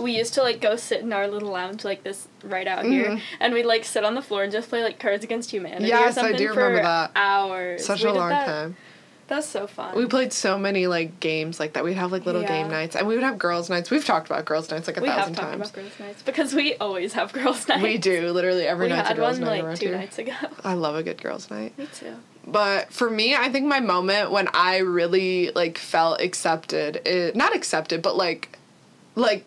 we 0.00 0.16
used 0.16 0.34
to 0.34 0.42
like 0.42 0.60
go 0.60 0.76
sit 0.76 1.00
in 1.00 1.12
our 1.12 1.28
little 1.28 1.50
lounge 1.50 1.84
like 1.84 2.02
this 2.04 2.26
right 2.44 2.66
out 2.66 2.84
here, 2.84 3.10
Mhm. 3.10 3.20
and 3.40 3.54
we'd 3.54 3.66
like 3.66 3.84
sit 3.84 4.04
on 4.04 4.14
the 4.14 4.22
floor 4.22 4.42
and 4.42 4.52
just 4.52 4.68
play 4.68 4.82
like 4.82 4.98
Cards 4.98 5.24
Against 5.24 5.50
Humanity 5.50 5.86
Yes, 5.88 6.16
or 6.16 6.20
I 6.20 6.22
something 6.22 6.36
do 6.36 6.48
for 6.54 6.60
remember 6.60 6.82
that. 6.82 7.10
hours. 7.16 7.84
such 7.84 8.02
We 8.02 8.10
a 8.10 8.12
long 8.14 8.30
that- 8.30 8.46
time 8.46 8.76
That's 9.28 9.46
so 9.46 9.66
fun. 9.68 9.94
we 9.96 10.06
played 10.06 10.32
so 10.32 10.58
many 10.58 10.86
like 10.88 11.20
games 11.20 11.60
like 11.60 11.74
that 11.74 11.84
we'd 11.84 11.94
have 11.94 12.10
like 12.10 12.26
little 12.26 12.42
game 12.42 12.68
nights 12.68 12.96
and 12.96 13.06
we 13.06 13.14
would 13.14 13.22
have 13.22 13.38
girls 13.38 13.70
nights 13.70 13.88
we've 13.90 14.04
talked 14.04 14.26
about 14.28 14.44
girls 14.44 14.70
nights 14.72 14.88
like 14.88 14.96
a 14.96 15.00
we 15.00 15.06
have 15.08 15.18
thousand 15.18 15.34
talked 15.34 15.48
times 15.52 15.70
about 15.70 15.74
girls' 15.82 16.00
nights 16.00 16.22
because 16.22 16.52
we 16.54 16.74
always 16.76 17.12
have 17.12 17.32
girls' 17.32 17.68
nights. 17.68 17.82
we 17.82 17.96
do 17.96 18.30
literally 18.32 18.66
every 18.66 18.86
We 18.86 18.92
night's 18.92 19.04
a 19.06 19.08
had 19.08 19.16
girls 19.18 19.38
one 19.38 19.48
night 19.48 19.64
like 19.64 19.78
two 19.78 19.86
here. 19.86 19.96
nights 19.98 20.18
ago. 20.18 20.32
I 20.64 20.74
love 20.74 20.96
a 20.96 21.02
good 21.04 21.22
girls' 21.22 21.48
night. 21.50 21.78
Me 21.78 21.86
too. 21.94 22.16
But 22.46 22.92
for 22.92 23.08
me, 23.10 23.36
I 23.36 23.50
think 23.50 23.66
my 23.66 23.78
moment 23.80 24.32
when 24.32 24.48
I 24.54 24.78
really 24.78 25.52
like 25.54 25.78
felt 25.78 26.20
accepted, 26.20 26.96
it, 27.06 27.36
not 27.36 27.54
accepted, 27.54 28.02
but 28.02 28.16
like, 28.16 28.58
like, 29.14 29.44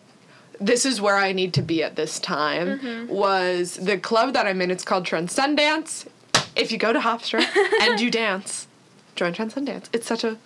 this 0.60 0.84
is 0.86 1.00
where 1.00 1.16
I 1.16 1.32
need 1.32 1.52
to 1.54 1.62
be 1.62 1.82
at 1.82 1.96
this 1.96 2.18
time 2.18 2.78
Mm-hmm. 2.78 3.12
was 3.12 3.74
the 3.76 3.98
club 3.98 4.34
that 4.34 4.46
I'm 4.46 4.60
in. 4.62 4.70
It's 4.70 4.84
called 4.84 5.04
Transcendance. 5.06 6.06
If 6.56 6.70
you 6.72 6.78
go 6.78 6.92
to 6.92 7.00
Hofstra 7.00 7.44
and 7.82 8.00
you 8.00 8.10
dance, 8.10 8.66
join 9.16 9.32
Transcendance. 9.32 9.90
It's 9.92 10.06
such 10.06 10.24
a 10.24 10.38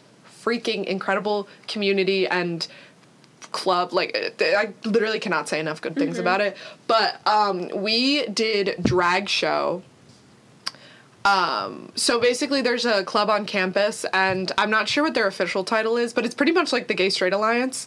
freaking 0.42 0.84
incredible 0.84 1.48
community 1.66 2.26
and 2.26 2.66
club 3.50 3.92
like 3.94 4.14
i 4.40 4.72
literally 4.84 5.18
cannot 5.18 5.48
say 5.48 5.58
enough 5.58 5.80
good 5.80 5.94
things 5.96 6.12
Mm-hmm. 6.16 6.20
about 6.20 6.40
it 6.42 6.54
but 6.86 7.18
um 7.26 7.68
we 7.74 8.26
did 8.26 8.76
drag 8.82 9.28
show 9.28 9.82
um, 11.24 11.90
so 11.94 12.18
basically, 12.20 12.62
there's 12.62 12.86
a 12.86 13.04
club 13.04 13.28
on 13.28 13.44
campus, 13.44 14.06
and 14.14 14.50
I'm 14.56 14.70
not 14.70 14.88
sure 14.88 15.04
what 15.04 15.12
their 15.14 15.26
official 15.26 15.62
title 15.62 15.96
is, 15.98 16.14
but 16.14 16.24
it's 16.24 16.34
pretty 16.34 16.52
much 16.52 16.72
like 16.72 16.88
the 16.88 16.94
Gay 16.94 17.10
Straight 17.10 17.34
Alliance. 17.34 17.86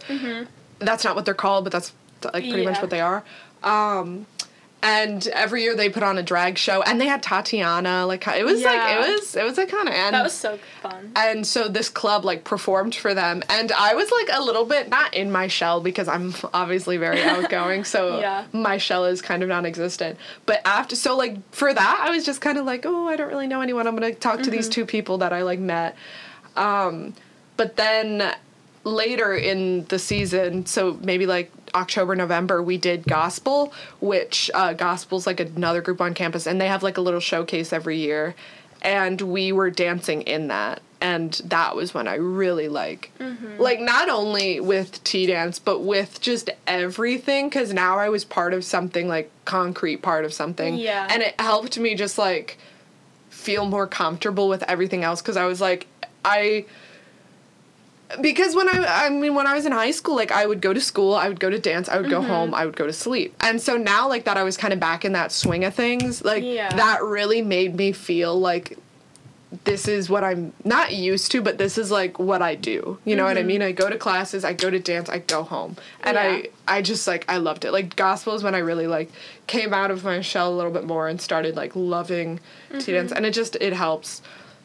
That's 0.80 1.04
not 1.04 1.16
what 1.16 1.26
they're 1.26 1.34
called, 1.34 1.64
but 1.64 1.72
that's 1.74 1.92
like 2.26 2.44
pretty 2.44 2.66
much 2.66 2.82
what 2.82 2.90
they 2.90 3.02
are. 3.02 3.24
Um, 3.64 4.26
and 4.84 5.28
every 5.28 5.62
year 5.62 5.76
they 5.76 5.90
put 5.90 6.02
on 6.02 6.18
a 6.18 6.24
drag 6.24 6.58
show, 6.58 6.82
and 6.82 7.00
they 7.00 7.06
had 7.06 7.22
Tatiana. 7.22 8.08
Like 8.08 8.26
it 8.28 8.44
was 8.44 8.64
like 8.64 8.96
it 8.96 9.00
was 9.14 9.36
it 9.36 9.44
was 9.44 9.56
like 9.56 9.70
kind 9.70 9.88
of 9.88 9.94
and 9.94 10.16
That 10.16 10.24
was 10.24 10.34
so 10.34 10.58
fun. 10.82 11.12
and 11.16 11.46
so 11.46 11.68
this 11.68 11.88
club 11.88 12.26
like 12.26 12.44
performed 12.46 12.96
for 12.96 13.14
them 13.14 13.44
and 13.48 13.72
i 13.74 13.94
was 13.94 14.10
like 14.12 14.30
a 14.34 14.42
little 14.44 14.66
bit 14.66 14.90
not 14.90 15.14
in 15.14 15.32
my 15.32 15.48
shell 15.48 15.82
because 15.82 16.08
i'm 16.08 16.34
obviously 16.52 16.98
very 16.98 17.22
outgoing 17.36 17.84
so 17.84 18.20
Yeah. 18.20 18.46
my 18.54 18.78
shell 18.80 19.06
is 19.06 19.22
kind 19.22 19.44
of 19.44 19.50
non-existent 19.50 20.18
but 20.48 20.62
after 20.66 20.96
so 20.96 21.16
like 21.16 21.38
for 21.54 21.72
that 21.72 22.04
i 22.04 22.10
was 22.10 22.26
just 22.26 22.42
kind 22.42 22.58
of 22.58 22.66
like 22.66 22.84
oh 22.88 23.08
i 23.08 23.16
don't 23.16 23.28
really 23.30 23.46
know 23.48 23.62
anyone 23.62 23.86
i'm 23.86 23.94
gonna 23.96 24.16
talk 24.16 24.42
to 24.42 24.50
these 24.50 24.68
two 24.68 24.86
people 24.88 25.20
that 25.20 25.32
i 25.32 25.44
like 25.44 25.60
met 25.60 25.96
um, 26.56 27.14
but 27.56 27.76
then 27.76 28.34
later 28.84 29.36
in 29.36 29.86
the 29.86 30.00
season 30.00 30.66
so 30.66 30.98
maybe 31.04 31.28
like 31.28 31.52
october 31.74 32.16
november 32.16 32.62
we 32.62 32.78
did 32.78 33.04
gospel 33.06 33.74
which 34.00 34.50
uh, 34.54 34.74
gospel's 34.74 35.26
like 35.26 35.40
another 35.40 35.82
group 35.82 36.02
on 36.02 36.14
campus 36.14 36.46
and 36.46 36.60
they 36.60 36.68
have 36.68 36.84
like 36.84 36.98
a 36.98 37.02
little 37.02 37.20
showcase 37.20 37.72
every 37.74 37.98
year. 37.98 38.36
And 38.84 39.22
we 39.22 39.52
were 39.52 39.70
dancing 39.70 40.24
in 40.24 40.48
that 40.48 40.82
and 41.00 41.34
that 41.46 41.76
was 41.76 41.94
when 41.94 42.08
i 42.08 42.16
really 42.16 42.68
like 42.68 43.12
like 43.60 43.80
not 43.80 44.10
only 44.10 44.60
with 44.60 45.04
tea 45.04 45.26
dance 45.28 45.60
but 45.60 45.82
with 45.82 46.20
just 46.22 46.50
everything 46.68 47.48
because 47.48 47.74
now 47.74 47.98
i 47.98 48.10
was 48.10 48.24
part 48.26 48.54
of 48.54 48.64
something 48.64 49.08
like 49.08 49.30
concrete 49.46 49.98
part 50.02 50.26
of 50.26 50.34
something. 50.34 50.76
Yeah. 50.78 51.08
and 51.10 51.22
it 51.22 51.40
helped 51.40 51.78
me 51.78 51.96
just 51.96 52.18
like 52.18 52.58
feel 53.30 53.66
more 53.66 53.88
comfortable 53.88 54.48
with 54.50 54.64
everything 54.64 55.04
else 55.04 55.22
because 55.22 55.38
i 55.38 55.46
was 55.46 55.60
like 55.62 55.88
i 56.26 56.66
because 58.20 58.56
when 58.56 58.68
I 58.68 59.06
I 59.06 59.10
mean 59.10 59.36
when 59.36 59.48
I 59.48 59.54
was 59.54 59.66
in 59.66 59.72
high 59.72 59.92
school 59.92 60.16
like 60.16 60.32
I 60.32 60.46
would 60.46 60.62
go 60.62 60.74
to 60.74 60.82
school, 60.82 61.14
I 61.16 61.28
would 61.30 61.40
go 61.40 61.50
to 61.50 61.60
dance, 61.60 61.88
I 61.88 61.98
would 61.98 62.06
Mm-hmm. 62.08 62.12
go 62.12 62.22
home, 62.22 62.54
I 62.54 62.66
would 62.66 62.76
go 62.76 62.86
to 62.88 62.94
sleep. 62.94 63.36
And 63.40 63.62
so 63.62 63.78
now 63.78 64.10
like 64.10 64.26
that 64.26 64.38
I 64.38 64.44
was 64.44 64.58
kind 64.58 64.74
of 64.74 64.80
back 64.80 65.06
in 65.06 65.14
that 65.14 65.32
swing 65.32 65.64
of 65.64 65.74
things, 65.74 66.24
like 66.24 66.44
Yeah. 66.44 66.76
that 66.76 67.04
really 67.04 67.42
made 67.42 67.76
me 67.76 67.92
feel 67.92 68.40
like 68.40 68.78
this 69.66 69.86
is 69.90 70.10
what 70.10 70.24
I'm 70.24 70.54
not 70.64 70.94
used 70.94 71.30
to, 71.34 71.42
but 71.42 71.58
this 71.58 71.78
is 71.78 71.92
like 71.92 72.18
what 72.18 72.42
I 72.42 72.56
do. 72.56 72.98
You 73.04 73.18
know 73.18 73.26
what 73.26 73.38
I 73.38 73.44
mean? 73.44 73.62
I 73.62 73.74
go 73.74 73.90
to 73.90 73.98
classes, 73.98 74.46
I 74.46 74.54
go 74.54 74.70
to 74.70 74.80
dance, 74.80 75.10
I 75.10 75.20
go 75.20 75.44
home. 75.44 75.76
And 76.04 76.16
Mm-hmm. 76.18 76.36
Yeah. 76.44 76.50
I 76.68 76.78
I 76.78 76.82
just 76.82 77.06
like 77.06 77.26
I 77.28 77.38
loved 77.38 77.66
it. 77.66 77.72
Like 77.74 77.96
gospel 77.98 78.34
is 78.34 78.44
when 78.44 78.56
I 78.56 78.60
really 78.60 78.88
like 78.88 79.12
came 79.48 79.74
out 79.74 79.92
of 79.92 80.04
my 80.06 80.22
shell 80.22 80.54
a 80.54 80.56
little 80.56 80.72
bit 80.72 80.86
more 80.86 81.10
and 81.10 81.20
started 81.20 81.56
like 81.58 81.76
loving 81.76 82.40
tea 82.80 82.94
dance 82.94 83.12
and 83.12 83.26
it 83.26 83.34
just 83.34 83.58
it 83.60 83.74
helps 83.74 84.22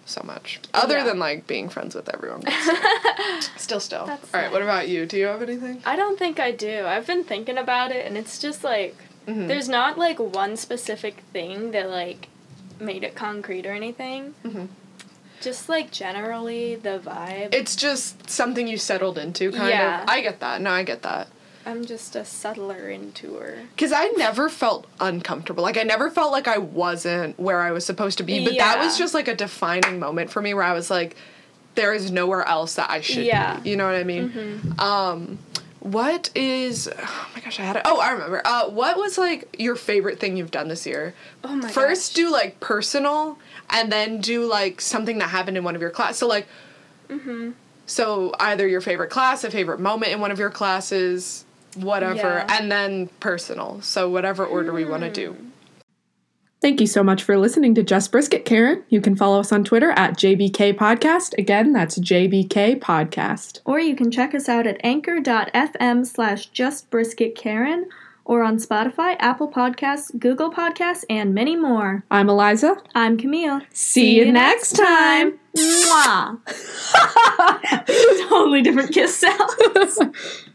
so 0.07 0.23
much. 0.25 0.61
Other 0.73 0.95
Mm-hmm. 0.95 0.99
Yeah. 1.07 1.11
than 1.13 1.19
like 1.19 1.47
being 1.47 1.69
friends 1.69 1.95
with 1.95 2.09
everyone. 2.15 2.43
still. 3.57 3.81
Still, 3.81 4.03
All 4.03 4.19
right. 4.33 4.51
What 4.51 4.63
about 4.63 4.89
you? 4.89 5.07
Do 5.07 5.17
you 5.17 5.27
have 5.27 5.43
anything? 5.43 5.83
I 5.85 5.97
don't 5.97 6.19
think 6.19 6.41
I 6.41 6.53
do. 6.53 6.87
I've 6.87 7.07
been 7.07 7.25
thinking 7.25 7.59
about 7.59 7.91
it, 7.93 8.07
and 8.07 8.17
it's 8.17 8.39
just 8.39 8.65
like 8.65 8.97
Mhm. 9.27 9.49
there's 9.49 9.69
not 9.69 9.99
like 9.99 10.19
one 10.19 10.57
specific 10.57 11.17
thing 11.33 11.73
that 11.73 11.91
like 11.91 12.29
made 12.81 13.03
it 13.05 13.15
concrete 13.15 13.67
or 13.67 13.73
anything. 13.73 14.35
Mhm. 14.45 14.69
Just 15.41 15.69
like 15.69 15.91
generally 15.91 16.77
the 16.77 16.99
vibe. 16.99 17.53
It's 17.55 17.77
just 17.77 18.31
something 18.31 18.67
you 18.69 18.79
settled 18.79 19.19
into, 19.19 19.51
kind 19.53 19.69
Yeah. 19.71 20.03
of. 20.03 20.09
I 20.09 20.21
get 20.23 20.41
that. 20.41 20.61
No, 20.61 20.71
I 20.71 20.83
get 20.83 21.03
that. 21.03 21.29
I'm 21.67 21.85
just 21.85 22.15
a 22.17 22.25
settler 22.25 22.89
into 22.89 23.35
her. 23.35 23.59
Because 23.75 23.93
I 23.93 24.07
never 24.17 24.49
felt 24.49 24.87
uncomfortable. 25.01 25.63
Like 25.65 25.77
I 25.77 25.83
never 25.83 26.09
felt 26.11 26.31
like 26.33 26.47
I 26.49 26.59
wasn't 26.59 27.39
where 27.39 27.61
I 27.61 27.73
was 27.73 27.85
supposed 27.85 28.19
to 28.19 28.25
be. 28.25 28.45
But 28.45 28.57
that 28.59 28.79
was 28.79 28.97
just 28.97 29.13
like 29.15 29.27
a 29.29 29.35
defining 29.35 29.99
moment 29.99 30.31
for 30.31 30.41
me 30.41 30.55
where 30.55 30.63
I 30.63 30.73
was 30.73 30.91
like, 30.91 31.17
there 31.75 31.93
is 31.93 32.11
nowhere 32.11 32.43
else 32.47 32.77
that 32.77 32.89
I 32.89 33.01
should 33.03 33.25
Yeah. 33.25 33.59
be. 33.61 33.71
You 33.71 33.77
know 33.77 33.85
what 33.85 33.97
I 33.97 34.05
mean? 34.05 34.31
Mm-hmm. 34.31 34.81
Um, 34.81 35.39
what 35.81 36.31
is? 36.35 36.89
Oh 36.89 37.29
my 37.35 37.41
gosh, 37.41 37.61
I 37.61 37.63
had 37.65 37.77
it. 37.77 37.83
Oh, 37.85 38.01
I 38.01 38.11
remember. 38.13 38.43
Uh, 38.45 38.69
what 38.71 38.97
was 38.97 39.19
like 39.19 39.55
your 39.59 39.77
favorite 39.77 40.19
thing 40.21 40.37
you've 40.37 40.51
done 40.51 40.69
this 40.69 40.87
year? 40.87 41.15
Oh 41.45 41.55
my 41.55 41.69
First, 41.69 42.11
gosh. 42.13 42.15
do 42.15 42.31
like 42.33 42.61
personal, 42.61 43.39
and 43.71 43.91
then 43.93 44.21
do 44.21 44.47
like 44.47 44.81
something 44.81 45.19
that 45.19 45.29
happened 45.31 45.57
in 45.57 45.65
one 45.65 45.75
of 45.77 45.81
your 45.81 45.91
class. 45.91 46.17
So 46.19 46.27
like, 46.29 46.47
Mm-hmm. 47.09 47.51
so 47.87 48.35
either 48.41 48.67
your 48.67 48.81
favorite 48.81 49.11
class, 49.11 49.45
a 49.45 49.51
favorite 49.51 49.79
moment 49.81 50.13
in 50.13 50.21
one 50.21 50.31
of 50.33 50.39
your 50.41 50.51
classes, 50.51 51.45
whatever, 51.77 52.45
Yeah. 52.49 52.57
and 52.59 52.71
then 52.71 53.09
personal. 53.21 53.81
So 53.83 54.09
whatever 54.09 54.45
order 54.45 54.73
we 54.73 54.85
want 54.85 55.03
to 55.05 55.11
do. 55.11 55.33
Hmm. 55.33 55.43
Thank 56.63 56.81
you 56.81 56.87
so 56.87 57.05
much 57.05 57.23
for 57.23 57.37
listening 57.37 57.75
to 57.75 57.83
Just 57.83 58.11
Brisket, 58.11 58.47
Karen. 58.47 58.83
You 58.89 59.01
can 59.03 59.15
follow 59.15 59.39
us 59.39 59.53
on 59.53 59.63
Twitter 59.63 59.91
at 59.91 60.17
JBK 60.17 60.73
Podcast. 60.73 61.35
Again, 61.39 61.73
that's 61.73 61.99
JBK 61.99 62.81
Podcast. 62.81 63.61
Or 63.67 63.79
you 63.79 63.95
can 63.95 64.11
check 64.11 64.35
us 64.35 64.49
out 64.49 64.67
at 64.67 64.81
anchor.fm 64.83 66.07
slash 66.07 66.47
Just 66.47 66.91
Brisket, 66.91 67.35
Karen, 67.37 67.89
or 68.25 68.43
on 68.43 68.57
Spotify, 68.57 69.17
Apple 69.21 69.49
Podcasts, 69.53 70.19
Google 70.19 70.51
Podcasts, 70.51 71.05
and 71.11 71.35
many 71.35 71.55
more. 71.57 72.03
I'm 72.11 72.29
Eliza. 72.29 72.77
I'm 72.95 73.19
Camille. 73.19 73.61
See, 73.73 74.17
you 74.17 74.33
next 74.33 74.73
time. 74.73 75.39
Mwah! 75.57 76.39
totally 78.29 78.63
different 78.63 78.93
kiss 78.93 79.17
sounds. 79.19 80.01